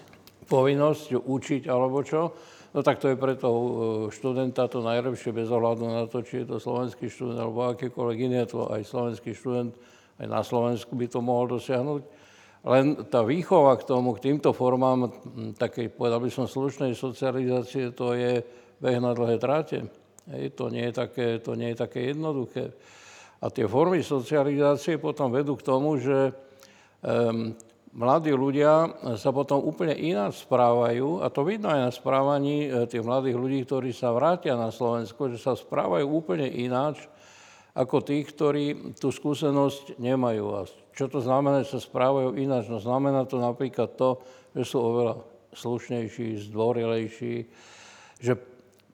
povinnosť 0.46 1.26
učiť 1.26 1.66
alebo 1.66 2.06
čo. 2.06 2.30
No 2.72 2.80
tak 2.86 3.02
to 3.02 3.10
je 3.10 3.18
pre 3.18 3.34
toho 3.34 3.60
e, 3.60 3.74
študenta 4.14 4.70
to 4.70 4.78
najlepšie 4.80 5.34
bez 5.34 5.50
ohľadu 5.50 5.84
na 5.90 6.06
to, 6.06 6.22
či 6.24 6.44
je 6.44 6.54
to 6.54 6.56
slovenský 6.62 7.10
študent 7.10 7.40
alebo 7.42 7.72
akýkoľvek 7.72 8.18
iný, 8.30 8.46
to 8.48 8.70
aj 8.70 8.84
slovenský 8.86 9.34
študent, 9.36 9.74
aj 10.22 10.26
na 10.28 10.40
Slovensku 10.40 10.94
by 10.96 11.06
to 11.10 11.18
mohol 11.18 11.50
dosiahnuť. 11.50 12.02
Len 12.62 13.10
tá 13.10 13.26
výchova 13.26 13.74
k 13.74 13.86
tomu, 13.90 14.14
k 14.14 14.30
týmto 14.30 14.54
formám 14.54 15.10
takej, 15.58 15.90
povedal 15.90 16.22
by 16.22 16.30
som, 16.30 16.46
slušnej 16.46 16.94
socializácie, 16.94 17.90
to 17.90 18.14
je 18.14 18.38
beh 18.78 18.98
na 19.02 19.10
dlhé 19.14 19.42
tráte. 19.42 19.90
Hej, 20.30 20.54
to, 20.54 20.70
nie 20.70 20.86
je 20.90 20.94
také, 20.94 21.26
to 21.42 21.58
nie 21.58 21.74
je 21.74 21.82
také 21.82 22.14
jednoduché. 22.14 22.70
A 23.42 23.50
tie 23.50 23.66
formy 23.66 24.06
socializácie 24.06 25.02
potom 25.02 25.34
vedú 25.34 25.58
k 25.58 25.66
tomu, 25.66 25.98
že 25.98 26.30
um, 27.02 27.50
mladí 27.92 28.30
ľudia 28.30 28.94
sa 29.18 29.34
potom 29.34 29.58
úplne 29.58 29.98
ináč 29.98 30.46
správajú, 30.46 31.20
a 31.20 31.26
to 31.34 31.42
vidno 31.42 31.66
aj 31.66 31.80
na 31.82 31.92
správaní 31.92 32.70
e, 32.70 32.86
tých 32.88 33.04
mladých 33.04 33.36
ľudí, 33.36 33.58
ktorí 33.68 33.90
sa 33.92 34.14
vrátia 34.14 34.56
na 34.56 34.72
Slovensko, 34.72 35.28
že 35.28 35.42
sa 35.42 35.52
správajú 35.52 36.06
úplne 36.08 36.48
ináč 36.48 37.04
ako 37.72 38.04
tých, 38.04 38.28
ktorí 38.36 38.64
tú 39.00 39.08
skúsenosť 39.08 39.96
nemajú. 39.96 40.44
A 40.52 40.68
čo 40.92 41.08
to 41.08 41.24
znamená, 41.24 41.64
že 41.64 41.76
sa 41.76 41.80
správajú 41.80 42.36
ináč? 42.36 42.68
No 42.68 42.76
znamená 42.76 43.24
to 43.24 43.40
napríklad 43.40 43.96
to, 43.96 44.20
že 44.52 44.68
sú 44.68 44.76
oveľa 44.80 45.24
slušnejší, 45.56 46.52
zdvorilejší, 46.52 47.34
že 48.20 48.32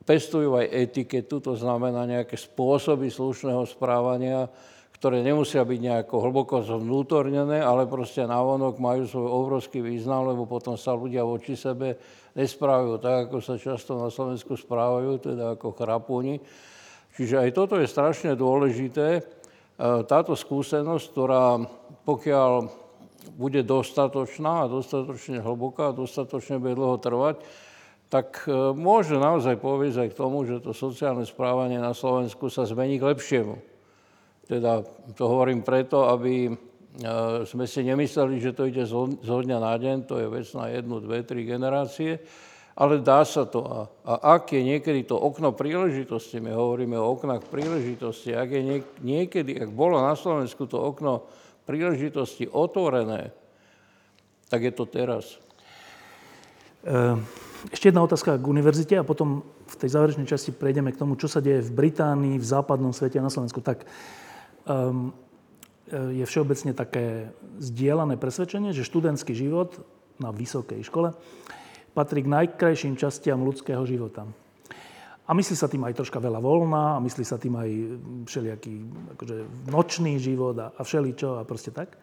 pestujú 0.07 0.57
aj 0.57 0.71
etiketu, 0.73 1.43
to 1.43 1.59
znamená 1.59 2.07
nejaké 2.07 2.39
spôsoby 2.39 3.11
slušného 3.11 3.67
správania, 3.67 4.49
ktoré 4.99 5.23
nemusia 5.23 5.63
byť 5.63 5.79
nejako 5.79 6.15
hlboko 6.27 6.59
zvnútornené, 6.67 7.63
ale 7.63 7.87
proste 7.87 8.27
návonok 8.27 8.83
majú 8.83 9.07
svoj 9.07 9.31
obrovský 9.31 9.79
význam, 9.79 10.27
lebo 10.27 10.43
potom 10.43 10.75
sa 10.75 10.91
ľudia 10.91 11.23
voči 11.23 11.55
sebe 11.55 11.95
nesprávajú 12.35 12.99
tak, 12.99 13.31
ako 13.31 13.39
sa 13.39 13.55
často 13.55 13.95
na 13.95 14.11
Slovensku 14.11 14.59
správajú, 14.59 15.23
teda 15.23 15.55
ako 15.55 15.71
chrapúni. 15.79 16.43
Čiže 17.19 17.35
aj 17.35 17.51
toto 17.51 17.75
je 17.75 17.91
strašne 17.91 18.39
dôležité. 18.39 19.19
E, 19.19 19.23
táto 20.07 20.39
skúsenosť, 20.39 21.05
ktorá 21.11 21.59
pokiaľ 22.07 22.71
bude 23.35 23.67
dostatočná 23.67 24.63
a 24.63 24.71
dostatočne 24.71 25.43
hlboká 25.43 25.91
a 25.91 25.99
dostatočne 25.99 26.63
bude 26.63 26.79
dlho 26.79 26.95
trvať, 27.03 27.43
tak 28.07 28.47
e, 28.47 28.71
môže 28.71 29.19
naozaj 29.19 29.59
povieť 29.59 30.07
aj 30.07 30.09
k 30.15 30.19
tomu, 30.19 30.47
že 30.47 30.63
to 30.63 30.71
sociálne 30.71 31.27
správanie 31.27 31.83
na 31.83 31.91
Slovensku 31.91 32.47
sa 32.55 32.63
zmení 32.71 33.03
k 33.03 33.11
lepšiemu. 33.11 33.59
Teda 34.47 34.87
to 35.19 35.25
hovorím 35.27 35.67
preto, 35.67 36.07
aby 36.07 36.49
e, 36.49 36.53
sme 37.43 37.67
si 37.67 37.83
nemysleli, 37.83 38.39
že 38.39 38.55
to 38.55 38.71
ide 38.71 38.87
zo 38.87 39.39
dňa 39.43 39.59
na 39.59 39.75
deň, 39.75 40.07
to 40.07 40.23
je 40.23 40.27
vec 40.31 40.47
na 40.55 40.71
jednu, 40.71 41.03
dve, 41.03 41.27
tri 41.27 41.43
generácie, 41.43 42.23
ale 42.79 43.03
dá 43.03 43.27
sa 43.27 43.43
to. 43.43 43.67
A, 43.67 43.81
a 44.07 44.39
ak 44.39 44.55
je 44.55 44.63
niekedy 44.63 45.03
to 45.03 45.19
okno 45.19 45.51
príležitosti, 45.51 46.39
my 46.39 46.55
hovoríme 46.55 46.95
o 46.95 47.11
oknách 47.19 47.51
príležitosti, 47.51 48.31
ak 48.31 48.49
je 48.55 48.63
niek, 48.63 48.85
niekedy, 49.03 49.59
ak 49.59 49.75
bolo 49.75 49.99
na 49.99 50.15
Slovensku 50.15 50.71
to 50.71 50.79
okno 50.79 51.27
príležitosti 51.67 52.47
otvorené, 52.47 53.35
tak 54.47 54.63
je 54.63 54.73
to 54.73 54.87
teraz. 54.87 55.43
Ehm, 56.87 57.27
ešte 57.75 57.91
jedna 57.91 58.07
otázka 58.07 58.39
k 58.39 58.47
univerzite 58.47 58.95
a 58.95 59.03
potom 59.03 59.43
v 59.43 59.75
tej 59.75 59.99
záverečnej 59.99 60.31
časti 60.31 60.55
prejdeme 60.55 60.95
k 60.95 61.03
tomu, 61.03 61.19
čo 61.19 61.27
sa 61.27 61.43
deje 61.43 61.67
v 61.67 61.75
Británii, 61.75 62.39
v 62.39 62.47
západnom 62.47 62.95
svete 62.95 63.19
a 63.19 63.27
na 63.27 63.35
Slovensku. 63.35 63.59
Tak 63.59 63.83
um, 64.71 65.11
je 65.91 66.23
všeobecne 66.23 66.73
také 66.73 67.35
zdieľané 67.59 68.15
presvedčenie, 68.17 68.71
že 68.71 68.87
študentský 68.87 69.35
život 69.35 69.75
na 70.23 70.31
vysokej 70.31 70.87
škole 70.87 71.13
patrí 71.99 72.23
k 72.23 72.31
najkrajším 72.31 72.95
častiam 72.95 73.43
ľudského 73.43 73.83
života. 73.83 74.23
A 75.27 75.35
myslí 75.35 75.59
sa 75.59 75.67
tým 75.67 75.83
aj 75.83 75.99
troška 75.99 76.23
veľa 76.23 76.39
voľná, 76.39 76.95
a 76.95 77.03
myslí 77.03 77.25
sa 77.27 77.43
tým 77.43 77.59
aj 77.59 77.71
všelijaký 78.31 78.75
akože 79.19 79.37
nočný 79.67 80.15
život 80.23 80.55
a, 80.63 80.71
a 80.79 80.81
všeličo 80.87 81.37
a 81.37 81.43
proste 81.43 81.75
tak. 81.75 81.99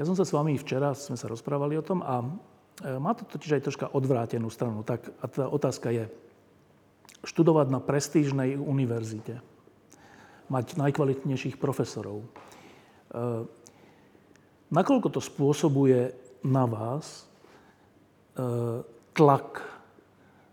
Ja 0.00 0.08
som 0.08 0.16
sa 0.16 0.24
s 0.24 0.32
vami 0.32 0.56
včera, 0.56 0.96
sme 0.96 1.20
sa 1.20 1.28
rozprávali 1.28 1.76
o 1.78 1.84
tom 1.84 2.00
a 2.00 2.24
e, 2.24 2.96
má 2.98 3.14
to 3.14 3.28
totiž 3.28 3.60
aj 3.60 3.64
troška 3.68 3.86
odvrátenú 3.92 4.48
stranu. 4.50 4.82
Tak, 4.82 5.06
a 5.20 5.24
tá 5.30 5.46
otázka 5.46 5.92
je, 5.94 6.08
študovať 7.22 7.70
na 7.70 7.78
prestížnej 7.78 8.56
univerzite, 8.58 9.38
mať 10.48 10.74
najkvalitnejších 10.80 11.60
profesorov, 11.60 12.24
e, 12.24 12.28
nakoľko 14.74 15.08
to 15.12 15.20
spôsobuje 15.22 16.10
na 16.42 16.66
vás 16.66 17.30
e, 18.34 18.93
tlak 19.14 19.62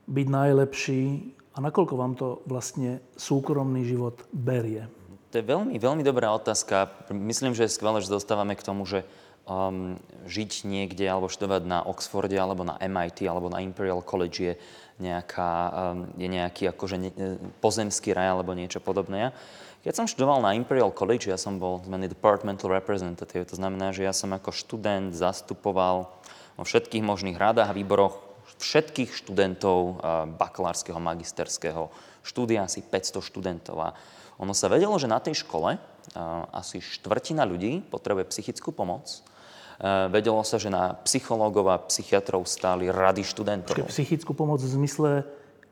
byť 0.07 0.27
najlepší 0.29 1.03
a 1.51 1.57
nakoľko 1.59 1.93
vám 1.97 2.13
to 2.15 2.39
vlastne 2.47 3.01
súkromný 3.17 3.83
život 3.83 4.23
berie? 4.31 4.87
To 5.31 5.39
je 5.39 5.47
veľmi, 5.47 5.75
veľmi 5.79 6.03
dobrá 6.03 6.31
otázka. 6.35 6.91
Myslím, 7.11 7.55
že 7.55 7.67
je 7.67 7.75
skvelé, 7.75 8.03
že 8.03 8.11
dostávame 8.11 8.55
k 8.55 8.67
tomu, 8.67 8.83
že 8.83 9.07
um, 9.47 9.95
žiť 10.27 10.67
niekde 10.67 11.07
alebo 11.07 11.31
študovať 11.31 11.63
na 11.63 11.79
Oxforde 11.87 12.35
alebo 12.35 12.67
na 12.67 12.75
MIT 12.77 13.25
alebo 13.25 13.47
na 13.47 13.63
Imperial 13.63 14.03
College 14.03 14.37
je, 14.37 14.53
nejaká, 14.99 15.51
um, 15.71 16.11
je 16.19 16.27
nejaký 16.27 16.69
akože 16.75 16.95
ne, 16.99 17.11
pozemský 17.63 18.11
raj 18.11 18.35
alebo 18.35 18.51
niečo 18.51 18.83
podobné. 18.83 19.31
Keď 19.81 19.93
som 19.97 20.05
študoval 20.05 20.45
na 20.45 20.53
Imperial 20.53 20.93
College, 20.93 21.31
ja 21.31 21.41
som 21.41 21.57
bol 21.57 21.81
zmený 21.81 22.11
departmental 22.13 22.69
representative, 22.69 23.49
to 23.49 23.57
znamená, 23.57 23.89
že 23.89 24.05
ja 24.05 24.13
som 24.13 24.29
ako 24.29 24.53
študent 24.53 25.09
zastupoval 25.17 26.11
vo 26.53 26.63
všetkých 26.67 27.01
možných 27.01 27.39
radách 27.39 27.73
a 27.73 27.77
výboroch 27.77 28.30
všetkých 28.61 29.11
študentov 29.17 29.97
bakalárskeho, 30.37 31.01
magisterského 31.01 31.89
štúdia, 32.21 32.69
asi 32.69 32.85
500 32.85 33.25
študentov. 33.25 33.77
A 33.81 33.97
ono 34.37 34.53
sa 34.53 34.69
vedelo, 34.69 34.93
že 35.01 35.09
na 35.09 35.17
tej 35.17 35.41
škole 35.41 35.81
asi 36.53 36.77
štvrtina 36.77 37.41
ľudí 37.45 37.81
potrebuje 37.89 38.29
psychickú 38.29 38.69
pomoc. 38.69 39.25
Vedelo 40.13 40.45
sa, 40.45 40.61
že 40.61 40.69
na 40.69 40.93
psychológov 41.01 41.65
a 41.73 41.81
psychiatrov 41.89 42.45
stáli 42.45 42.93
rady 42.93 43.25
študentov. 43.25 43.81
Čiže 43.81 43.89
psychickú 43.89 44.37
pomoc 44.37 44.61
v 44.61 44.69
zmysle, 44.77 45.09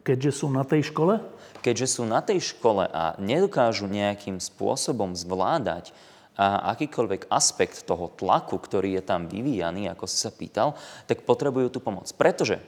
keďže 0.01 0.41
sú 0.41 0.49
na 0.49 0.65
tej 0.65 0.89
škole? 0.89 1.21
Keďže 1.61 2.01
sú 2.01 2.03
na 2.09 2.17
tej 2.25 2.41
škole 2.41 2.89
a 2.89 3.13
nedokážu 3.21 3.85
nejakým 3.85 4.41
spôsobom 4.41 5.13
zvládať 5.13 5.93
a 6.39 6.71
akýkoľvek 6.71 7.27
aspekt 7.27 7.83
toho 7.83 8.09
tlaku, 8.15 8.57
ktorý 8.57 8.95
je 8.95 9.03
tam 9.03 9.27
vyvíjaný, 9.27 9.91
ako 9.91 10.07
si 10.07 10.17
sa 10.23 10.31
pýtal, 10.31 10.71
tak 11.03 11.27
potrebujú 11.27 11.67
tú 11.67 11.83
pomoc. 11.83 12.07
Pretože, 12.15 12.63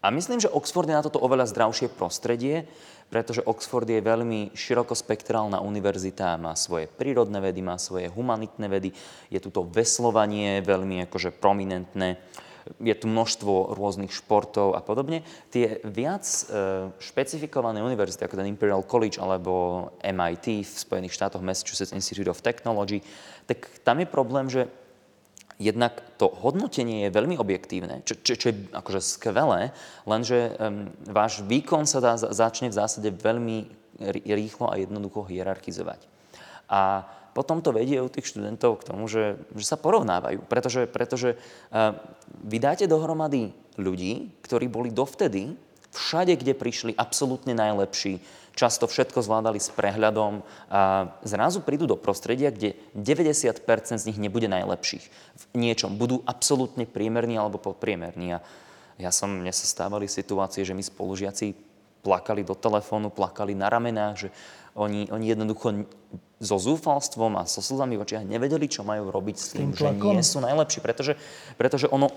a 0.00 0.06
myslím, 0.08 0.40
že 0.40 0.48
Oxford 0.48 0.88
je 0.88 0.96
na 0.96 1.04
toto 1.04 1.20
oveľa 1.20 1.50
zdravšie 1.52 1.92
prostredie, 1.92 2.64
pretože 3.10 3.44
Oxford 3.44 3.90
je 3.90 4.00
veľmi 4.00 4.54
širokospektrálna 4.54 5.58
univerzita, 5.60 6.38
má 6.38 6.54
svoje 6.54 6.86
prírodné 6.86 7.42
vedy, 7.42 7.60
má 7.60 7.76
svoje 7.76 8.06
humanitné 8.08 8.66
vedy, 8.70 8.94
je 9.28 9.38
tu 9.42 9.50
to 9.50 9.66
veslovanie 9.66 10.62
veľmi 10.62 11.04
akože 11.10 11.34
prominentné 11.36 12.16
je 12.78 12.94
tu 12.94 13.06
množstvo 13.08 13.74
rôznych 13.74 14.12
športov 14.12 14.76
a 14.76 14.80
podobne. 14.84 15.24
Tie 15.48 15.80
viac 15.82 16.22
e, 16.22 16.42
špecifikované 17.00 17.80
univerzity, 17.80 18.22
ako 18.24 18.38
ten 18.38 18.52
Imperial 18.52 18.84
College 18.84 19.18
alebo 19.18 19.88
MIT 20.04 20.62
v 20.62 20.76
Spojených 20.86 21.16
štátoch, 21.16 21.42
Massachusetts 21.42 21.96
Institute 21.96 22.28
of 22.28 22.44
Technology, 22.44 23.02
tak 23.48 23.66
tam 23.82 23.98
je 23.98 24.06
problém, 24.06 24.46
že 24.46 24.68
jednak 25.60 26.00
to 26.16 26.32
hodnotenie 26.32 27.06
je 27.06 27.14
veľmi 27.14 27.36
objektívne, 27.36 28.00
čo, 28.08 28.16
čo, 28.16 28.34
čo 28.40 28.46
je 28.48 28.56
akože 28.72 29.00
skvelé, 29.04 29.76
lenže 30.08 30.56
um, 30.56 30.88
váš 31.04 31.44
výkon 31.44 31.84
sa 31.84 32.00
dá, 32.00 32.16
začne 32.16 32.72
v 32.72 32.78
zásade 32.80 33.12
veľmi 33.12 33.68
rýchlo 34.24 34.72
a 34.72 34.80
jednoducho 34.80 35.28
hierarchizovať. 35.28 36.08
A 36.72 37.04
potom 37.36 37.60
to 37.60 37.70
vedie 37.70 38.00
u 38.00 38.08
tých 38.08 38.32
študentov 38.32 38.80
k 38.80 38.86
tomu, 38.90 39.06
že, 39.06 39.38
že 39.54 39.66
sa 39.68 39.78
porovnávajú. 39.78 40.42
Pretože, 40.48 40.88
pretože 40.88 41.36
uh, 41.36 41.94
vy 42.42 42.58
dáte 42.58 42.88
dohromady 42.88 43.52
ľudí, 43.76 44.32
ktorí 44.42 44.66
boli 44.66 44.90
dovtedy 44.90 45.54
všade, 45.92 46.40
kde 46.40 46.56
prišli 46.56 46.92
absolútne 46.96 47.54
najlepší, 47.54 48.18
často 48.60 48.84
všetko 48.84 49.24
zvládali 49.24 49.56
s 49.56 49.72
prehľadom 49.72 50.44
a 50.68 51.08
zrazu 51.24 51.64
prídu 51.64 51.88
do 51.88 51.96
prostredia, 51.96 52.52
kde 52.52 52.76
90% 52.92 53.64
z 53.96 54.04
nich 54.12 54.20
nebude 54.20 54.52
najlepších 54.52 55.04
v 55.08 55.44
niečom. 55.56 55.96
Budú 55.96 56.20
absolútne 56.28 56.84
priemerní 56.84 57.40
alebo 57.40 57.56
podpriemerní. 57.56 58.36
A 58.36 58.44
ja 59.00 59.08
som, 59.08 59.32
mne 59.32 59.48
sa 59.56 59.64
stávali 59.64 60.04
situácie, 60.12 60.60
že 60.60 60.76
mi 60.76 60.84
spolužiaci 60.84 61.56
plakali 62.04 62.44
do 62.44 62.52
telefónu, 62.52 63.08
plakali 63.08 63.56
na 63.56 63.72
ramenách, 63.72 64.28
že 64.28 64.28
oni, 64.76 65.08
oni 65.08 65.24
jednoducho 65.24 65.88
so 66.40 66.56
zúfalstvom 66.56 67.36
a 67.36 67.44
so 67.44 67.60
slzami 67.60 68.00
v 68.00 68.04
očiach 68.08 68.24
nevedeli, 68.24 68.64
čo 68.64 68.80
majú 68.80 69.12
robiť 69.12 69.36
s 69.36 69.46
tým, 69.52 69.76
že 69.76 69.92
nie 69.92 70.24
sú 70.24 70.40
najlepší. 70.40 70.80
Pretože, 70.80 71.12
pretože 71.60 71.84
ono, 71.92 72.08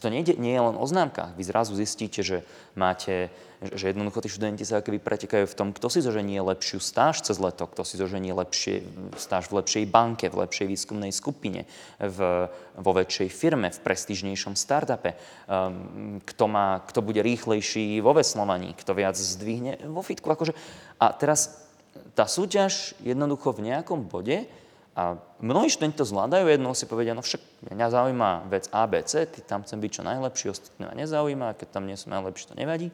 to 0.00 0.08
nie, 0.08 0.24
nie 0.40 0.56
je 0.56 0.62
len 0.64 0.76
o 0.80 0.86
známkach. 0.88 1.36
Vy 1.36 1.44
zrazu 1.44 1.76
zistíte, 1.76 2.24
že 2.24 2.48
máte, 2.72 3.28
že 3.60 3.92
jednoducho 3.92 4.24
tí 4.24 4.32
študenti 4.32 4.64
sa 4.64 4.80
akoby 4.80 4.96
pretekajú 5.04 5.52
v 5.52 5.52
tom, 5.52 5.68
kto 5.76 5.92
si 5.92 6.00
zoženie 6.00 6.40
lepšiu 6.40 6.80
stáž 6.80 7.20
cez 7.28 7.36
leto, 7.36 7.68
kto 7.68 7.84
si 7.84 8.00
zoženie 8.00 8.32
lepšie, 8.32 8.88
stáž 9.20 9.52
v 9.52 9.60
lepšej 9.60 9.84
banke, 9.84 10.32
v 10.32 10.40
lepšej 10.40 10.72
výskumnej 10.72 11.12
skupine, 11.12 11.68
v, 12.00 12.48
vo 12.80 12.92
väčšej 12.96 13.28
firme, 13.28 13.68
v 13.68 13.84
prestížnejšom 13.84 14.56
startupe, 14.56 15.12
um, 15.44 16.24
kto, 16.24 16.44
má, 16.48 16.80
kto 16.88 17.04
bude 17.04 17.20
rýchlejší 17.20 18.00
vo 18.00 18.16
veslovaní, 18.16 18.72
kto 18.80 18.96
viac 18.96 19.20
zdvihne 19.20 19.76
vo 19.92 20.00
fitku. 20.00 20.32
Akože. 20.32 20.56
A 20.96 21.12
teraz 21.12 21.65
tá 22.14 22.28
súťaž 22.28 22.96
jednoducho 23.02 23.52
v 23.56 23.72
nejakom 23.72 24.06
bode 24.06 24.48
a 24.96 25.20
mnohí 25.44 25.68
študenti 25.68 26.00
to 26.00 26.08
zvládajú, 26.08 26.48
jednou 26.48 26.72
si 26.72 26.88
povedia, 26.88 27.12
no 27.12 27.20
však 27.20 27.68
mňa 27.68 27.86
zaujíma 27.92 28.30
vec 28.48 28.64
A, 28.72 28.88
B, 28.88 29.04
C, 29.04 29.28
ty 29.28 29.44
tam 29.44 29.60
chcem 29.60 29.76
byť 29.76 29.90
čo 29.92 30.02
najlepší, 30.08 30.46
ostatné 30.48 30.88
ma 30.88 30.94
nezaujíma, 30.96 31.56
keď 31.60 31.68
tam 31.68 31.84
nie 31.84 32.00
som 32.00 32.16
najlepší, 32.16 32.48
to 32.48 32.56
nevadí. 32.56 32.88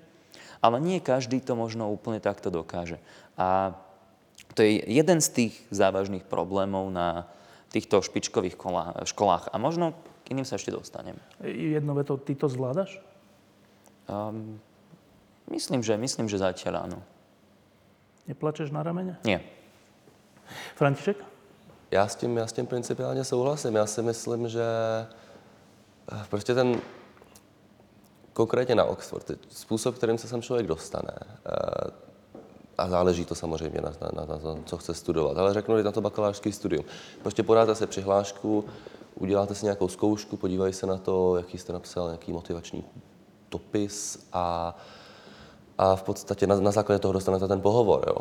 Ale 0.59 0.83
nie 0.83 0.99
každý 0.99 1.39
to 1.43 1.55
možno 1.55 1.91
úplne 1.91 2.19
takto 2.19 2.51
dokáže. 2.51 2.99
A 3.39 3.79
to 4.55 4.67
je 4.67 4.83
jeden 4.83 5.19
z 5.23 5.29
tých 5.31 5.55
závažných 5.71 6.27
problémov 6.27 6.91
na 6.91 7.27
týchto 7.71 8.03
špičkových 8.03 8.59
školách. 9.07 9.51
A 9.51 9.57
možno 9.57 9.97
k 10.27 10.35
iným 10.35 10.47
sa 10.47 10.59
ešte 10.59 10.75
dostanem. 10.75 11.19
Jedno 11.43 11.95
veto, 11.97 12.19
ty 12.21 12.35
to 12.35 12.47
zvládaš? 12.47 13.01
Um, 14.07 14.61
myslím, 15.51 15.81
že, 15.83 15.97
myslím, 15.97 16.27
že 16.27 16.43
zatiaľ 16.43 16.91
áno. 16.91 16.99
Neplačeš 18.27 18.71
na 18.71 18.83
ramene? 18.83 19.19
Nie. 19.25 19.41
František? 20.75 21.17
Já 21.91 22.09
s 22.09 22.17
tím, 22.17 22.37
já 22.37 22.47
s 22.47 22.53
tím 22.53 22.67
principiálně 22.67 23.25
souhlasím. 23.25 23.75
Já 23.75 23.87
si 23.87 24.03
myslím, 24.03 24.49
že 24.49 24.65
eh, 26.13 26.25
prostě 26.31 26.55
ten 26.55 26.81
konkrétně 28.33 28.75
na 28.75 28.85
Oxford, 28.85 29.31
způsob, 29.49 29.95
kterým 29.97 30.19
se 30.19 30.29
sem 30.29 30.43
člověk 30.43 30.67
dostane, 30.67 31.13
eh, 31.47 31.91
a 32.79 32.89
záleží 32.89 33.25
to 33.25 33.35
samozřejmě 33.35 33.81
na, 33.81 33.93
na, 34.13 34.25
na 34.25 34.39
to, 34.39 34.59
co 34.65 34.79
chce 34.79 34.95
studovat, 34.95 35.37
ale 35.37 35.55
řeknu 35.55 35.83
na 35.83 35.93
to 35.93 36.01
bakalářský 36.01 36.53
studium. 36.53 36.85
Prostě 37.23 37.43
podáte 37.43 37.75
si 37.75 37.87
přihlášku, 37.87 38.65
uděláte 39.15 39.55
si 39.55 39.67
nějakou 39.67 39.89
zkoušku, 39.89 40.37
podívají 40.37 40.73
se 40.73 40.87
na 40.87 40.97
to, 40.97 41.37
jaký 41.37 41.59
jste 41.59 41.73
napsal, 41.73 42.07
nějaký 42.07 42.33
motivační 42.33 42.85
dopis 43.51 44.29
a, 44.33 44.77
a 45.79 45.97
v 45.97 46.03
podstatě 46.03 46.47
na, 46.47 46.61
na 46.61 46.71
základě 46.71 46.99
toho 46.99 47.13
dostanete 47.13 47.49
ten 47.49 47.61
pohovor. 47.61 48.05
Jo. 48.07 48.17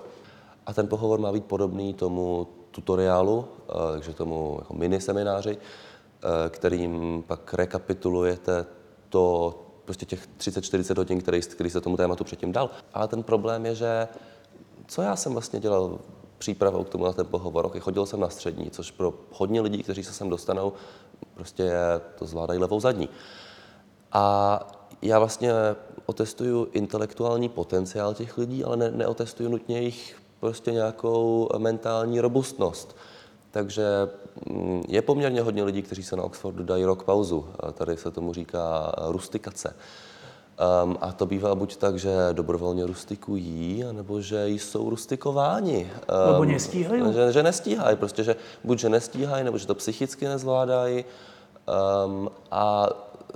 A 0.66 0.74
ten 0.74 0.88
pohovor 0.88 1.20
má 1.20 1.32
být 1.32 1.46
podobný 1.46 1.94
tomu 1.94 2.48
tutoriálu, 2.72 3.46
eh, 3.70 3.74
takže 3.92 4.14
tomu 4.14 4.56
jako 4.60 4.74
mini 4.74 5.02
semináři, 5.02 5.58
eh, 5.58 6.50
kterým 6.50 7.24
pak 7.28 7.54
rekapitulujete 7.54 8.66
to, 9.10 9.56
prostě 9.86 10.06
těch 10.06 10.28
30-40 10.38 10.98
hodin, 10.98 11.22
který, 11.22 11.42
který 11.42 11.70
se 11.70 11.82
tomu 11.82 11.98
tématu 11.98 12.24
předtím 12.24 12.52
dal. 12.52 12.70
Ale 12.94 13.08
ten 13.08 13.24
problém 13.24 13.66
je, 13.66 13.76
že 13.76 14.08
co 14.88 15.02
já 15.02 15.16
jsem 15.16 15.34
vlastně 15.34 15.60
dělal 15.60 16.00
přípravou 16.38 16.84
k 16.84 16.90
tomu 16.90 17.06
na 17.06 17.14
ten 17.14 17.26
pohovor. 17.26 17.66
Okay, 17.66 17.82
chodil 17.82 18.06
jsem 18.06 18.20
na 18.20 18.30
střední, 18.30 18.72
což 18.72 18.92
pro 18.92 19.14
hodně 19.32 19.62
lidí, 19.62 19.84
kteří 19.84 20.04
se 20.04 20.14
sem 20.14 20.30
dostanou, 20.30 20.74
prostě 21.34 21.64
je, 21.64 22.02
to 22.16 22.26
zvládají 22.26 22.60
levou 22.60 22.80
zadní. 22.80 23.10
A 24.12 24.60
já 25.02 25.20
vlastně 25.20 25.52
otestuju 26.12 26.68
intelektuální 26.72 27.50
potenciál 27.50 28.14
těch 28.14 28.38
lidí, 28.38 28.64
ale 28.64 28.78
ne, 28.78 28.92
neotestuju 28.92 29.50
nutně 29.50 29.76
jejich 29.78 30.16
prostě 30.40 30.72
nějakou 30.72 31.50
mentální 31.58 32.20
robustnost. 32.20 32.96
Takže 33.52 33.86
mm, 34.50 34.84
je 34.88 35.02
poměrně 35.02 35.42
hodně 35.42 35.64
lidí, 35.64 35.82
kteří 35.82 36.04
se 36.04 36.16
na 36.16 36.24
Oxfordu 36.24 36.64
dají 36.64 36.84
rok 36.86 37.04
pauzu. 37.04 37.46
Tady 37.74 37.98
se 37.98 38.12
tomu 38.12 38.34
říká 38.34 38.92
rustikace. 39.08 39.74
Um, 40.84 40.98
a 41.02 41.12
to 41.12 41.26
bývá 41.26 41.56
buď 41.56 41.78
tak, 41.78 42.00
že 42.00 42.12
dobrovolně 42.32 42.86
rustikují, 42.86 43.84
anebo 43.84 44.22
že 44.22 44.50
jsou 44.50 44.90
rustikováni. 44.90 45.92
Um, 46.28 46.32
Nebo 46.32 46.46
nestíhají? 46.46 47.14
Že, 47.14 47.32
že 47.32 47.44
nestíhají, 47.44 47.98
prostě, 47.98 48.24
že 48.24 48.36
buď 48.64 48.80
že 48.80 48.90
nestíhají, 48.90 49.44
nebo 49.44 49.58
že 49.58 49.68
to 49.68 49.76
psychicky 49.76 50.28
nezvládají. 50.28 51.06
Um, 52.06 52.30
a 52.52 52.90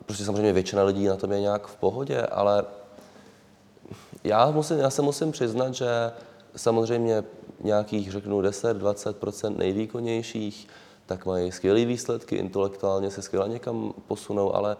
prostě 0.05 0.23
samozřejmě 0.25 0.53
většina 0.53 0.83
lidí 0.83 1.05
na 1.05 1.15
tom 1.15 1.31
je 1.31 1.41
nějak 1.41 1.67
v 1.67 1.75
pohodě, 1.75 2.21
ale 2.21 2.63
já, 4.23 4.51
musím, 4.51 4.79
já 4.79 4.89
se 4.89 5.01
musím 5.01 5.31
přiznat, 5.31 5.73
že 5.73 6.11
samozřejmě 6.55 7.23
nějakých, 7.63 8.11
řeknu, 8.11 8.41
10-20 8.41 9.57
nejvýkonnějších, 9.57 10.67
tak 11.05 11.25
mají 11.25 11.51
skvělé 11.51 11.85
výsledky, 11.85 12.35
intelektuálně 12.35 13.11
se 13.11 13.21
skvěle 13.21 13.49
někam 13.49 13.93
posunou, 14.07 14.55
ale 14.55 14.77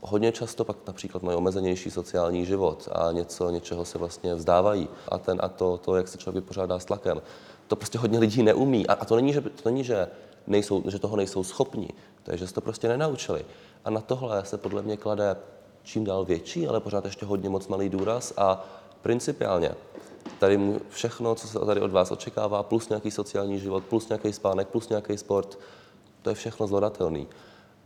hodně 0.00 0.32
často 0.32 0.64
pak 0.64 0.76
například 0.86 1.22
mají 1.22 1.38
omezenější 1.38 1.90
sociální 1.90 2.46
život 2.46 2.88
a 2.92 3.12
něco, 3.12 3.50
něčeho 3.50 3.84
se 3.84 3.98
vlastně 3.98 4.34
vzdávají. 4.34 4.88
A, 5.08 5.18
ten, 5.18 5.38
a 5.42 5.48
to, 5.48 5.76
to, 5.76 5.96
jak 5.96 6.08
se 6.08 6.18
člověk 6.18 6.44
vypořádá 6.44 6.78
s 6.78 6.84
tlakem, 6.84 7.22
to 7.66 7.76
prostě 7.76 7.98
hodně 7.98 8.18
lidí 8.18 8.42
neumí. 8.42 8.86
A, 8.86 8.92
a 8.92 9.04
to 9.04 9.16
není, 9.16 9.32
že, 9.32 9.40
to 9.40 9.68
není 9.68 9.84
že, 9.84 10.08
nejsou, 10.46 10.82
že 10.90 10.98
toho 10.98 11.16
nejsou 11.16 11.44
schopni, 11.44 11.88
to 12.22 12.30
je, 12.30 12.38
že 12.38 12.46
se 12.46 12.54
to 12.54 12.60
prostě 12.60 12.88
nenaučili. 12.88 13.44
A 13.84 13.90
na 13.90 14.00
tohle 14.00 14.44
se 14.44 14.58
podle 14.58 14.82
mě 14.82 14.96
klade 14.96 15.36
čím 15.82 16.04
dál 16.04 16.24
větší, 16.24 16.66
ale 16.66 16.80
pořád 16.80 17.04
ještě 17.04 17.26
hodně 17.26 17.48
moc 17.48 17.68
malý 17.68 17.88
důraz 17.88 18.32
a 18.36 18.64
principiálně 19.02 19.74
tady 20.38 20.80
všechno, 20.88 21.34
co 21.34 21.48
se 21.48 21.58
tady 21.58 21.80
od 21.80 21.92
vás 21.92 22.10
očekává, 22.10 22.62
plus 22.62 22.88
nějaký 22.88 23.10
sociální 23.10 23.60
život, 23.60 23.84
plus 23.84 24.08
nějaký 24.08 24.32
spánek, 24.32 24.68
plus 24.68 24.88
nějaký 24.88 25.18
sport, 25.18 25.58
to 26.22 26.30
je 26.30 26.34
všechno 26.34 26.66
zvladatelný. 26.66 27.28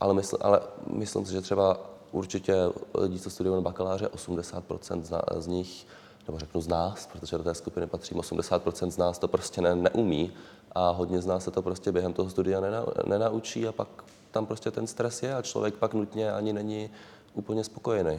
Ale, 0.00 0.14
mysl, 0.14 0.38
ale 0.40 0.60
myslím 0.92 1.26
si, 1.26 1.32
že 1.32 1.40
třeba 1.40 1.80
určitě 2.12 2.54
lidí, 2.94 3.20
co 3.20 3.30
studují 3.30 3.56
na 3.56 3.60
bakaláře, 3.60 4.06
80% 4.06 5.02
z, 5.02 5.42
z 5.42 5.46
nich, 5.46 5.86
nebo 6.26 6.38
řeknu 6.38 6.60
z 6.60 6.68
nás, 6.68 7.08
protože 7.12 7.38
do 7.38 7.44
té 7.44 7.54
skupiny 7.54 7.86
patřím, 7.86 8.18
80% 8.18 8.90
z 8.90 8.96
nás 8.96 9.18
to 9.18 9.28
prostě 9.28 9.60
ne, 9.60 9.74
neumí 9.74 10.32
a 10.72 10.90
hodně 10.90 11.22
z 11.22 11.26
nás 11.26 11.44
se 11.44 11.50
to 11.50 11.62
prostě 11.62 11.92
během 11.92 12.12
toho 12.12 12.30
studia 12.30 12.60
nena, 12.60 12.86
nenaučí 13.06 13.68
a 13.68 13.72
pak 13.72 13.88
tam 14.30 14.46
prostě 14.46 14.70
ten 14.70 14.86
stres 14.86 15.22
je 15.22 15.34
a 15.34 15.42
člověk 15.42 15.74
pak 15.74 15.94
nutně 15.94 16.32
ani 16.32 16.52
není 16.52 16.90
úplně 17.34 17.64
spokojený. 17.64 18.18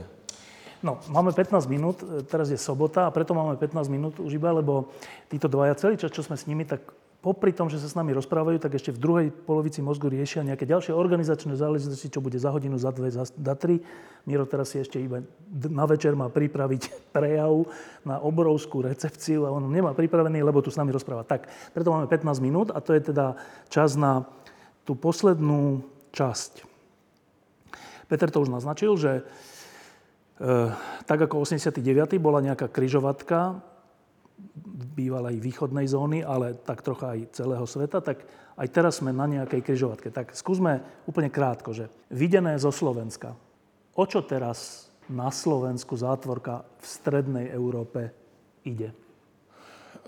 No, 0.84 1.00
máme 1.08 1.32
15 1.32 1.68
minút, 1.68 2.04
teraz 2.32 2.50
je 2.50 2.58
sobota 2.58 3.08
a 3.08 3.12
preto 3.12 3.34
máme 3.34 3.56
15 3.56 3.88
minút 3.88 4.20
už 4.20 4.34
iba, 4.34 4.52
lebo 4.52 4.88
títo 5.28 5.52
dvaja 5.52 5.76
celý 5.76 6.00
čas, 6.00 6.12
čo 6.12 6.24
sme 6.24 6.40
s 6.40 6.48
nimi, 6.48 6.64
tak 6.64 6.80
popri 7.20 7.52
tom, 7.52 7.68
že 7.68 7.84
sa 7.84 7.92
s 7.92 7.98
nami 8.00 8.16
rozprávajú, 8.16 8.64
tak 8.64 8.80
ešte 8.80 8.96
v 8.96 9.02
druhej 9.04 9.28
polovici 9.32 9.84
mozgu 9.84 10.08
riešia 10.08 10.48
nejaké 10.48 10.64
ďalšie 10.64 10.96
organizačné 10.96 11.52
záležitosti, 11.60 12.08
čo 12.08 12.24
bude 12.24 12.40
za 12.40 12.48
hodinu, 12.48 12.80
za 12.80 12.96
dve, 12.96 13.12
za, 13.12 13.28
za 13.28 13.56
tri. 13.60 13.84
Miro 14.24 14.48
teraz 14.48 14.72
si 14.72 14.80
ešte 14.80 15.04
iba 15.04 15.20
na 15.52 15.84
večer 15.84 16.16
má 16.16 16.32
pripraviť 16.32 16.84
prejav 17.16 17.68
na 18.08 18.24
obrovskú 18.24 18.88
recepciu 18.88 19.44
a 19.44 19.52
on 19.52 19.68
nemá 19.68 19.92
pripravený, 19.92 20.40
lebo 20.40 20.64
tu 20.64 20.72
s 20.72 20.80
nami 20.80 20.96
rozpráva. 20.96 21.28
Tak, 21.28 21.52
preto 21.76 21.92
máme 21.92 22.08
15 22.08 22.40
minút 22.40 22.68
a 22.72 22.80
to 22.80 22.96
je 22.96 23.12
teda 23.12 23.36
čas 23.68 24.00
na 24.00 24.24
tú 24.88 24.96
poslednú 24.96 25.84
časť. 26.16 26.64
Peter 28.10 28.32
to 28.32 28.42
už 28.42 28.50
naznačil, 28.50 28.98
že 28.98 29.22
e, 29.22 29.24
tak 31.06 31.20
ako 31.20 31.46
89. 31.46 31.84
bola 32.18 32.42
nejaká 32.42 32.66
kryžovatka 32.72 33.62
bývalej 34.96 35.40
východnej 35.44 35.88
zóny, 35.88 36.24
ale 36.24 36.56
tak 36.56 36.84
trocha 36.84 37.16
aj 37.16 37.36
celého 37.36 37.66
sveta, 37.68 38.00
tak 38.00 38.24
aj 38.60 38.68
teraz 38.72 39.00
sme 39.00 39.16
na 39.16 39.28
nejakej 39.28 39.64
kryžovatke. 39.64 40.12
Tak 40.12 40.36
skúsme 40.36 40.84
úplne 41.08 41.32
krátko, 41.32 41.72
že 41.72 41.88
videné 42.12 42.60
zo 42.60 42.72
Slovenska. 42.72 43.36
O 43.96 44.04
čo 44.08 44.24
teraz 44.24 44.92
na 45.08 45.32
Slovensku 45.32 45.96
zátvorka 45.96 46.68
v 46.80 46.86
strednej 46.86 47.46
Európe 47.52 48.12
ide? 48.68 48.92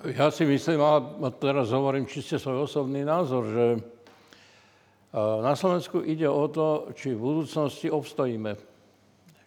Ja 0.02 0.34
si 0.34 0.50
myslím, 0.50 0.82
a 0.82 1.30
teraz 1.30 1.70
hovorím 1.70 2.10
čiste 2.10 2.42
svoj 2.42 2.66
osobný 2.66 3.06
názor, 3.06 3.44
že 3.48 3.66
na 5.20 5.54
Slovensku 5.54 6.02
ide 6.08 6.26
o 6.26 6.48
to, 6.48 6.90
či 6.96 7.12
v 7.14 7.20
budúcnosti 7.20 7.92
obstojíme. 7.92 8.56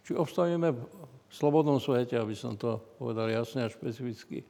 Či 0.04 0.12
obstojíme 0.12 0.68
v 0.76 1.32
slobodnom 1.32 1.80
svete, 1.80 2.20
aby 2.20 2.36
som 2.36 2.54
to 2.54 2.78
povedal 3.00 3.26
jasne 3.32 3.64
a 3.64 3.72
špecificky. 3.72 4.44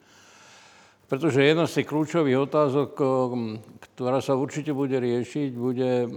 Pretože 1.05 1.45
jedna 1.45 1.69
z 1.69 1.81
tých 1.81 1.89
kľúčových 1.93 2.39
otázok, 2.49 2.91
ktorá 3.93 4.25
sa 4.25 4.41
určite 4.41 4.73
bude 4.73 4.97
riešiť, 4.97 5.51
bude 5.53 6.09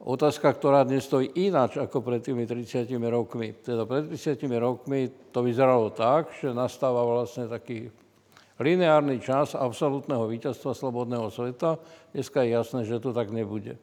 otázka, 0.00 0.48
ktorá 0.48 0.88
dnes 0.88 1.04
stojí 1.04 1.28
ináč 1.44 1.76
ako 1.76 2.00
pred 2.00 2.24
tými 2.24 2.48
30 2.48 2.88
rokmi. 3.12 3.52
Teda 3.60 3.84
pred 3.84 4.08
30 4.08 4.48
rokmi 4.56 5.12
to 5.28 5.44
vyzeralo 5.44 5.92
tak, 5.92 6.32
že 6.40 6.56
nastáva 6.56 7.04
vlastne 7.04 7.52
taký 7.52 7.92
lineárny 8.56 9.20
čas 9.20 9.52
absolútneho 9.52 10.24
víťazstva 10.24 10.72
slobodného 10.72 11.28
sveta. 11.28 11.76
Dneska 12.16 12.42
je 12.42 12.48
jasné, 12.56 12.80
že 12.88 12.96
to 12.96 13.12
tak 13.12 13.28
nebude. 13.28 13.76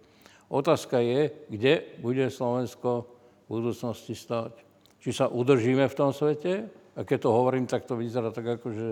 Otázka 0.50 1.02
je, 1.06 1.30
kde 1.50 2.02
bude 2.02 2.26
Slovensko 2.34 3.06
v 3.46 3.62
budúcnosti 3.62 4.18
stáť. 4.18 4.58
Či 5.06 5.10
sa 5.14 5.30
udržíme 5.30 5.86
v 5.86 5.98
tom 5.98 6.10
svete, 6.10 6.66
a 6.94 7.02
keď 7.02 7.26
to 7.26 7.30
hovorím, 7.34 7.66
tak 7.66 7.90
to 7.90 7.98
vyzerá 7.98 8.30
tak 8.30 8.58
ako, 8.58 8.68
že 8.70 8.88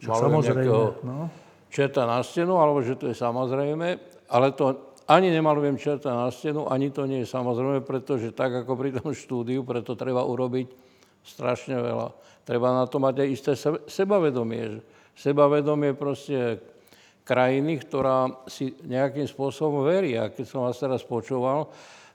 Čo 0.00 0.08
samozrejme, 0.16 0.62
nejakého, 0.62 0.82
no. 1.04 1.28
čerta 1.68 2.02
na 2.04 2.20
stenu, 2.20 2.56
alebo 2.56 2.80
že 2.80 2.96
to 2.96 3.12
je 3.12 3.16
samozrejme, 3.16 3.88
ale 4.28 4.46
to 4.56 4.96
ani 5.06 5.30
nemalujem 5.30 5.78
čerta 5.78 6.10
na 6.10 6.28
stenu, 6.34 6.66
ani 6.66 6.90
to 6.90 7.06
nie 7.06 7.22
je 7.22 7.28
samozrejme, 7.30 7.86
pretože 7.86 8.34
tak 8.34 8.66
ako 8.66 8.74
pri 8.74 8.90
tom 8.98 9.14
štúdiu, 9.14 9.62
preto 9.62 9.94
treba 9.94 10.26
urobiť 10.26 10.66
strašne 11.22 11.78
veľa. 11.78 12.08
Treba 12.46 12.74
na 12.74 12.86
to 12.86 12.98
mať 13.02 13.14
aj 13.22 13.28
isté 13.30 13.52
sebavedomie. 13.90 14.82
Sebavedomie 15.14 15.94
proste 15.94 16.62
krajiny, 17.26 17.82
ktorá 17.82 18.46
si 18.46 18.78
nejakým 18.86 19.26
spôsobom 19.26 19.82
verí. 19.82 20.14
A 20.14 20.30
keď 20.30 20.44
som 20.46 20.62
vás 20.62 20.78
teraz 20.78 21.02
počúval, 21.02 21.70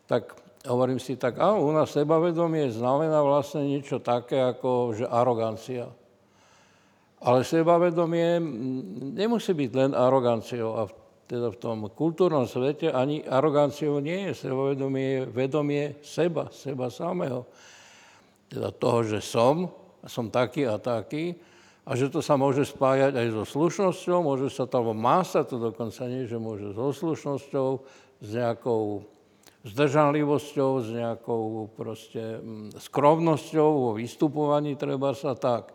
tak 0.08 0.32
hovorím 0.68 1.00
si 1.04 1.20
tak, 1.20 1.40
a 1.40 1.52
u 1.56 1.72
nás 1.76 1.92
sebavedomie 1.92 2.72
znamená 2.72 3.20
vlastne 3.20 3.68
niečo 3.68 4.00
také 4.00 4.40
ako 4.40 4.96
že 4.96 5.06
arogancia. 5.08 5.92
Ale 7.22 7.46
sebavedomie 7.46 8.42
nemusí 9.14 9.54
byť 9.54 9.72
len 9.78 9.92
aroganciou. 9.94 10.74
A 10.82 10.90
teda 11.30 11.54
v 11.54 11.58
tom 11.62 11.78
kultúrnom 11.94 12.50
svete 12.50 12.90
ani 12.90 13.22
aroganciou 13.24 14.02
nie 14.02 14.30
je. 14.30 14.50
Sebavedomie 14.50 15.06
je 15.06 15.22
vedomie 15.30 15.84
seba, 16.02 16.50
seba 16.50 16.90
samého. 16.90 17.46
Teda 18.50 18.74
toho, 18.74 19.06
že 19.06 19.22
som, 19.22 19.70
som 20.04 20.34
taký 20.34 20.68
a 20.68 20.82
taký, 20.82 21.38
a 21.82 21.98
že 21.98 22.14
to 22.14 22.22
sa 22.22 22.38
môže 22.38 22.62
spájať 22.68 23.18
aj 23.18 23.28
so 23.34 23.44
slušnosťou, 23.58 24.18
môže 24.22 24.54
sa 24.54 24.70
to, 24.70 24.74
alebo 24.78 24.94
má 24.94 25.26
sa 25.26 25.42
to 25.42 25.58
dokonca 25.58 26.06
nie, 26.06 26.30
že 26.30 26.38
môže 26.38 26.78
so 26.78 26.94
slušnosťou, 26.94 27.70
s 28.22 28.30
nejakou 28.38 29.02
zdržanlivosťou, 29.66 30.72
s 30.78 30.88
nejakou 30.94 31.74
proste 31.74 32.38
skromnosťou 32.78 33.70
vo 33.90 33.92
vystupovaní 33.98 34.78
treba 34.78 35.18
sa 35.18 35.34
tak. 35.34 35.74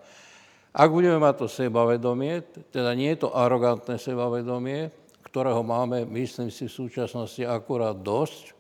Ak 0.77 0.93
budeme 0.93 1.17
mať 1.17 1.35
to 1.41 1.47
sebavedomie, 1.49 2.45
teda 2.69 2.93
nie 2.93 3.17
je 3.17 3.25
to 3.25 3.33
arogantné 3.33 3.97
sebavedomie, 3.97 4.93
ktorého 5.25 5.65
máme, 5.65 6.05
myslím 6.13 6.53
si, 6.53 6.69
v 6.69 6.77
súčasnosti 6.85 7.41
akurát 7.49 7.97
dosť, 7.97 8.53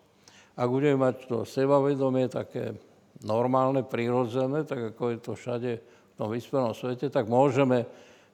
ak 0.56 0.68
budeme 0.72 0.96
mať 0.96 1.28
to 1.28 1.44
sebavedomie 1.44 2.32
také 2.32 2.72
normálne, 3.20 3.84
prirodzené, 3.84 4.64
tak 4.64 4.96
ako 4.96 5.02
je 5.12 5.18
to 5.20 5.32
všade 5.36 5.72
v 5.76 6.14
tom 6.16 6.32
vyspelom 6.32 6.72
svete, 6.72 7.12
tak 7.12 7.28
môžeme 7.28 7.84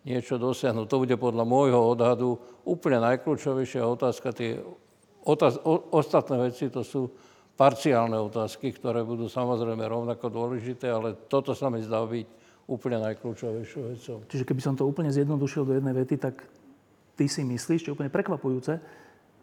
niečo 0.07 0.39
dosiahnuť. 0.39 0.87
To 0.87 1.03
bude 1.03 1.19
podľa 1.19 1.43
môjho 1.43 1.83
odhadu 1.83 2.39
úplne 2.63 3.03
najkľúčovejšia 3.03 3.83
otázka. 3.83 4.31
Tie 4.31 4.63
otáz- 5.27 5.59
o- 5.67 5.91
ostatné 5.91 6.39
veci 6.39 6.71
to 6.71 6.87
sú 6.87 7.11
parciálne 7.59 8.15
otázky, 8.15 8.71
ktoré 8.71 9.03
budú 9.03 9.27
samozrejme 9.27 9.83
rovnako 9.83 10.31
dôležité, 10.31 10.87
ale 10.87 11.19
toto 11.27 11.55
sa 11.55 11.67
mi 11.67 11.83
zdá 11.83 12.07
byť 12.07 12.42
úplne 12.67 13.03
najkľúčovejšou 13.03 13.83
vecou. 13.95 14.19
Čiže 14.27 14.47
keby 14.47 14.61
som 14.63 14.75
to 14.79 14.87
úplne 14.87 15.11
zjednodušil 15.11 15.67
do 15.67 15.75
jednej 15.75 15.95
vety, 15.95 16.17
tak 16.19 16.47
ty 17.19 17.27
si 17.27 17.43
myslíš, 17.43 17.87
čo 17.87 17.89
je 17.93 17.97
úplne 17.99 18.13
prekvapujúce, 18.13 18.79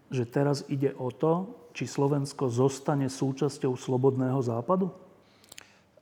že 0.09 0.23
teraz 0.25 0.65
ide 0.71 0.95
o 0.97 1.13
to, 1.13 1.53
či 1.75 1.85
Slovensko 1.85 2.49
zostane 2.49 3.07
súčasťou 3.07 3.77
slobodného 3.77 4.41
západu? 4.41 4.89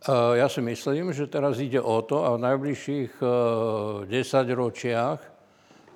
Ja 0.07 0.47
si 0.47 0.61
myslím, 0.63 1.11
že 1.11 1.28
teraz 1.28 1.59
ide 1.59 1.82
o 1.82 1.99
to 2.05 2.24
a 2.24 2.38
v 2.38 2.43
najbližších 2.45 3.11
10 3.20 4.07
e, 4.07 4.53
ročiach, 4.53 5.20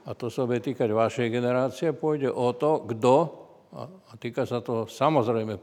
a 0.02 0.12
to 0.18 0.34
sa 0.34 0.50
bude 0.50 0.66
týkať 0.66 0.90
vašej 0.90 1.30
generácie, 1.30 1.94
pôjde 1.94 2.34
o 2.34 2.50
to, 2.58 2.82
kto, 2.90 3.16
a 3.78 4.14
týka 4.18 4.44
sa 4.50 4.60
to 4.60 4.90
samozrejme 4.90 5.56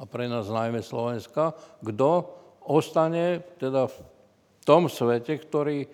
a 0.00 0.02
pre 0.08 0.24
nás 0.30 0.48
najmä 0.48 0.80
Slovenska, 0.80 1.52
kto 1.84 2.30
ostane 2.64 3.44
teda 3.60 3.90
v 3.90 3.96
tom 4.64 4.88
svete, 4.88 5.36
ktorý 5.40 5.88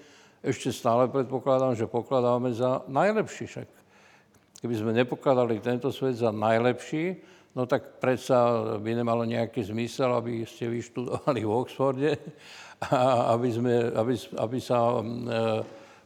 ešte 0.46 0.70
stále 0.70 1.10
predpokladám, 1.10 1.74
že 1.74 1.90
pokladáme 1.90 2.54
za 2.54 2.86
najlepší. 2.86 3.44
Však 3.50 3.68
keby 4.62 4.74
sme 4.78 4.92
nepokladali 4.94 5.58
tento 5.58 5.90
svet 5.90 6.18
za 6.18 6.30
najlepší, 6.30 7.18
no 7.56 7.66
tak 7.66 7.98
predsa 7.98 8.76
by 8.78 8.90
nemalo 8.94 9.26
nejaký 9.26 9.64
zmysel, 9.66 10.14
aby 10.14 10.46
ste 10.46 10.70
vyštudovali 10.70 11.40
v 11.42 11.50
Oxforde 11.50 12.12
a 12.92 13.32
aby, 13.34 13.48
sme, 13.50 13.74
aby, 13.90 14.14
aby 14.38 14.58
sa 14.60 14.78
e, 14.78 15.02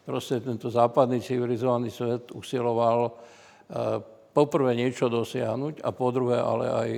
proste 0.07 0.41
tento 0.41 0.71
západný 0.71 1.19
civilizovaný 1.21 1.91
svet 1.91 2.31
usiloval 2.33 3.11
e, 3.11 3.13
poprvé 4.31 4.79
niečo 4.79 5.11
dosiahnuť 5.11 5.83
a 5.83 5.91
po 5.91 6.09
druhé 6.15 6.39
ale 6.39 6.67
aj 6.71 6.91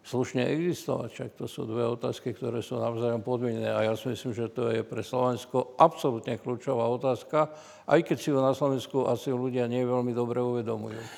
slušne 0.00 0.48
existovať. 0.48 1.08
Však 1.12 1.30
to 1.36 1.44
sú 1.44 1.68
dve 1.68 1.84
otázky, 1.84 2.32
ktoré 2.32 2.64
sú 2.64 2.80
navzájom 2.80 3.20
podmienené 3.20 3.68
a 3.68 3.84
ja 3.84 3.92
si 3.96 4.08
myslím, 4.08 4.32
že 4.32 4.48
to 4.48 4.72
je 4.72 4.80
pre 4.80 5.04
Slovensko 5.04 5.76
absolútne 5.76 6.40
kľúčová 6.40 6.88
otázka, 6.88 7.52
aj 7.84 8.00
keď 8.04 8.16
si 8.16 8.32
ju 8.32 8.40
na 8.40 8.56
Slovensku 8.56 9.04
asi 9.06 9.28
ľudia 9.30 9.68
nie 9.68 9.84
veľmi 9.84 10.16
dobre 10.16 10.40
uvedomujú. 10.40 11.00
E, 11.00 11.08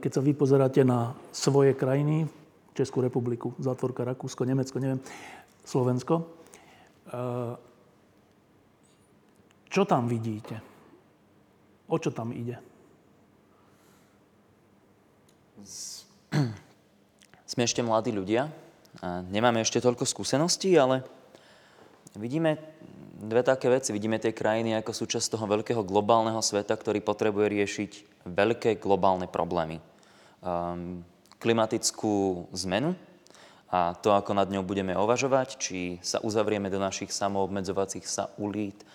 keď 0.00 0.10
sa 0.10 0.24
vy 0.24 0.32
pozeráte 0.32 0.80
na 0.82 1.12
svoje 1.30 1.76
krajiny, 1.76 2.24
Českú 2.72 3.04
republiku, 3.04 3.52
Zátvorka, 3.60 4.06
Rakúsko, 4.06 4.48
Nemecko, 4.48 4.80
neviem, 4.80 5.02
Slovensko, 5.66 6.14
e, 6.16 6.24
čo 9.70 9.86
tam 9.86 10.10
vidíte? 10.10 10.58
O 11.90 11.98
čo 12.00 12.10
tam 12.10 12.34
ide? 12.34 12.58
Sme 17.50 17.66
ešte 17.66 17.82
mladí 17.82 18.14
ľudia 18.14 18.46
a 19.02 19.26
nemáme 19.26 19.58
ešte 19.58 19.82
toľko 19.82 20.06
skúseností, 20.06 20.70
ale 20.78 21.02
vidíme 22.14 22.62
dve 23.18 23.42
také 23.42 23.66
veci. 23.66 23.90
Vidíme 23.90 24.22
tie 24.22 24.30
krajiny 24.30 24.78
ako 24.78 24.94
súčasť 24.94 25.34
toho 25.34 25.50
veľkého 25.50 25.82
globálneho 25.82 26.38
sveta, 26.38 26.70
ktorý 26.78 27.02
potrebuje 27.02 27.50
riešiť 27.50 27.90
veľké 28.30 28.78
globálne 28.78 29.26
problémy. 29.26 29.82
Um, 30.46 31.02
klimatickú 31.42 32.46
zmenu 32.54 32.94
a 33.66 33.98
to, 33.98 34.14
ako 34.14 34.30
nad 34.30 34.46
ňou 34.46 34.62
budeme 34.62 34.94
uvažovať, 34.94 35.58
či 35.58 35.98
sa 36.06 36.22
uzavrieme 36.22 36.70
do 36.70 36.78
našich 36.78 37.10
samoobmedzovacích 37.10 38.06
sa 38.06 38.30
ulít, 38.38 38.86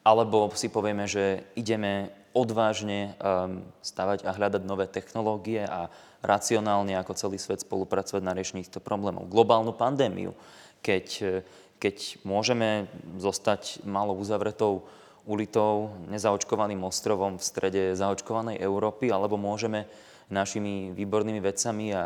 alebo 0.00 0.48
si 0.56 0.72
povieme, 0.72 1.04
že 1.04 1.44
ideme 1.60 2.08
odvážne 2.32 3.20
um, 3.20 3.60
stavať 3.84 4.24
a 4.24 4.32
hľadať 4.32 4.62
nové 4.64 4.88
technológie 4.88 5.68
a 5.68 5.92
racionálne 6.22 6.98
ako 6.98 7.14
celý 7.14 7.38
svet 7.38 7.62
spolupracovať 7.62 8.22
na 8.22 8.34
riešení 8.34 8.66
týchto 8.66 8.82
problémov. 8.82 9.30
Globálnu 9.30 9.70
pandémiu, 9.74 10.34
keď, 10.82 11.40
keď 11.78 12.18
môžeme 12.26 12.90
zostať 13.18 13.86
malo 13.86 14.14
uzavretou 14.18 14.86
ulitou, 15.28 15.92
nezaočkovaným 16.08 16.80
ostrovom 16.88 17.36
v 17.36 17.44
strede 17.44 17.82
zaočkovanej 17.92 18.58
Európy, 18.58 19.12
alebo 19.12 19.36
môžeme 19.36 19.84
našimi 20.32 20.92
výbornými 20.92 21.40
vecami 21.40 21.92
a, 21.92 21.96
a, 21.96 22.04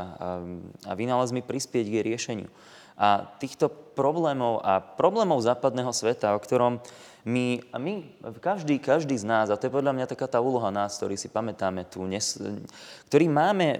a 0.87 0.93
vynálezmi 0.95 1.43
prispieť 1.43 1.85
k 1.87 1.95
jej 1.99 2.05
riešeniu. 2.07 2.49
A 2.97 3.25
týchto 3.41 3.69
problémov 3.93 4.65
a 4.65 4.81
problémov 4.81 5.45
západného 5.45 5.93
sveta, 5.93 6.37
o 6.37 6.41
ktorom 6.41 6.81
my, 7.23 7.63
my, 7.79 8.03
každý, 8.43 8.83
každý 8.83 9.15
z 9.15 9.23
nás, 9.23 9.47
a 9.47 9.55
to 9.55 9.71
je 9.71 9.77
podľa 9.79 9.95
mňa 9.95 10.11
taká 10.11 10.27
tá 10.27 10.43
úloha 10.43 10.75
nás, 10.75 10.99
ktorý 10.99 11.15
si 11.15 11.31
pamätáme 11.31 11.87
tu, 11.87 12.03
nes, 12.03 12.35
ktorý, 13.07 13.31
máme, 13.31 13.79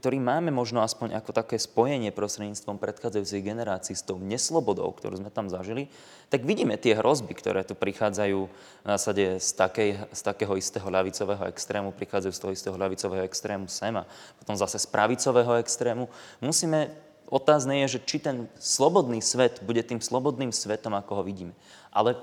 ktorý 0.00 0.16
máme 0.16 0.48
možno 0.48 0.80
aspoň 0.80 1.12
ako 1.20 1.36
také 1.36 1.60
spojenie 1.60 2.08
prostredníctvom 2.08 2.80
predchádzajúcich 2.80 3.44
generácií 3.44 3.92
s 3.92 4.00
tou 4.00 4.16
neslobodou, 4.16 4.88
ktorú 4.96 5.20
sme 5.20 5.28
tam 5.28 5.52
zažili, 5.52 5.92
tak 6.32 6.48
vidíme 6.48 6.80
tie 6.80 6.96
hrozby, 6.96 7.36
ktoré 7.36 7.68
tu 7.68 7.76
prichádzajú 7.76 8.38
v 8.48 8.86
zásade 8.88 9.36
z, 9.36 9.50
takej, 9.60 9.90
z 10.16 10.20
takého 10.24 10.56
istého 10.56 10.88
ľavicového 10.88 11.52
extrému, 11.52 11.92
prichádzajú 11.92 12.32
z 12.32 12.40
toho 12.40 12.52
istého 12.56 12.76
ľavicového 12.80 13.28
extrému 13.28 13.68
sem 13.68 13.92
a 13.92 14.08
potom 14.40 14.56
zase 14.56 14.80
z 14.80 14.88
pravicového 14.88 15.60
extrému. 15.60 16.08
Musíme 16.40 17.09
Otázne 17.30 17.86
je, 17.86 17.96
že 17.96 18.00
či 18.04 18.18
ten 18.18 18.50
slobodný 18.58 19.22
svet 19.22 19.62
bude 19.62 19.80
tým 19.86 20.02
slobodným 20.02 20.50
svetom, 20.50 20.92
ako 20.98 21.22
ho 21.22 21.22
vidíme. 21.22 21.54
Ale 21.94 22.18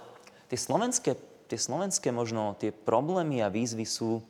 Tie 0.47 0.55
slovenské, 0.55 1.12
tie 1.51 1.60
slovenské 1.60 2.08
možno, 2.16 2.55
tie 2.55 2.72
problémy 2.72 3.43
a 3.43 3.51
výzvy 3.51 3.84
sú... 3.84 4.24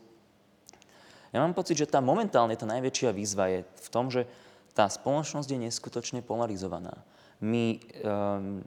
Ja 1.30 1.46
mám 1.46 1.54
pocit, 1.54 1.78
že 1.78 1.86
tá 1.86 2.02
momentálne 2.02 2.58
tá 2.58 2.66
najväčšia 2.66 3.14
výzva 3.14 3.46
je 3.54 3.60
v 3.62 3.88
tom, 3.94 4.10
že 4.10 4.26
tá 4.74 4.90
spoločnosť 4.90 5.46
je 5.46 5.60
neskutočne 5.70 6.26
polarizovaná. 6.26 6.98
My, 7.38 7.78
um, 8.02 8.66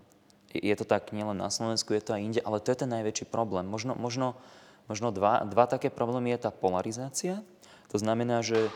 je 0.55 0.75
to 0.79 0.87
tak 0.87 1.11
nielen 1.11 1.43
na 1.43 1.51
Slovensku, 1.51 1.91
je 1.91 2.03
to 2.07 2.15
aj 2.15 2.23
inde, 2.23 2.41
ale 2.47 2.63
to 2.63 2.71
je 2.71 2.87
ten 2.87 2.91
najväčší 2.91 3.27
problém. 3.27 3.67
Možno, 3.67 3.99
možno, 3.99 4.39
možno 4.87 5.11
dva, 5.11 5.43
dva 5.43 5.67
také 5.67 5.91
problémy 5.91 6.31
je 6.39 6.47
tá 6.47 6.51
polarizácia. 6.55 7.43
To 7.91 7.99
znamená, 7.99 8.47
že 8.47 8.71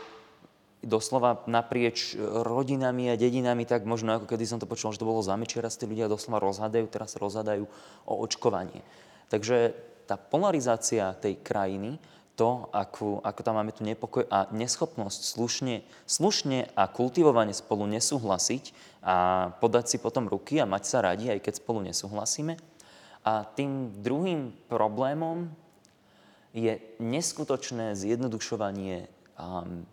doslova 0.85 1.41
naprieč 1.49 2.13
rodinami 2.21 3.09
a 3.09 3.17
dedinami, 3.17 3.65
tak 3.65 3.89
možno 3.89 4.15
ako 4.15 4.29
kedy 4.29 4.45
som 4.45 4.61
to 4.61 4.69
počul, 4.69 4.93
že 4.93 5.01
to 5.01 5.09
bolo 5.09 5.25
zamečiera, 5.25 5.67
tí 5.67 5.89
ľudia 5.89 6.05
doslova 6.05 6.37
rozhadajú, 6.45 6.85
teraz 6.87 7.17
rozhadajú 7.17 7.65
o 8.05 8.13
očkovanie. 8.21 8.85
Takže 9.33 9.73
tá 10.05 10.15
polarizácia 10.21 11.17
tej 11.17 11.41
krajiny, 11.41 11.97
to, 12.37 12.67
ako, 12.75 13.23
ako 13.23 13.41
tam 13.41 13.55
máme 13.57 13.71
tu 13.71 13.81
nepokoj 13.87 14.27
a 14.27 14.45
neschopnosť 14.51 15.21
slušne, 15.23 15.75
slušne 16.05 16.69
a 16.75 16.83
kultivovane 16.91 17.55
spolu 17.55 17.87
nesúhlasiť 17.89 18.75
a 19.01 19.15
podať 19.57 19.95
si 19.95 19.97
potom 19.97 20.27
ruky 20.27 20.59
a 20.59 20.67
mať 20.67 20.83
sa 20.83 20.99
radi, 21.01 21.31
aj 21.31 21.39
keď 21.41 21.53
spolu 21.63 21.79
nesúhlasíme. 21.87 22.59
A 23.25 23.47
tým 23.57 23.89
druhým 24.03 24.53
problémom 24.69 25.49
je 26.53 26.77
neskutočné 27.01 27.97
zjednodušovanie 27.97 29.07
um, 29.35 29.87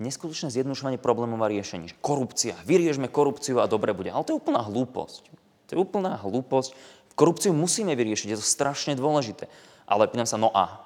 neskutočné 0.00 0.48
zjednodušovanie 0.48 0.96
problémov 0.96 1.38
a 1.44 1.52
riešení. 1.52 1.92
Korupcia. 2.00 2.56
Vyriešme 2.64 3.12
korupciu 3.12 3.60
a 3.60 3.68
dobre 3.68 3.92
bude. 3.92 4.08
Ale 4.08 4.24
to 4.24 4.34
je 4.34 4.40
úplná 4.40 4.64
hlúposť. 4.64 5.22
To 5.68 5.70
je 5.76 5.78
úplná 5.78 6.16
hlúposť. 6.18 6.74
Korupciu 7.14 7.52
musíme 7.52 7.92
vyriešiť, 7.92 8.32
je 8.32 8.38
to 8.40 8.46
strašne 8.46 8.96
dôležité. 8.96 9.46
Ale 9.84 10.08
pýtam 10.08 10.26
sa, 10.26 10.40
no 10.40 10.48
a 10.50 10.80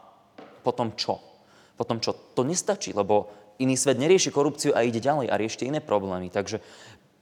potom 0.67 0.93
čo? 0.99 1.23
Potom 1.79 2.03
čo? 2.03 2.13
To 2.35 2.43
nestačí, 2.43 2.91
lebo 2.91 3.31
iný 3.63 3.79
svet 3.79 4.03
nerieši 4.03 4.35
korupciu 4.35 4.75
a 4.75 4.83
ide 4.83 4.99
ďalej 4.99 5.31
a 5.31 5.39
riešte 5.39 5.63
iné 5.63 5.79
problémy. 5.79 6.29
Takže 6.35 6.59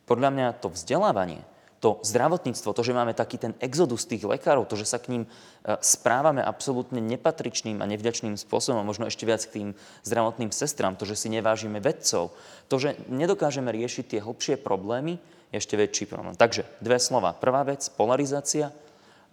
podľa 0.09 0.30
mňa 0.32 0.47
to 0.64 0.72
vzdelávanie, 0.72 1.45
to 1.83 1.99
zdravotníctvo, 2.07 2.70
to, 2.70 2.83
že 2.87 2.95
máme 2.95 3.11
taký 3.11 3.43
ten 3.43 3.59
exodus 3.59 4.07
tých 4.07 4.22
lekárov, 4.22 4.70
to, 4.70 4.78
že 4.78 4.87
sa 4.87 5.03
k 5.03 5.18
ním 5.18 5.22
e, 5.26 5.28
správame 5.83 6.39
absolútne 6.39 7.03
nepatričným 7.03 7.83
a 7.83 7.91
nevďačným 7.91 8.39
spôsobom, 8.39 8.87
možno 8.87 9.11
ešte 9.11 9.26
viac 9.26 9.43
k 9.43 9.55
tým 9.59 9.68
zdravotným 10.07 10.55
sestrám, 10.55 10.95
to, 10.95 11.03
že 11.03 11.18
si 11.18 11.28
nevážime 11.35 11.83
vedcov, 11.83 12.30
to, 12.70 12.76
že 12.78 12.95
nedokážeme 13.11 13.66
riešiť 13.74 14.05
tie 14.14 14.20
hlbšie 14.22 14.62
problémy, 14.62 15.18
je 15.51 15.59
ešte 15.59 15.74
väčší 15.74 16.07
problém. 16.07 16.39
Takže 16.39 16.64
dve 16.78 17.03
slova. 17.03 17.35
Prvá 17.35 17.66
vec, 17.66 17.85
polarizácia. 17.99 18.72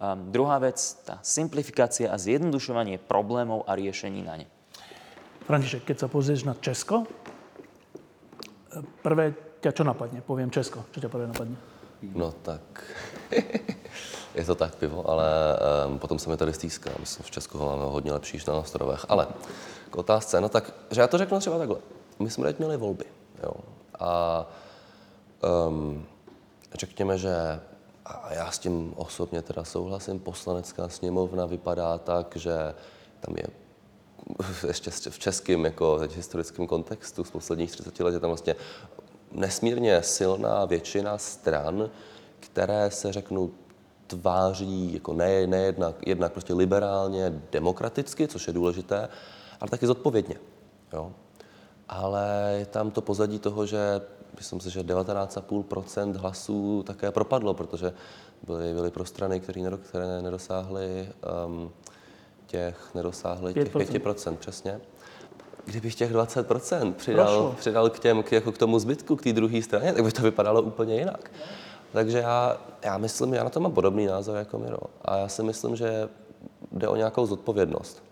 A 0.02 0.18
druhá 0.18 0.58
vec, 0.58 0.76
tá 1.06 1.22
simplifikácia 1.22 2.10
a 2.10 2.18
zjednodušovanie 2.18 2.98
problémov 2.98 3.62
a 3.64 3.78
riešení 3.78 4.26
na 4.26 4.42
ne. 4.42 4.46
František, 5.46 5.86
keď 5.86 5.96
sa 5.96 6.08
pozrieš 6.12 6.44
na 6.44 6.58
Česko, 6.58 7.06
prvé 9.00 9.32
ťa 9.64 9.70
čo 9.70 9.84
napadne? 9.86 10.20
Poviem 10.20 10.52
Česko. 10.52 10.84
Čo 10.92 10.98
ťa 11.04 11.10
prvé 11.12 11.30
napadne? 11.30 11.69
No 12.02 12.32
tak, 12.32 12.84
je 14.34 14.44
to 14.44 14.54
tak 14.54 14.74
pivo, 14.74 15.10
ale 15.10 15.28
um, 15.86 15.98
potom 15.98 16.18
se 16.18 16.30
mi 16.30 16.36
tady 16.36 16.52
stýská. 16.52 16.90
Myslím, 17.00 17.24
v 17.24 17.30
Česku 17.30 17.58
ho 17.58 17.66
máme 17.66 17.84
hodně 17.84 18.12
lepší 18.12 18.36
než 18.36 18.46
na 18.46 18.54
ostrovech. 18.54 19.06
Ale 19.08 19.26
k 19.90 19.96
otázce, 19.96 20.40
no 20.40 20.48
tak, 20.48 20.74
že 20.90 21.00
já 21.00 21.06
to 21.06 21.18
řeknu 21.18 21.40
třeba 21.40 21.58
takhle. 21.58 21.78
My 22.18 22.30
jsme 22.30 22.46
teď 22.46 22.58
měli 22.58 22.76
volby, 22.76 23.04
jo. 23.42 23.52
A 23.98 24.46
um, 25.68 26.06
řekněme, 26.74 27.18
že 27.18 27.60
a 28.04 28.34
já 28.34 28.50
s 28.50 28.58
tím 28.58 28.92
osobně 28.96 29.42
teda 29.42 29.64
souhlasím, 29.64 30.20
poslanecká 30.20 30.88
sněmovna 30.88 31.46
vypadá 31.46 31.98
tak, 31.98 32.36
že 32.36 32.74
tam 33.20 33.34
je 33.36 33.46
ještě 34.66 34.90
v 34.90 35.18
českém 35.18 35.64
jako 35.64 35.98
teď 35.98 36.16
historickém 36.16 36.66
kontextu 36.66 37.24
z 37.24 37.30
posledních 37.30 37.70
30 37.70 38.00
let 38.00 38.12
je 38.14 38.20
tam 38.20 38.30
vlastně 38.30 38.56
nesmírně 39.32 40.02
silná 40.02 40.64
většina 40.64 41.18
stran, 41.18 41.90
které 42.40 42.90
se 42.90 43.12
řeknu 43.12 43.50
tváří 44.06 44.94
jako 44.94 45.12
ne, 45.12 45.46
ne 45.46 45.58
jednak, 45.58 46.06
jednak 46.06 46.32
prostě 46.32 46.54
liberálně, 46.54 47.42
demokraticky, 47.52 48.28
což 48.28 48.46
je 48.46 48.52
důležité, 48.52 49.08
ale 49.60 49.70
taky 49.70 49.86
zodpovědně. 49.86 50.36
Jo? 50.92 51.12
Ale 51.88 52.54
je 52.58 52.66
tam 52.66 52.90
to 52.90 53.00
pozadí 53.00 53.38
toho, 53.38 53.66
že 53.66 54.00
myslím 54.36 54.60
si, 54.60 54.70
že 54.70 54.82
19,5% 54.82 56.16
hlasů 56.16 56.82
také 56.86 57.10
propadlo, 57.10 57.54
protože 57.54 57.92
byly, 58.42 58.74
byly 58.74 58.90
pro 58.90 59.04
strany, 59.04 59.40
které, 59.40 60.22
nedosáhly 60.22 61.08
um, 61.46 61.70
těch, 62.46 62.94
nedosáhly 62.94 63.52
5%. 63.52 63.54
těch 63.54 63.74
5%, 63.74 64.36
přesně 64.36 64.80
kdybych 65.70 65.94
těch 65.94 66.12
20% 66.12 66.92
přidal, 66.92 67.54
přidal 67.58 67.90
k, 67.90 67.98
těm, 67.98 68.22
k, 68.22 68.32
jako 68.32 68.52
k 68.52 68.58
tomu 68.58 68.78
zbytku, 68.78 69.16
k 69.16 69.22
té 69.22 69.32
druhé 69.32 69.62
straně, 69.62 69.92
tak 69.92 70.04
by 70.04 70.12
to 70.12 70.22
vypadalo 70.22 70.62
úplně 70.62 70.96
jinak. 70.96 71.30
Takže 71.92 72.18
já, 72.18 72.56
já 72.84 72.98
myslím, 72.98 73.34
já 73.34 73.44
na 73.44 73.50
to 73.50 73.60
mám 73.60 73.72
podobný 73.72 74.06
názor 74.06 74.36
jako 74.36 74.58
Miro. 74.58 74.78
A 75.04 75.16
já 75.16 75.28
si 75.28 75.42
myslím, 75.42 75.76
že 75.76 76.08
jde 76.72 76.88
o 76.88 76.96
nějakou 76.96 77.26
zodpovědnost. 77.26 78.02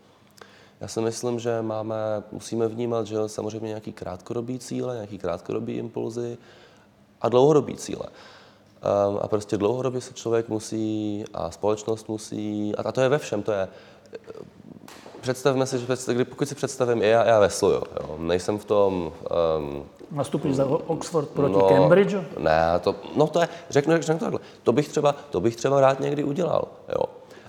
Já 0.81 0.89
si 0.89 1.01
myslím, 1.01 1.39
že 1.39 1.63
máme, 1.63 1.97
musíme 2.33 2.69
vnímat, 2.69 3.07
že 3.07 3.17
samozřejmě 3.27 3.69
nějaký 3.69 3.93
krátkodobý 3.93 4.59
cíle, 4.59 4.95
nějaký 4.95 5.19
krátkodobý 5.19 5.73
impulzy 5.73 6.39
a 7.21 7.29
dlouhodobý 7.29 7.77
cíle. 7.77 8.07
Um, 8.07 9.19
a 9.23 9.29
prostě 9.29 9.57
dlouhodobě 9.57 10.01
se 10.01 10.15
člověk 10.15 10.49
musí 10.49 11.25
a 11.35 11.51
společnost 11.51 12.09
musí, 12.09 12.77
a 12.77 12.93
to 12.93 13.01
je 13.01 13.09
ve 13.09 13.19
všem, 13.19 13.43
to 13.43 13.53
je 13.53 13.69
představme 15.21 15.67
si, 15.67 15.79
že 15.79 16.25
pokud 16.25 16.49
si 16.49 16.55
představím, 16.55 17.03
já, 17.03 17.25
já 17.25 17.41
vesluju, 17.41 17.83
jo. 18.01 18.17
nejsem 18.19 18.59
v 18.59 18.65
tom... 18.65 19.13
Um, 19.59 19.83
Nastupíš 20.11 20.57
za 20.57 20.67
Oxford 20.67 21.29
proti 21.29 21.55
no, 21.55 21.69
Cambridge? 21.69 22.17
Ne, 22.39 22.79
to, 22.81 22.95
no 23.17 23.27
to 23.27 23.41
je, 23.41 23.49
řeknu, 23.71 23.95
řeknu 24.01 24.19
takhle, 24.19 24.41
to 24.63 24.73
bych, 24.73 24.89
třeba, 24.89 25.15
to 25.31 25.41
bych 25.41 25.57
třeba 25.57 25.81
rád 25.81 26.01
někdy 26.01 26.25
udělal, 26.25 26.69
jo. 26.89 27.05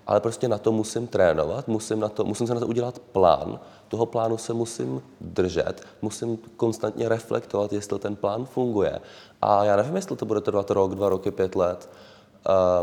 Ale 0.08 0.20
prostě 0.20 0.48
na 0.48 0.58
to 0.58 0.72
musím 0.72 1.08
trénovat, 1.08 1.68
musím, 1.68 2.00
na 2.00 2.10
to, 2.10 2.24
musím 2.24 2.48
se 2.48 2.54
na 2.54 2.60
to 2.60 2.68
udělat 2.68 3.00
plán, 3.00 3.60
toho 3.88 4.06
plánu 4.06 4.38
se 4.38 4.54
musím 4.54 5.02
držet, 5.22 5.82
musím 6.02 6.38
konstantně 6.58 7.10
reflektovat, 7.10 7.74
jestli 7.74 8.00
ten 8.00 8.16
plán 8.16 8.46
funguje. 8.46 9.00
A 9.42 9.64
já 9.64 9.76
nevím, 9.76 9.96
jestli 9.96 10.16
to 10.16 10.26
bude 10.26 10.42
trvat 10.42 10.72
rok, 10.72 10.96
dva 10.96 11.10
roky, 11.10 11.32
pět 11.32 11.56
let, 11.56 11.90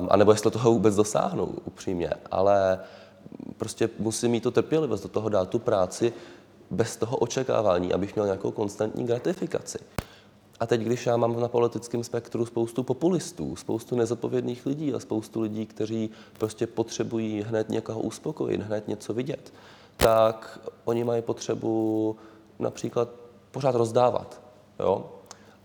um, 0.01 0.09
anebo 0.11 0.32
jestli 0.32 0.51
toho 0.51 0.72
vůbec 0.72 0.95
dosáhnu, 0.95 1.55
upřímně. 1.64 2.11
Ale 2.30 2.78
prostě 3.57 3.91
musím 3.99 4.31
mít 4.31 4.43
tu 4.43 4.51
trpělivost 4.51 5.03
do 5.03 5.09
toho 5.09 5.29
dát 5.29 5.49
tu 5.49 5.59
práci 5.59 6.12
bez 6.70 6.97
toho 6.97 7.16
očekávání, 7.16 7.93
abych 7.93 8.14
měl 8.14 8.27
nějakou 8.27 8.51
konstantní 8.51 9.05
gratifikaci. 9.05 9.79
A 10.61 10.66
teď, 10.66 10.81
když 10.81 11.07
já 11.07 11.16
mám 11.16 11.41
na 11.41 11.49
politickém 11.49 12.05
spektru 12.05 12.47
spoustu 12.47 12.83
populistů, 12.83 13.57
spoustu 13.57 13.97
nezodpovědných 13.97 14.66
lidí 14.66 14.95
a 14.95 15.01
spoustu 15.01 15.41
lidí, 15.41 15.66
kteří 15.66 16.11
prostě 16.39 16.66
potřebují 16.66 17.43
hned 17.43 17.68
někoho 17.68 18.01
uspokojit, 18.01 18.61
hned 18.61 18.89
něco 18.89 19.14
vidět, 19.14 19.53
tak 19.97 20.61
oni 20.85 21.05
mají 21.05 21.22
potřebu 21.22 22.16
například 22.59 23.09
pořád 23.51 23.74
rozdávat. 23.74 24.41
Jo? 24.81 25.15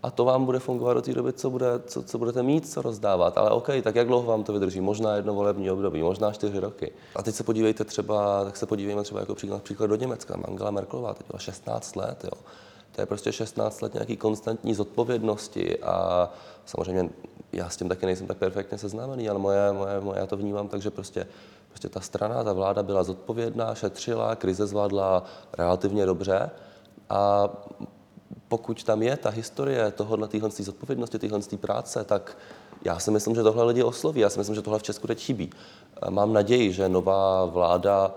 A 0.02 0.10
to 0.10 0.24
vám 0.24 0.44
bude 0.44 0.58
fungovat 0.58 0.94
do 0.94 1.02
té 1.02 1.12
doby, 1.12 1.32
co, 1.32 1.50
bude, 1.50 1.66
co, 1.86 2.02
co 2.02 2.18
budete 2.18 2.42
mít, 2.42 2.68
co 2.68 2.82
rozdávat. 2.82 3.38
Ale 3.38 3.50
OK, 3.50 3.68
tak 3.82 3.94
jak 3.94 4.06
dlouho 4.06 4.26
vám 4.26 4.44
to 4.44 4.52
vydrží? 4.52 4.80
Možná 4.80 5.16
jedno 5.16 5.34
volební 5.34 5.70
období, 5.70 6.02
možná 6.02 6.32
čtyři 6.32 6.60
roky. 6.60 6.92
A 7.16 7.22
teď 7.22 7.34
se 7.34 7.44
podívejte 7.44 7.84
třeba, 7.84 8.44
tak 8.44 8.56
se 8.56 8.66
podívejme 8.66 9.02
třeba 9.02 9.20
jako 9.20 9.34
příklad, 9.34 9.62
příklad 9.62 9.86
do 9.86 9.96
Německa. 9.96 10.38
Angela 10.44 10.70
Merkelová 10.70 11.14
teď 11.14 11.26
byla 11.26 11.38
16 11.38 11.96
let, 11.96 12.24
jo. 12.24 12.42
To 12.92 13.00
je 13.00 13.06
prostě 13.06 13.32
16 13.32 13.80
let 13.80 13.94
nějaký 13.94 14.16
konstantní 14.16 14.74
zodpovědnosti 14.74 15.78
a 15.78 16.28
samozřejmě 16.66 17.10
já 17.52 17.68
s 17.68 17.76
tím 17.76 17.88
taky 17.88 18.06
nejsem 18.06 18.26
tak 18.26 18.36
perfektně 18.36 18.78
seznámený, 18.78 19.28
ale 19.28 19.38
moje, 19.38 19.72
moje, 19.72 20.00
moje, 20.00 20.20
já 20.20 20.26
to 20.26 20.36
vnímám 20.36 20.68
tak, 20.68 20.82
že 20.82 20.90
prostě, 20.90 21.26
prostě 21.68 21.88
ta 21.88 22.00
strana, 22.00 22.44
ta 22.44 22.52
vláda 22.52 22.82
byla 22.82 23.02
zodpovědná, 23.02 23.74
šetřila, 23.74 24.36
krize 24.36 24.66
zvládla 24.66 25.24
relativně 25.58 26.06
dobře 26.06 26.50
a 27.10 27.48
pokud 28.48 28.84
tam 28.84 29.02
je 29.02 29.16
ta 29.16 29.30
historie 29.30 29.90
tohohle, 29.90 30.28
téhle 30.28 30.50
zodpovědnosti, 30.50 31.18
téhle 31.18 31.40
práce, 31.60 32.04
tak 32.04 32.36
já 32.84 32.98
si 32.98 33.10
myslím, 33.10 33.34
že 33.34 33.42
tohle 33.42 33.64
lidi 33.64 33.82
osloví. 33.82 34.20
Já 34.20 34.30
si 34.30 34.38
myslím, 34.38 34.54
že 34.54 34.62
tohle 34.62 34.78
v 34.78 34.82
Česku 34.82 35.06
teď 35.06 35.20
chybí. 35.20 35.50
Mám 36.10 36.32
naději, 36.32 36.72
že 36.72 36.88
nová 36.88 37.44
vláda 37.44 38.14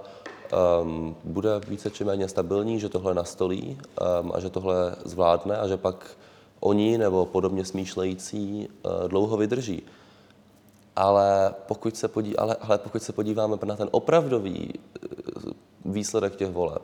um, 0.82 1.16
bude 1.24 1.50
více 1.68 1.92
či 1.92 2.04
méně 2.04 2.28
stabilní, 2.28 2.80
že 2.80 2.90
tohle 2.90 3.14
nastolí 3.14 3.78
um, 4.22 4.32
a 4.36 4.40
že 4.40 4.50
tohle 4.50 4.96
zvládne 5.06 5.58
a 5.58 5.68
že 5.68 5.78
pak 5.78 6.18
oni 6.60 6.98
nebo 6.98 7.26
podobně 7.26 7.66
smýšlející 7.66 8.68
uh, 8.68 9.08
dlouho 9.08 9.38
vydrží. 9.38 9.84
Ale 10.96 11.54
pokud, 11.68 11.98
se 11.98 12.08
podí, 12.08 12.38
ale, 12.38 12.56
ale 12.62 12.78
pokud 12.78 13.04
se 13.04 13.14
podíváme 13.14 13.58
na 13.66 13.76
ten 13.76 13.90
opravdový 13.92 14.74
uh, 14.74 15.52
výsledek 15.86 16.36
těch 16.36 16.52
voleb, 16.52 16.84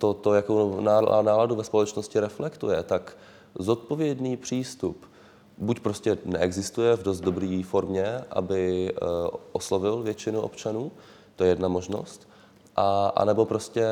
to, 0.00 0.14
to 0.14 0.34
jakou 0.34 0.80
náladu 1.22 1.54
ve 1.54 1.64
společnosti 1.64 2.20
reflektuje, 2.20 2.82
tak 2.82 3.16
zodpovědný 3.58 4.36
přístup 4.36 5.06
buď 5.58 5.80
prostě 5.80 6.18
neexistuje 6.24 6.96
v 6.96 7.02
dost 7.02 7.20
dobré 7.20 7.62
formě, 7.64 8.24
aby 8.30 8.92
uh, 8.92 9.08
oslovil 9.52 10.02
většinu 10.02 10.40
občanů, 10.40 10.92
to 11.36 11.44
je 11.44 11.50
jedna 11.50 11.68
možnost, 11.68 12.28
a, 12.76 13.12
a 13.16 13.24
nebo 13.24 13.44
prostě 13.44 13.84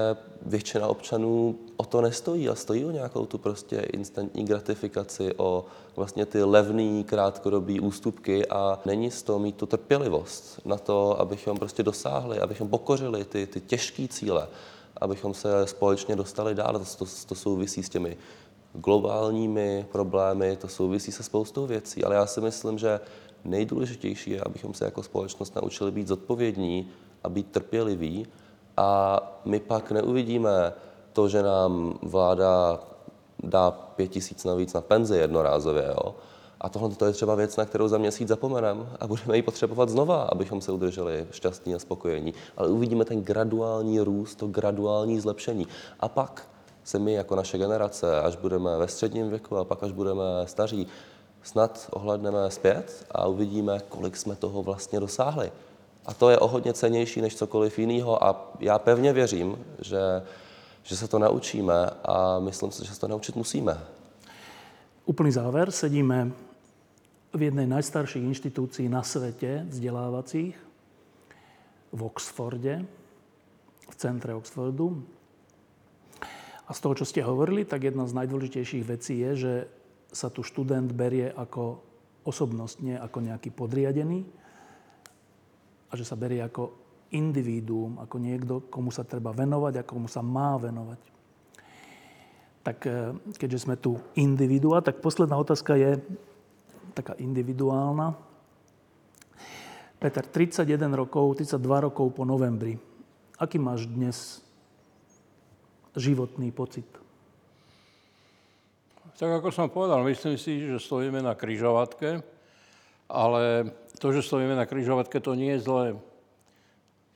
většina 0.43 0.87
občanů 0.87 1.59
o 1.77 1.85
to 1.85 2.01
nestojí 2.01 2.49
a 2.49 2.55
stojí 2.55 2.85
o 2.85 2.91
nějakou 2.91 3.27
tu 3.27 3.39
prostě 3.39 3.77
instantní 3.77 4.45
gratifikaci, 4.45 5.35
o 5.37 5.65
vlastně 5.97 6.27
ty 6.27 6.43
levné 6.43 7.05
krátkodobé 7.05 7.81
ústupky 7.81 8.47
a 8.47 8.81
není 8.85 9.11
z 9.11 9.23
toho 9.23 9.39
mít 9.39 9.57
tu 9.57 9.67
trpělivost 9.67 10.61
na 10.65 10.79
to, 10.79 11.21
abychom 11.21 11.59
prostě 11.59 11.83
dosáhli, 11.83 12.41
abychom 12.41 12.69
pokořili 12.69 13.25
ty, 13.25 13.47
ty 13.47 13.61
těžké 13.61 14.09
cíle 14.09 14.49
abychom 15.01 15.35
se 15.35 15.67
společně 15.67 16.17
dostali 16.17 16.55
dál. 16.55 16.73
To, 16.73 17.05
to, 17.05 17.11
to 17.27 17.35
souvisí 17.35 17.83
s 17.83 17.89
těmi 17.89 18.17
globálními 18.73 19.87
problémy, 19.93 20.57
to 20.57 20.69
souvisí 20.69 21.13
se 21.13 21.23
spoustou 21.23 21.67
věcí, 21.67 22.05
ale 22.05 22.15
já 22.15 22.27
si 22.27 22.41
myslím, 22.41 22.79
že 22.79 23.01
nejdůležitější 23.45 24.31
je, 24.31 24.41
abychom 24.41 24.75
se 24.75 24.85
jako 24.85 25.03
společnost 25.03 25.57
naučili 25.57 25.91
být 25.91 26.09
zodpovědní 26.09 26.91
a 27.25 27.29
být 27.29 27.51
trpěliví 27.51 28.27
a 28.77 29.21
my 29.45 29.61
pak 29.61 29.91
neuvidíme 29.91 30.73
to, 31.13 31.29
že 31.29 31.43
nám 31.43 31.99
vláda 32.03 32.81
dá 33.43 33.71
pět 33.71 34.09
tisíc 34.09 34.45
navíc 34.45 34.73
na 34.73 34.81
penzi 34.81 35.17
jednorázově, 35.17 35.85
jo? 35.89 36.15
A 36.61 36.69
tohle 36.69 36.89
to 36.89 37.07
je 37.07 37.13
třeba 37.13 37.35
věc, 37.35 37.57
na 37.57 37.65
kterou 37.65 37.89
za 37.89 37.99
měsíc 37.99 38.29
zapomeneme 38.29 38.87
a 39.01 39.07
budeme 39.07 39.37
ji 39.37 39.43
potřebovat 39.43 39.89
znova, 39.89 40.23
abychom 40.23 40.61
se 40.61 40.73
udrželi 40.73 41.27
šťastní 41.31 41.75
a 41.75 41.79
spokojení. 41.79 42.35
Ale 42.57 42.69
uvidíme 42.69 43.05
ten 43.05 43.23
graduální 43.23 44.01
růst, 44.01 44.35
to 44.35 44.47
graduální 44.47 45.21
zlepšení. 45.21 45.67
A 46.01 46.09
pak 46.09 46.49
se 46.85 46.99
my 46.99 47.13
jako 47.13 47.37
naše 47.37 47.59
generace, 47.59 48.21
až 48.21 48.37
budeme 48.37 48.79
ve 48.79 48.89
středním 48.89 49.29
věku 49.29 49.57
a 49.57 49.65
pak 49.65 49.83
až 49.83 49.93
budeme 49.93 50.23
staří, 50.45 50.87
snad 51.43 51.87
ohledneme 51.91 52.51
zpět 52.51 53.07
a 53.11 53.27
uvidíme, 53.27 53.81
kolik 53.89 54.17
jsme 54.17 54.37
toho 54.37 54.63
vlastně 54.63 55.01
dosáhli. 55.01 55.53
A 56.07 56.15
to 56.15 56.31
je 56.31 56.39
o 56.39 56.49
hodně 56.49 56.73
cenější 56.73 57.21
než 57.21 57.37
cokoliv 57.37 57.79
jiného 57.79 58.25
a 58.25 58.53
já 58.61 58.79
pevně 58.79 59.13
věřím, 59.13 59.65
že, 59.81 60.01
že 60.83 60.97
se 60.97 61.09
to 61.09 61.19
naučíme 61.19 61.91
a 62.05 62.39
myslím 62.39 62.71
si, 62.71 62.87
že 62.87 62.95
se 62.95 63.01
to 63.01 63.09
naučit 63.09 63.37
musíme. 63.37 63.81
Úplný 65.07 65.33
záver. 65.33 65.71
Sedíme 65.71 66.33
v 67.33 67.41
jednej 67.53 67.69
najstarších 67.69 68.25
inštitúcií 68.25 68.89
na 68.89 69.05
svete 69.05 69.69
vzdelávacích, 69.69 70.57
v 71.93 72.01
Oxforde, 72.01 72.85
v 73.89 73.95
centre 73.97 74.33
Oxfordu. 74.33 75.05
A 76.69 76.71
z 76.77 76.81
toho, 76.85 76.95
čo 76.97 77.09
ste 77.09 77.25
hovorili, 77.25 77.65
tak 77.65 77.89
jedna 77.89 78.05
z 78.05 78.17
najdôležitejších 78.17 78.85
vecí 78.85 79.21
je, 79.25 79.31
že 79.37 79.55
sa 80.13 80.33
tu 80.33 80.45
študent 80.45 80.89
berie 80.93 81.29
ako 81.33 81.81
osobnosť, 82.25 82.77
nie 82.85 82.97
ako 82.97 83.19
nejaký 83.25 83.53
podriadený 83.53 84.25
a 85.89 85.93
že 85.97 86.05
sa 86.05 86.17
berie 86.17 86.45
ako 86.45 86.77
individuum, 87.13 87.97
ako 88.05 88.17
niekto, 88.21 88.55
komu 88.69 88.93
sa 88.93 89.05
treba 89.05 89.33
venovať 89.33 89.81
a 89.81 89.89
komu 89.89 90.13
sa 90.13 90.21
má 90.21 90.61
venovať. 90.61 91.01
Tak 92.61 92.79
eh, 92.85 93.17
keďže 93.37 93.65
sme 93.65 93.77
tu 93.81 93.97
individua, 94.13 94.85
tak 94.85 95.01
posledná 95.01 95.41
otázka 95.41 95.73
je 95.77 95.97
taká 96.99 97.15
individuálna. 97.23 98.19
Peter, 100.03 100.27
31 100.27 100.91
rokov, 100.99 101.39
32 101.39 101.87
rokov 101.87 102.11
po 102.11 102.27
novembri. 102.27 102.75
Aký 103.39 103.63
máš 103.63 103.87
dnes 103.87 104.43
životný 105.95 106.51
pocit? 106.51 106.87
Tak 109.19 109.43
ako 109.43 109.51
som 109.51 109.67
povedal, 109.67 110.07
myslím 110.07 110.39
si, 110.39 110.63
že 110.63 110.79
stojíme 110.79 111.19
na 111.19 111.35
kryžovatke, 111.35 112.23
ale 113.11 113.75
to, 113.99 114.15
že 114.15 114.23
stojíme 114.23 114.55
na 114.55 114.63
kryžovatke, 114.63 115.19
to 115.19 115.35
nie 115.35 115.59
je 115.59 115.67
zlé. 115.67 115.87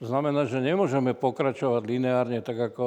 Znamená, 0.03 0.51
že 0.51 0.59
nemôžeme 0.59 1.14
pokračovať 1.14 1.87
lineárne 1.87 2.43
tak, 2.43 2.74
ako 2.74 2.87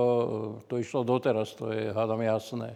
to 0.68 0.84
išlo 0.84 1.08
doteraz, 1.08 1.56
to 1.56 1.72
je, 1.72 1.96
hádam, 1.96 2.20
jasné. 2.20 2.76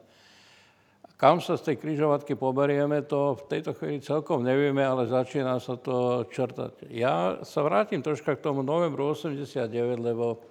Kam 1.20 1.44
sa 1.44 1.60
z 1.60 1.68
tej 1.68 1.84
kryžovatky 1.84 2.40
poberieme, 2.40 3.04
to 3.04 3.36
v 3.36 3.44
tejto 3.52 3.76
chvíli 3.76 4.00
celkom 4.00 4.40
nevieme, 4.40 4.80
ale 4.80 5.04
začína 5.04 5.60
sa 5.60 5.76
to 5.76 6.24
črtať. 6.32 6.88
Ja 6.96 7.44
sa 7.44 7.60
vrátim 7.60 8.00
troška 8.00 8.40
k 8.40 8.44
tomu 8.48 8.64
novembru 8.64 9.12
89, 9.12 9.68
lebo 10.00 10.48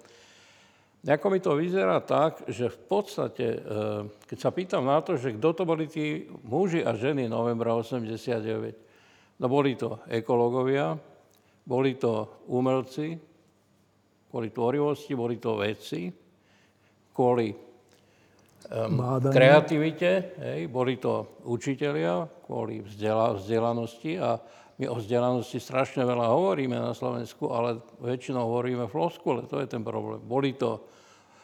nejako 1.01 1.27
mi 1.33 1.41
to 1.41 1.57
vyzerá 1.57 1.97
tak, 2.05 2.45
že 2.45 2.69
v 2.69 2.79
podstate, 2.85 3.47
eh, 3.57 3.59
keď 4.29 4.37
sa 4.37 4.53
pýtam 4.53 4.85
na 4.85 5.01
to, 5.01 5.17
že 5.17 5.41
kto 5.41 5.57
to 5.57 5.63
boli 5.65 5.89
tí 5.89 6.29
muži 6.45 6.85
a 6.85 6.93
ženy 6.93 7.25
novembra 7.25 7.73
89, 7.73 8.77
no 9.41 9.49
boli 9.49 9.73
to 9.73 10.05
ekológovia, 10.05 10.93
boli 11.65 11.97
to 11.97 12.45
umelci, 12.45 13.17
kvôli 14.29 14.53
tvorivosti, 14.53 15.17
boli 15.17 15.41
to 15.41 15.57
vedci, 15.57 16.13
kvôli 17.09 17.68
um, 18.67 19.23
kreativite, 19.31 20.35
hej, 20.35 20.67
boli 20.67 20.99
to 20.99 21.39
učitelia 21.47 22.27
kvôli 22.43 22.83
vzdela, 22.83 23.39
vzdelanosti 23.39 24.19
a 24.19 24.35
my 24.79 24.87
o 24.87 24.95
vzdelanosti 24.95 25.59
strašne 25.59 26.07
veľa 26.07 26.27
hovoríme 26.31 26.75
na 26.75 26.95
Slovensku, 26.95 27.51
ale 27.51 27.83
väčšinou 27.99 28.47
hovoríme 28.47 28.87
floskule, 28.87 29.43
to 29.47 29.59
je 29.59 29.67
ten 29.67 29.83
problém. 29.83 30.23
Boli 30.23 30.55
to 30.55 30.87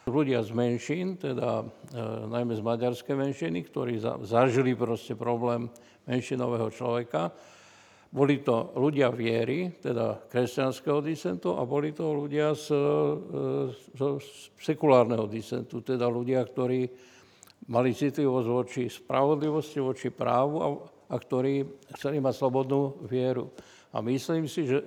ľudia 0.08 0.40
z 0.40 0.56
menšín, 0.56 1.20
teda 1.20 1.60
e, 1.60 2.00
najmä 2.30 2.56
z 2.56 2.62
maďarskej 2.62 3.12
menšiny, 3.18 3.58
ktorí 3.66 4.00
za, 4.00 4.16
zažili 4.24 4.72
proste 4.72 5.18
problém 5.18 5.68
menšinového 6.06 6.70
človeka. 6.72 7.34
Boli 8.06 8.40
to 8.40 8.72
ľudia 8.78 9.10
viery, 9.10 9.76
teda 9.82 10.30
kresťanského 10.30 11.02
disentu, 11.02 11.58
a 11.58 11.66
boli 11.66 11.90
to 11.90 12.06
ľudia 12.14 12.54
z, 12.54 12.70
e, 12.70 12.82
z, 13.72 14.00
z 14.22 14.28
sekulárneho 14.62 15.26
disentu, 15.26 15.82
teda 15.82 16.06
ľudia, 16.06 16.40
ktorí 16.46 16.86
mali 17.66 17.90
citlivosť 17.90 18.48
voči 18.48 18.82
spravodlivosti, 18.86 19.78
voči 19.82 20.08
právu 20.14 20.56
a, 20.62 20.68
a 21.10 21.16
ktorí 21.18 21.66
chceli 21.98 22.22
mať 22.22 22.34
slobodnú 22.38 23.02
vieru. 23.10 23.50
A 23.90 23.98
myslím 24.02 24.46
si, 24.46 24.70
že 24.70 24.82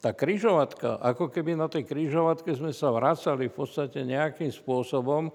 tá 0.00 0.16
kryžovatka, 0.16 0.96
ako 0.96 1.28
keby 1.28 1.52
na 1.56 1.68
tej 1.68 1.84
kryžovatke 1.84 2.56
sme 2.56 2.72
sa 2.72 2.88
vracali 2.88 3.52
v 3.52 3.56
podstate 3.56 4.00
nejakým 4.00 4.48
spôsobom 4.48 5.28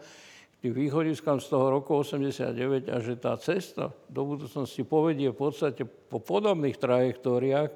tým 0.65 0.73
východiskám 0.73 1.37
z 1.37 1.53
toho 1.53 1.69
roku 1.69 1.93
89 1.93 2.89
a 2.89 2.97
že 2.97 3.21
tá 3.21 3.37
cesta 3.37 3.93
do 4.09 4.25
budúcnosti 4.25 4.81
povedie 4.81 5.29
v 5.29 5.37
podstate 5.37 5.85
po 5.85 6.17
podobných 6.17 6.81
trajektóriách, 6.81 7.69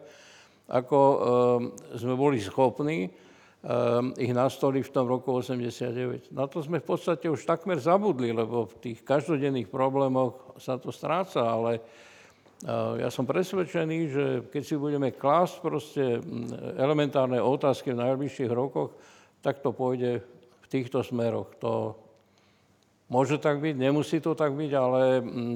ako 0.74 0.98
e, 0.98 1.18
sme 2.02 2.18
boli 2.18 2.42
schopní 2.42 3.06
e, 3.06 3.10
ich 4.18 4.34
nastoliť 4.34 4.90
v 4.90 4.90
tom 4.90 5.06
roku 5.06 5.38
89. 5.38 6.34
Na 6.34 6.50
to 6.50 6.66
sme 6.66 6.82
v 6.82 6.88
podstate 6.90 7.30
už 7.30 7.46
takmer 7.46 7.78
zabudli, 7.78 8.34
lebo 8.34 8.66
v 8.66 8.82
tých 8.82 9.06
každodenných 9.06 9.70
problémoch 9.70 10.58
sa 10.58 10.82
to 10.82 10.90
stráca, 10.90 11.46
ale 11.46 11.86
ja 13.00 13.08
som 13.08 13.24
presvedčený, 13.24 13.98
že 14.12 14.26
keď 14.52 14.64
si 14.68 14.76
budeme 14.76 15.16
klásť 15.16 15.56
proste 15.64 16.20
elementárne 16.76 17.40
otázky 17.40 17.96
v 17.96 18.04
najbližších 18.04 18.52
rokoch, 18.52 18.98
tak 19.40 19.64
to 19.64 19.72
pôjde 19.72 20.20
v 20.60 20.68
týchto 20.68 21.00
smeroch. 21.00 21.56
To 21.64 22.09
môže 23.10 23.42
tak 23.42 23.58
byť, 23.60 23.76
nemusí 23.76 24.22
to 24.22 24.38
tak 24.38 24.54
byť, 24.54 24.72
ale 24.78 25.02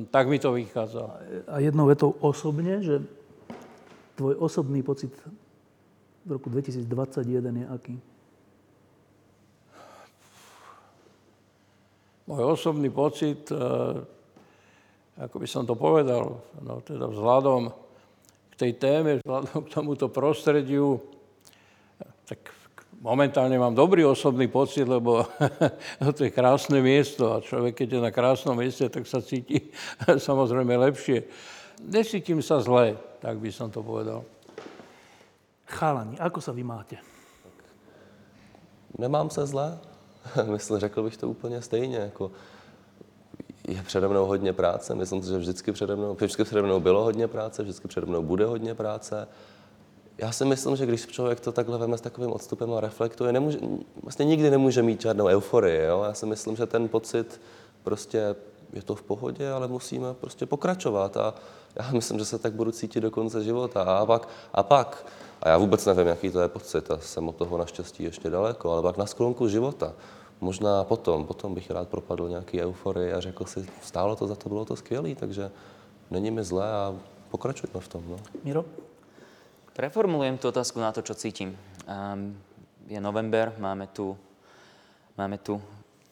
tak 0.10 0.26
mi 0.28 0.42
to 0.42 0.52
vychádza. 0.58 1.06
A 1.48 1.62
jednou 1.62 1.86
vetou 1.86 2.18
osobne, 2.20 2.82
že 2.82 3.00
tvoj 4.18 4.42
osobný 4.42 4.82
pocit 4.82 5.14
v 6.26 6.30
roku 6.34 6.50
2021 6.50 6.84
je 7.62 7.66
aký? 7.70 7.96
Môj 12.26 12.44
osobný 12.58 12.90
pocit 12.90 13.52
ako 15.14 15.38
by 15.38 15.48
som 15.48 15.64
to 15.70 15.78
povedal, 15.78 16.42
no 16.58 16.82
teda 16.82 17.06
vzhľadom 17.06 17.70
k 18.50 18.54
tej 18.58 18.72
téme, 18.82 19.22
vzhľadom 19.22 19.60
k 19.66 19.74
tomuto 19.74 20.10
prostrediu, 20.10 20.98
tak 22.26 22.50
momentálne 23.04 23.60
mám 23.60 23.76
dobrý 23.76 24.08
osobný 24.08 24.48
pocit, 24.48 24.88
lebo 24.88 25.28
to 26.16 26.24
je 26.24 26.32
krásne 26.32 26.80
miesto 26.80 27.36
a 27.36 27.44
človek, 27.44 27.84
keď 27.84 28.00
je 28.00 28.00
na 28.00 28.12
krásnom 28.16 28.56
mieste, 28.56 28.88
tak 28.88 29.04
sa 29.04 29.20
cíti 29.20 29.70
samozrejme 30.32 30.72
lepšie. 30.90 31.28
Nesítim 31.84 32.40
sa 32.40 32.64
zle, 32.64 32.96
tak 33.20 33.44
by 33.44 33.52
som 33.52 33.68
to 33.68 33.84
povedal. 33.84 34.24
Chalani, 35.68 36.16
ako 36.16 36.40
sa 36.40 36.56
vy 36.56 36.64
máte? 36.64 36.96
Nemám 38.96 39.30
se 39.30 39.46
zle. 39.46 39.78
Myslím, 40.54 40.80
řekl 40.80 41.04
bych 41.04 41.18
to 41.18 41.30
úplně 41.30 41.62
stejně. 41.62 41.98
Jako 41.98 42.32
je 43.68 43.84
přede 43.84 44.08
mnou 44.08 44.26
hodně 44.26 44.54
práce. 44.54 44.96
Myslím 44.96 45.24
si, 45.24 45.30
že 45.30 45.38
vždycky 45.38 45.72
přede 45.72 45.96
mnou, 45.96 46.14
vždycky 46.14 46.44
přede 46.44 46.62
mnou 46.62 46.80
bylo 46.80 47.04
hodně 47.04 47.28
práce, 47.28 47.64
vždycky 47.64 47.88
přede 47.88 48.06
mnou 48.08 48.22
bude 48.22 48.46
hodně 48.46 48.76
práce. 48.76 49.28
Já 50.24 50.32
si 50.32 50.46
myslím, 50.46 50.76
že 50.76 50.86
když 50.86 51.08
člověk 51.08 51.40
to 51.40 51.52
takhle 51.52 51.78
veme 51.78 51.98
s 51.98 52.02
takovým 52.02 52.32
odstupem 52.32 52.74
a 52.74 52.80
reflektuje, 52.80 53.34
nemůže, 53.34 53.60
vlastně 54.04 54.26
nikdy 54.26 54.50
nemůže 54.50 54.84
mít 54.84 55.02
žádnou 55.02 55.26
euforii. 55.26 55.84
Jo? 55.84 56.04
Já 56.04 56.14
si 56.14 56.26
myslím, 56.26 56.56
že 56.56 56.66
ten 56.66 56.88
pocit 56.90 57.42
prostě 57.84 58.36
je 58.74 58.82
to 58.82 58.96
v 58.96 59.04
pohodě, 59.04 59.52
ale 59.52 59.68
musíme 59.68 60.14
prostě 60.14 60.46
pokračovat. 60.46 61.18
A 61.18 61.34
já 61.76 61.92
myslím, 61.92 62.20
že 62.20 62.26
se 62.26 62.40
tak 62.40 62.54
budu 62.54 62.72
cítit 62.72 63.02
do 63.02 63.12
konce 63.12 63.44
života. 63.44 63.84
A 63.84 64.06
pak, 64.06 64.30
a 64.54 64.64
pak, 64.64 65.06
a 65.42 65.50
já 65.50 65.58
vůbec 65.58 65.86
nevím, 65.86 66.08
jaký 66.08 66.32
to 66.32 66.42
je 66.42 66.48
pocit, 66.48 66.92
a 66.92 66.98
jsem 67.00 67.30
od 67.30 67.36
toho 67.36 67.58
naštěstí 67.58 68.04
ještě 68.04 68.30
daleko, 68.30 68.72
ale 68.72 68.82
pak 68.82 68.98
na 68.98 69.06
sklonku 69.06 69.48
života 69.48 69.94
možná 70.42 70.84
potom, 70.84 71.26
potom 71.26 71.54
bych 71.54 71.72
rád 71.72 71.88
propadl 71.88 72.30
nějaký 72.30 72.62
euforii 72.62 73.14
a 73.14 73.20
řekl 73.20 73.46
si, 73.46 73.66
stálo 73.82 74.16
to 74.16 74.28
za 74.28 74.36
to, 74.36 74.50
bylo 74.50 74.66
to 74.66 74.76
skvělé, 74.76 75.16
takže 75.16 75.52
není 76.12 76.32
mi 76.32 76.44
zlé 76.44 76.72
a 76.72 76.96
pokračujeme 77.32 77.80
v 77.80 77.88
tom. 77.88 78.04
No. 78.10 78.18
Miro? 78.44 78.66
Preformulujem 79.74 80.38
tú 80.38 80.54
otázku 80.54 80.78
na 80.78 80.94
to, 80.94 81.02
čo 81.02 81.18
cítim. 81.18 81.58
Um, 81.90 82.38
je 82.86 83.02
november, 83.02 83.54
máme 83.58 83.90
tu, 83.90 84.14
máme 85.18 85.42
tu 85.42 85.58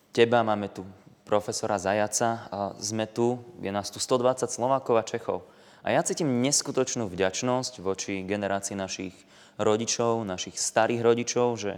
teba, 0.09 0.41
máme 0.41 0.73
tu 0.73 0.81
profesora 1.23 1.77
Zajaca 1.77 2.49
a 2.49 2.59
sme 2.81 3.05
tu, 3.05 3.37
je 3.61 3.69
nás 3.69 3.93
tu 3.93 4.01
120 4.01 4.49
Slovákov 4.49 4.97
a 4.97 5.05
Čechov. 5.05 5.45
A 5.85 5.93
ja 5.93 6.01
cítim 6.01 6.41
neskutočnú 6.41 7.05
vďačnosť 7.05 7.85
voči 7.85 8.25
generácii 8.25 8.73
našich 8.73 9.13
rodičov, 9.61 10.25
našich 10.25 10.57
starých 10.57 11.01
rodičov, 11.05 11.47
že 11.57 11.77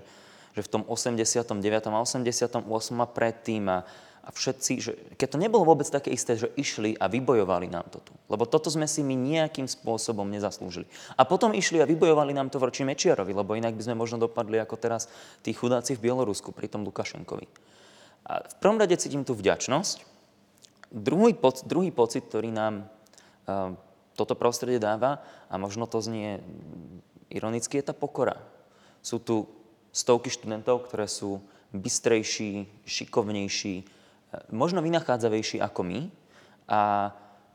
že 0.54 0.62
v 0.62 0.70
tom 0.70 0.82
89. 0.86 1.90
a 1.90 2.00
88. 2.06 2.62
a 3.02 3.08
predtým 3.10 3.64
a, 3.70 3.82
a 4.24 4.32
všetci, 4.32 4.74
že 4.80 4.92
keď 5.20 5.36
to 5.36 5.42
nebolo 5.42 5.68
vôbec 5.68 5.84
také 5.84 6.08
isté, 6.08 6.40
že 6.40 6.48
išli 6.56 6.96
a 6.96 7.12
vybojovali 7.12 7.68
nám 7.68 7.92
to 7.92 8.00
tu. 8.00 8.16
Lebo 8.32 8.48
toto 8.48 8.72
sme 8.72 8.88
si 8.88 9.04
my 9.04 9.20
nejakým 9.20 9.68
spôsobom 9.68 10.24
nezaslúžili. 10.32 10.88
A 11.20 11.28
potom 11.28 11.52
išli 11.52 11.84
a 11.84 11.90
vybojovali 11.90 12.32
nám 12.32 12.48
to 12.48 12.56
voči 12.56 12.88
Mečiarovi, 12.88 13.36
lebo 13.36 13.60
inak 13.60 13.76
by 13.76 13.84
sme 13.84 14.00
možno 14.00 14.24
dopadli 14.24 14.64
ako 14.64 14.80
teraz 14.80 15.12
tí 15.44 15.52
chudáci 15.52 16.00
v 16.00 16.08
Bielorusku 16.08 16.56
pri 16.56 16.72
tom 16.72 16.88
Lukašenkovi. 16.88 17.46
A 18.24 18.48
v 18.48 18.56
prvom 18.64 18.80
rade 18.80 18.96
cítim 18.96 19.28
tú 19.28 19.36
vďačnosť. 19.36 20.08
Druhý, 20.88 21.36
poc, 21.36 21.68
druhý 21.68 21.92
pocit, 21.92 22.24
ktorý 22.24 22.56
nám 22.56 22.88
uh, 23.44 23.76
toto 24.16 24.40
prostredie 24.40 24.80
dáva, 24.80 25.20
a 25.52 25.60
možno 25.60 25.84
to 25.84 26.00
znie 26.00 26.40
ironicky, 27.28 27.76
je 27.76 27.92
tá 27.92 27.96
pokora. 27.98 28.40
Sú 29.04 29.20
tu 29.20 29.52
stovky 29.92 30.32
študentov, 30.32 30.88
ktoré 30.88 31.12
sú 31.12 31.44
bystrejší, 31.76 32.72
šikovnejší, 32.88 34.03
možno 34.54 34.82
vynachádzavejší 34.82 35.62
ako 35.62 35.82
my. 35.84 36.00
A, 36.70 37.12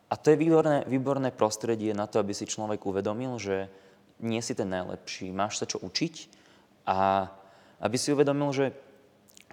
a 0.09 0.15
to 0.17 0.33
je 0.33 0.41
výborné, 0.41 0.85
výborné 0.87 1.31
prostredie 1.33 1.97
na 1.97 2.07
to, 2.07 2.21
aby 2.21 2.33
si 2.33 2.45
človek 2.49 2.85
uvedomil, 2.85 3.39
že 3.41 3.69
nie 4.19 4.43
si 4.43 4.55
ten 4.55 4.67
najlepší, 4.67 5.31
máš 5.31 5.63
sa 5.63 5.67
čo 5.67 5.79
učiť 5.79 6.15
a 6.91 7.31
aby 7.79 7.97
si 7.97 8.11
uvedomil, 8.11 8.51
že 8.51 8.75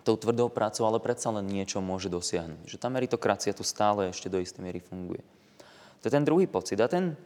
tou 0.05 0.17
tvrdou 0.17 0.53
prácou 0.53 0.86
ale 0.86 1.01
predsa 1.01 1.34
len 1.34 1.49
niečo 1.49 1.82
môže 1.82 2.13
dosiahnuť. 2.13 2.69
Že 2.69 2.78
tá 2.78 2.88
meritokracia 2.93 3.57
tu 3.57 3.65
stále 3.65 4.13
ešte 4.13 4.30
do 4.30 4.38
istej 4.38 4.61
miery 4.61 4.78
funguje. 4.78 5.21
To 6.01 6.03
je 6.05 6.13
ten 6.13 6.21
druhý 6.21 6.45
pocit. 6.45 6.78
A 6.78 6.86
ten 6.86 7.17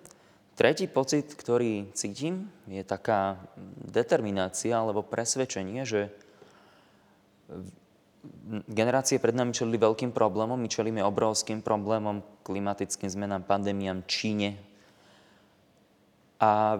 tretí 0.56 0.88
pocit, 0.88 1.36
ktorý 1.36 1.92
cítim, 1.92 2.48
je 2.72 2.80
taká 2.88 3.44
determinácia 3.84 4.80
alebo 4.80 5.04
presvedčenie, 5.04 5.84
že 5.84 6.08
generácie 8.68 9.22
pred 9.22 9.36
nami 9.36 9.56
čelili 9.56 9.80
veľkým 9.80 10.12
problémom, 10.12 10.60
my 10.60 10.68
čelíme 10.68 11.00
obrovským 11.04 11.64
problémom, 11.64 12.44
klimatickým 12.44 13.08
zmenám, 13.08 13.48
pandémiám, 13.48 14.04
Číne. 14.10 14.60
A 16.40 16.80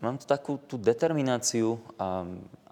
mám 0.00 0.16
tu 0.16 0.24
takú 0.24 0.56
tú 0.64 0.80
determináciu 0.80 1.80
a, 2.00 2.24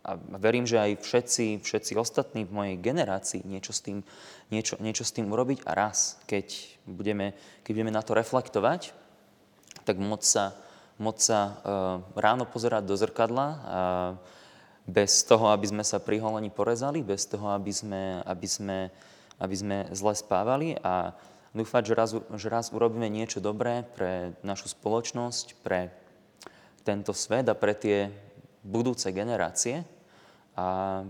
a 0.04 0.10
verím, 0.40 0.64
že 0.64 0.80
aj 0.80 1.04
všetci, 1.04 1.46
všetci 1.60 1.92
ostatní 2.00 2.48
v 2.48 2.52
mojej 2.52 2.76
generácii 2.80 3.44
niečo 3.44 3.76
s 3.76 3.84
tým, 3.84 4.00
niečo, 4.48 4.80
niečo 4.80 5.04
s 5.04 5.12
tým 5.12 5.28
urobiť 5.28 5.68
a 5.68 5.72
raz, 5.76 6.20
keď 6.24 6.52
budeme, 6.88 7.36
keď 7.64 7.70
budeme 7.76 7.92
na 7.92 8.00
to 8.00 8.16
reflektovať, 8.16 8.96
tak 9.84 10.00
môcť 10.00 10.24
sa, 10.24 10.56
môcť 11.00 11.20
sa 11.20 11.40
uh, 11.40 11.52
ráno 12.16 12.48
pozerať 12.48 12.84
do 12.88 12.96
zrkadla 12.96 13.46
a 13.48 13.78
bez 14.88 15.20
toho, 15.28 15.52
aby 15.52 15.68
sme 15.68 15.84
sa 15.84 16.00
pri 16.00 16.16
holení 16.16 16.48
porezali, 16.48 17.04
bez 17.04 17.28
toho, 17.28 17.52
aby 17.52 17.68
sme, 17.68 18.24
aby 18.24 18.48
sme, 18.48 18.78
aby 19.36 19.54
sme 19.54 19.76
zle 19.92 20.16
spávali 20.16 20.80
a 20.80 21.12
dúfať, 21.52 21.82
že 21.84 21.94
raz, 21.94 22.10
že 22.16 22.48
raz 22.48 22.72
urobíme 22.72 23.04
niečo 23.12 23.44
dobré 23.44 23.84
pre 23.84 24.32
našu 24.40 24.72
spoločnosť, 24.72 25.60
pre 25.60 25.92
tento 26.88 27.12
svet 27.12 27.44
a 27.52 27.54
pre 27.54 27.76
tie 27.76 28.08
budúce 28.64 29.12
generácie 29.12 29.84
a 30.56 31.04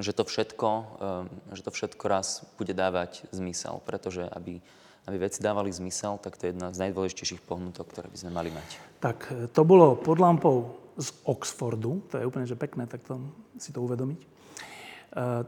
že 0.00 0.16
to 0.16 0.24
všetko, 0.24 0.68
eh, 0.72 1.56
že 1.58 1.62
to 1.68 1.70
všetko 1.70 2.04
raz 2.08 2.48
bude 2.56 2.72
dávať 2.72 3.28
zmysel, 3.34 3.84
pretože 3.84 4.24
aby, 4.32 4.64
aby 5.04 5.16
veci 5.20 5.44
dávali 5.44 5.68
zmysel, 5.68 6.16
tak 6.22 6.40
to 6.40 6.48
je 6.48 6.56
jedna 6.56 6.72
z 6.72 6.88
najdôležitejších 6.88 7.44
pohnutok, 7.44 7.92
ktoré 7.92 8.08
by 8.08 8.16
sme 8.16 8.32
mali 8.32 8.48
mať. 8.48 8.68
Tak 9.04 9.18
eh, 9.28 9.36
to 9.52 9.60
bolo 9.68 9.92
pod 9.98 10.16
lampou 10.16 10.87
z 10.98 11.08
Oxfordu, 11.22 12.02
to 12.10 12.18
je 12.18 12.26
úplne 12.26 12.44
že 12.44 12.58
pekné, 12.58 12.90
tak 12.90 13.06
to, 13.06 13.22
si 13.54 13.70
to 13.70 13.78
uvedomiť. 13.78 14.18
E, 14.18 14.26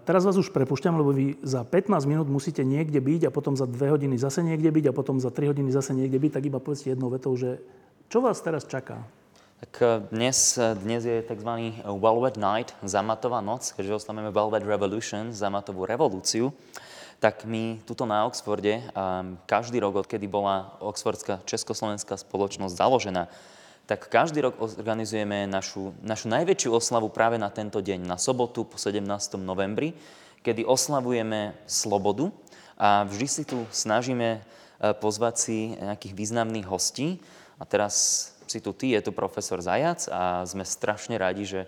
teraz 0.06 0.22
vás 0.22 0.38
už 0.38 0.54
prepušťam, 0.54 0.94
lebo 0.94 1.10
vy 1.10 1.42
za 1.42 1.66
15 1.66 2.06
minút 2.06 2.30
musíte 2.30 2.62
niekde 2.62 3.02
byť 3.02 3.28
a 3.28 3.34
potom 3.34 3.58
za 3.58 3.66
2 3.66 3.76
hodiny 3.90 4.14
zase 4.14 4.46
niekde 4.46 4.70
byť 4.70 4.84
a 4.88 4.96
potom 4.96 5.18
za 5.18 5.34
3 5.34 5.50
hodiny 5.50 5.74
zase 5.74 5.90
niekde 5.92 6.22
byť, 6.22 6.32
tak 6.38 6.46
iba 6.46 6.62
povedzte 6.62 6.94
jednou 6.94 7.10
vetou, 7.10 7.34
že 7.34 7.58
čo 8.06 8.22
vás 8.22 8.38
teraz 8.38 8.62
čaká? 8.62 9.02
Tak 9.66 9.72
e, 9.82 9.86
dnes, 10.14 10.54
e, 10.54 10.78
dnes 10.78 11.02
je 11.02 11.18
tzv. 11.26 11.50
Velvet 11.82 12.38
Night, 12.38 12.78
zamatová 12.86 13.42
noc, 13.42 13.74
keďže 13.74 14.06
oslavujeme 14.06 14.30
Velvet 14.30 14.62
Revolution, 14.62 15.34
zamatovú 15.34 15.82
revolúciu 15.82 16.54
tak 17.20 17.44
my 17.44 17.84
tuto 17.84 18.08
na 18.08 18.24
Oxforde 18.24 18.80
každý 19.44 19.76
rok, 19.84 20.00
odkedy 20.00 20.24
bola 20.24 20.72
Oxfordská 20.80 21.44
československá 21.44 22.16
spoločnosť 22.16 22.72
založená, 22.72 23.28
tak 23.90 24.06
každý 24.06 24.46
rok 24.46 24.62
organizujeme 24.62 25.50
našu, 25.50 25.90
našu 25.98 26.30
najväčšiu 26.30 26.70
oslavu 26.70 27.10
práve 27.10 27.42
na 27.42 27.50
tento 27.50 27.82
deň, 27.82 28.06
na 28.06 28.22
sobotu 28.22 28.62
po 28.62 28.78
17. 28.78 29.02
novembri, 29.42 29.98
kedy 30.46 30.62
oslavujeme 30.62 31.58
slobodu 31.66 32.30
a 32.78 33.02
vždy 33.02 33.26
si 33.26 33.42
tu 33.42 33.66
snažíme 33.74 34.38
e, 34.38 34.40
pozvať 34.94 35.34
si 35.42 35.58
nejakých 35.74 36.14
významných 36.14 36.70
hostí. 36.70 37.18
A 37.58 37.66
teraz 37.66 38.30
si 38.46 38.62
tu 38.62 38.70
ty, 38.70 38.94
je 38.94 39.02
tu 39.02 39.10
profesor 39.10 39.58
Zajac 39.58 40.06
a 40.06 40.46
sme 40.46 40.62
strašne 40.62 41.18
radi, 41.18 41.46
že 41.46 41.60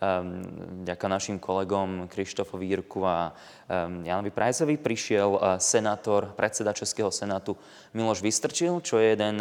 um, 0.00 0.40
ďaká 0.88 1.04
našim 1.04 1.36
kolegom 1.36 2.08
Krištofovi 2.08 2.64
Jirku 2.64 3.04
a 3.04 3.36
um, 3.68 4.00
Janovi 4.00 4.32
Prajzovi 4.32 4.80
prišiel 4.80 5.36
uh, 5.36 5.40
senátor, 5.60 6.32
predseda 6.32 6.72
Českého 6.72 7.12
senátu 7.12 7.60
Miloš 7.92 8.24
Vystrčil, 8.24 8.80
čo 8.80 8.96
je 8.96 9.12
jeden 9.12 9.36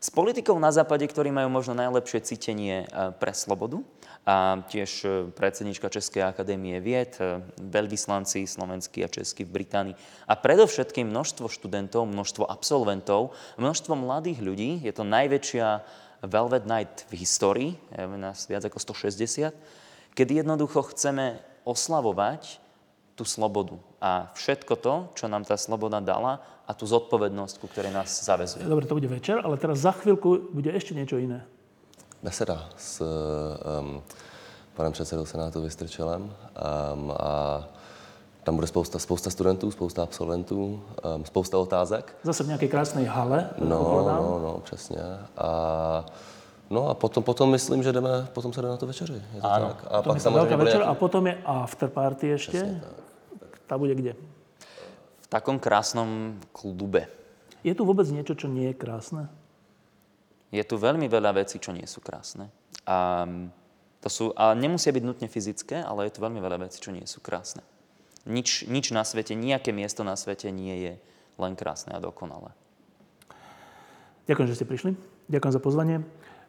s 0.00 0.08
politikou 0.08 0.56
na 0.56 0.72
západe, 0.72 1.04
ktorí 1.04 1.28
majú 1.28 1.52
možno 1.52 1.76
najlepšie 1.76 2.24
cítenie 2.24 2.88
e, 2.88 3.12
pre 3.20 3.36
slobodu 3.36 3.84
a 4.24 4.64
tiež 4.64 4.90
e, 5.04 5.08
predsednička 5.28 5.92
Českej 5.92 6.24
akadémie 6.24 6.80
vied, 6.80 7.20
e, 7.20 7.44
veľvyslanci 7.60 8.48
slovenskí 8.48 9.04
a 9.04 9.12
českí 9.12 9.44
v 9.44 9.60
Británii 9.60 9.94
a 10.24 10.32
predovšetkým 10.40 11.04
množstvo 11.04 11.52
študentov, 11.52 12.08
množstvo 12.08 12.48
absolventov, 12.48 13.36
množstvo 13.60 13.92
mladých 13.92 14.40
ľudí. 14.40 14.80
Je 14.80 14.92
to 14.96 15.04
najväčšia 15.04 15.84
Velvet 16.24 16.64
Night 16.64 17.04
v 17.12 17.20
histórii, 17.20 17.70
je 17.92 18.04
nás 18.16 18.48
viac 18.48 18.64
ako 18.64 18.80
160, 18.80 19.52
kedy 20.16 20.40
jednoducho 20.40 20.80
chceme 20.96 21.44
oslavovať 21.68 22.56
tú 23.20 23.28
slobodu 23.28 23.76
a 24.00 24.32
všetko 24.32 24.74
to, 24.80 24.94
čo 25.14 25.28
nám 25.28 25.44
tá 25.44 25.60
sloboda 25.60 26.00
dala 26.00 26.40
a 26.64 26.72
tú 26.72 26.88
zodpovednosť, 26.88 27.54
ku 27.60 27.68
ktorej 27.68 27.92
nás 27.92 28.08
zavezuje. 28.24 28.64
Dobre, 28.64 28.88
to 28.88 28.96
bude 28.96 29.10
večer, 29.12 29.44
ale 29.44 29.60
teraz 29.60 29.84
za 29.84 29.92
chvíľku 29.92 30.50
bude 30.56 30.72
ešte 30.72 30.96
niečo 30.96 31.20
iné. 31.20 31.44
Beseda 32.24 32.68
s 32.76 33.00
um, 33.00 34.00
panem 34.76 34.92
předsedou 34.92 35.24
Senátu 35.26 35.62
Vystrčelem 35.62 36.22
um, 36.22 36.32
a 37.16 37.64
tam 38.44 38.56
bude 38.56 38.66
spousta, 38.66 38.98
spousta 38.98 39.30
studentů, 39.30 39.70
spousta 39.70 40.02
absolventů, 40.02 40.82
um, 41.16 41.24
spousta 41.24 41.58
otázek. 41.58 42.16
Zase 42.22 42.44
v 42.44 42.46
nějaké 42.46 42.68
krásné 42.68 43.04
hale. 43.04 43.50
No, 43.58 44.04
no, 44.08 44.40
no, 44.42 44.60
přesně. 44.64 45.00
A 45.36 46.04
No 46.70 46.88
a 46.88 46.94
potom, 46.94 47.22
potom 47.22 47.50
myslím, 47.50 47.82
že 47.82 47.92
jdeme, 47.92 48.28
potom 48.32 48.52
se 48.52 48.62
jde 48.62 48.68
na 48.68 48.76
to 48.76 48.86
večeři. 48.86 49.12
Je 49.34 49.40
to 49.40 49.46
Áno. 49.46 49.68
tak? 49.68 49.84
A 49.90 49.96
Potom 49.96 50.14
pak 50.14 50.22
samozřejmě 50.22 50.56
večer 50.56 50.76
bude 50.80 50.84
a 50.84 50.94
potom 50.94 51.26
je 51.26 51.38
after 51.44 51.88
party 51.88 52.32
ešte. 52.32 52.80
Tá 53.70 53.78
bude 53.78 53.94
kde? 53.94 54.18
V 55.22 55.26
takom 55.30 55.62
krásnom 55.62 56.34
klube. 56.50 57.06
Je 57.62 57.70
tu 57.70 57.86
vôbec 57.86 58.10
niečo, 58.10 58.34
čo 58.34 58.50
nie 58.50 58.74
je 58.74 58.74
krásne? 58.74 59.30
Je 60.50 60.58
tu 60.66 60.74
veľmi 60.74 61.06
veľa 61.06 61.38
vecí, 61.38 61.62
čo 61.62 61.70
nie 61.70 61.86
sú 61.86 62.02
krásne. 62.02 62.50
A, 62.82 63.30
to 64.02 64.10
sú, 64.10 64.24
a 64.34 64.58
nemusia 64.58 64.90
byť 64.90 65.04
nutne 65.06 65.30
fyzické, 65.30 65.78
ale 65.86 66.10
je 66.10 66.18
tu 66.18 66.26
veľmi 66.26 66.42
veľa 66.42 66.66
vecí, 66.66 66.82
čo 66.82 66.90
nie 66.90 67.06
sú 67.06 67.22
krásne. 67.22 67.62
Nič, 68.26 68.66
nič 68.66 68.90
na 68.90 69.06
svete, 69.06 69.38
nejaké 69.38 69.70
miesto 69.70 70.02
na 70.02 70.18
svete 70.18 70.50
nie 70.50 70.74
je 70.74 70.92
len 71.38 71.54
krásne 71.54 71.94
a 71.94 72.02
dokonalé. 72.02 72.50
Ďakujem, 74.26 74.48
že 74.50 74.56
ste 74.58 74.66
prišli. 74.66 74.90
Ďakujem 75.30 75.54
za 75.54 75.62
pozvanie. 75.62 76.02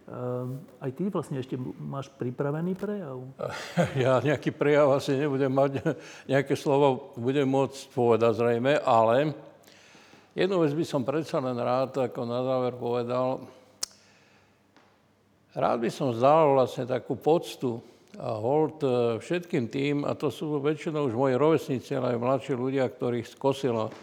Ehm, 0.09 0.65
aj 0.81 0.91
ty 0.97 1.03
vlastne 1.13 1.37
ešte 1.37 1.55
máš 1.77 2.09
pripravený 2.17 2.73
prejav? 2.73 3.21
Ja 4.01 4.17
nejaký 4.17 4.49
prejav 4.49 4.97
asi 4.97 5.13
nebudem 5.13 5.53
mať, 5.53 5.79
nejaké 6.31 6.57
slovo 6.57 7.13
budem 7.21 7.45
môcť 7.45 7.93
povedať 7.93 8.33
zrejme, 8.33 8.81
ale 8.81 9.37
jednu 10.33 10.57
vec 10.65 10.73
by 10.73 10.85
som 10.85 11.05
predsa 11.05 11.37
len 11.37 11.53
rád 11.53 12.09
ako 12.09 12.19
na 12.25 12.41
záver 12.41 12.73
povedal. 12.75 13.45
Rád 15.53 15.77
by 15.83 15.89
som 15.93 16.15
zdal 16.15 16.57
vlastne 16.57 16.87
takú 16.87 17.19
poctu 17.19 17.77
a 18.17 18.35
hold 18.35 18.83
e, 18.83 19.19
všetkým 19.19 19.67
tým, 19.71 19.95
a 20.03 20.15
to 20.15 20.31
sú 20.31 20.59
väčšinou 20.59 21.07
už 21.07 21.15
moji 21.15 21.35
rovesníci, 21.35 21.95
ale 21.95 22.15
aj 22.15 22.23
mladší 22.23 22.53
ľudia, 22.55 22.87
ktorých 22.87 23.27
skosila 23.27 23.87
e, 23.87 23.93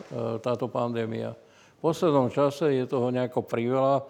táto 0.41 0.69
pandémia. 0.69 1.33
V 1.79 1.81
poslednom 1.81 2.33
čase 2.33 2.73
je 2.77 2.85
toho 2.89 3.13
nejako 3.13 3.45
priveľa, 3.45 4.05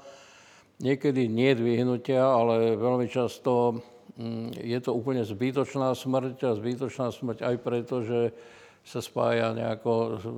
Niekedy 0.78 1.26
nie 1.26 1.58
vyhnutia, 1.58 2.22
ale 2.22 2.78
veľmi 2.78 3.10
často 3.10 3.82
mm, 4.14 4.62
je 4.62 4.78
to 4.78 4.94
úplne 4.94 5.26
zbytočná 5.26 5.90
smrť 5.90 6.36
a 6.46 6.58
zbytočná 6.58 7.10
smrť 7.10 7.38
aj 7.42 7.56
preto, 7.58 7.94
že 8.06 8.30
sa 8.86 9.02
spája 9.02 9.52
nejako 9.52 9.92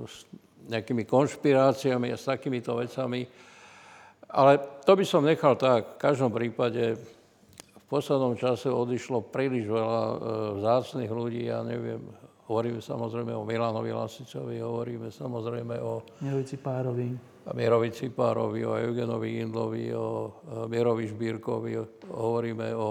s 0.09 0.25
nejakými 0.67 1.05
konšpiráciami 1.05 2.09
a 2.09 2.17
s 2.17 2.25
takýmito 2.25 2.73
vecami. 2.73 3.25
Ale 4.31 4.81
to 4.81 4.93
by 4.97 5.05
som 5.05 5.27
nechal 5.27 5.55
tak. 5.55 5.97
V 5.97 6.01
každom 6.01 6.31
prípade 6.33 6.95
v 6.95 7.83
poslednom 7.85 8.33
čase 8.39 8.71
odišlo 8.71 9.27
príliš 9.27 9.67
veľa 9.67 10.03
e, 10.07 10.15
vzácných 10.63 11.11
ľudí, 11.11 11.51
ja 11.51 11.59
neviem, 11.61 11.99
hovoríme 12.47 12.79
samozrejme 12.79 13.35
o 13.35 13.43
Milanovi 13.43 13.91
Lasicovi, 13.91 14.63
hovoríme 14.63 15.11
samozrejme 15.11 15.75
o 15.83 16.03
Mirovici 16.23 16.55
Párovi. 16.55 17.30
Mierovi 17.41 17.89
Cipárovi, 17.89 18.61
o 18.61 18.77
Eugenovi 18.77 19.41
Indlovi, 19.41 19.89
o 19.97 20.29
Mierovi 20.69 21.09
Šbírkovi, 21.09 21.73
hovoríme 22.13 22.69
o 22.77 22.89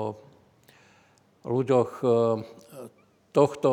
ľuďoch 1.47 1.91
e, 2.03 2.07
tohto 3.31 3.71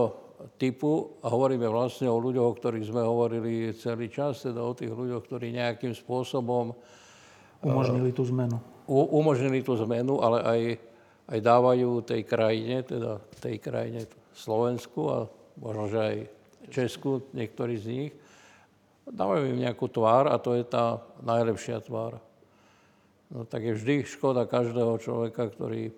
typu 0.61 1.17
a 1.25 1.33
hovoríme 1.33 1.65
vlastne 1.65 2.07
o 2.07 2.21
ľuďoch, 2.21 2.45
o 2.45 2.57
ktorých 2.61 2.93
sme 2.93 3.01
hovorili 3.01 3.73
celý 3.73 4.07
čas, 4.07 4.45
teda 4.45 4.61
o 4.61 4.77
tých 4.77 4.93
ľuďoch, 4.93 5.25
ktorí 5.25 5.49
nejakým 5.57 5.97
spôsobom 5.97 6.77
Umožnili 7.57 8.13
tú 8.13 8.21
zmenu. 8.29 8.61
umožnili 8.85 9.65
tú 9.65 9.73
zmenu, 9.81 10.21
ale 10.21 10.37
aj, 10.45 10.61
aj 11.33 11.39
dávajú 11.41 12.05
tej 12.05 12.21
krajine, 12.21 12.85
teda 12.85 13.17
tej 13.41 13.57
krajine 13.57 14.05
Slovensku 14.37 15.01
a 15.09 15.17
možno, 15.57 15.89
že 15.89 15.99
aj 15.99 16.17
Česku, 16.69 17.25
niektorí 17.33 17.81
z 17.81 17.85
nich, 17.89 18.11
dávajú 19.11 19.51
im 19.51 19.63
nejakú 19.63 19.87
tvár 19.87 20.31
a 20.31 20.35
to 20.39 20.55
je 20.55 20.63
tá 20.67 20.99
najlepšia 21.23 21.83
tvár. 21.83 22.19
No 23.27 23.43
tak 23.43 23.63
je 23.63 23.75
vždy 23.75 24.07
škoda 24.07 24.47
každého 24.47 24.95
človeka, 25.03 25.51
ktorý 25.51 25.91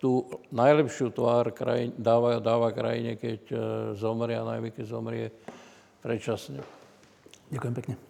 tú 0.00 0.26
najlepšiu 0.50 1.12
tvár 1.12 1.52
krajine, 1.52 1.92
dáva, 1.94 2.40
dáva 2.40 2.72
krajine, 2.72 3.20
keď 3.20 3.40
e, 3.52 3.56
zomrie 4.00 4.34
a 4.34 4.48
najmä 4.48 4.72
keď 4.72 4.84
zomrie 4.88 5.28
predčasne. 6.00 6.64
Ďakujem 7.52 7.74
pekne. 7.76 8.09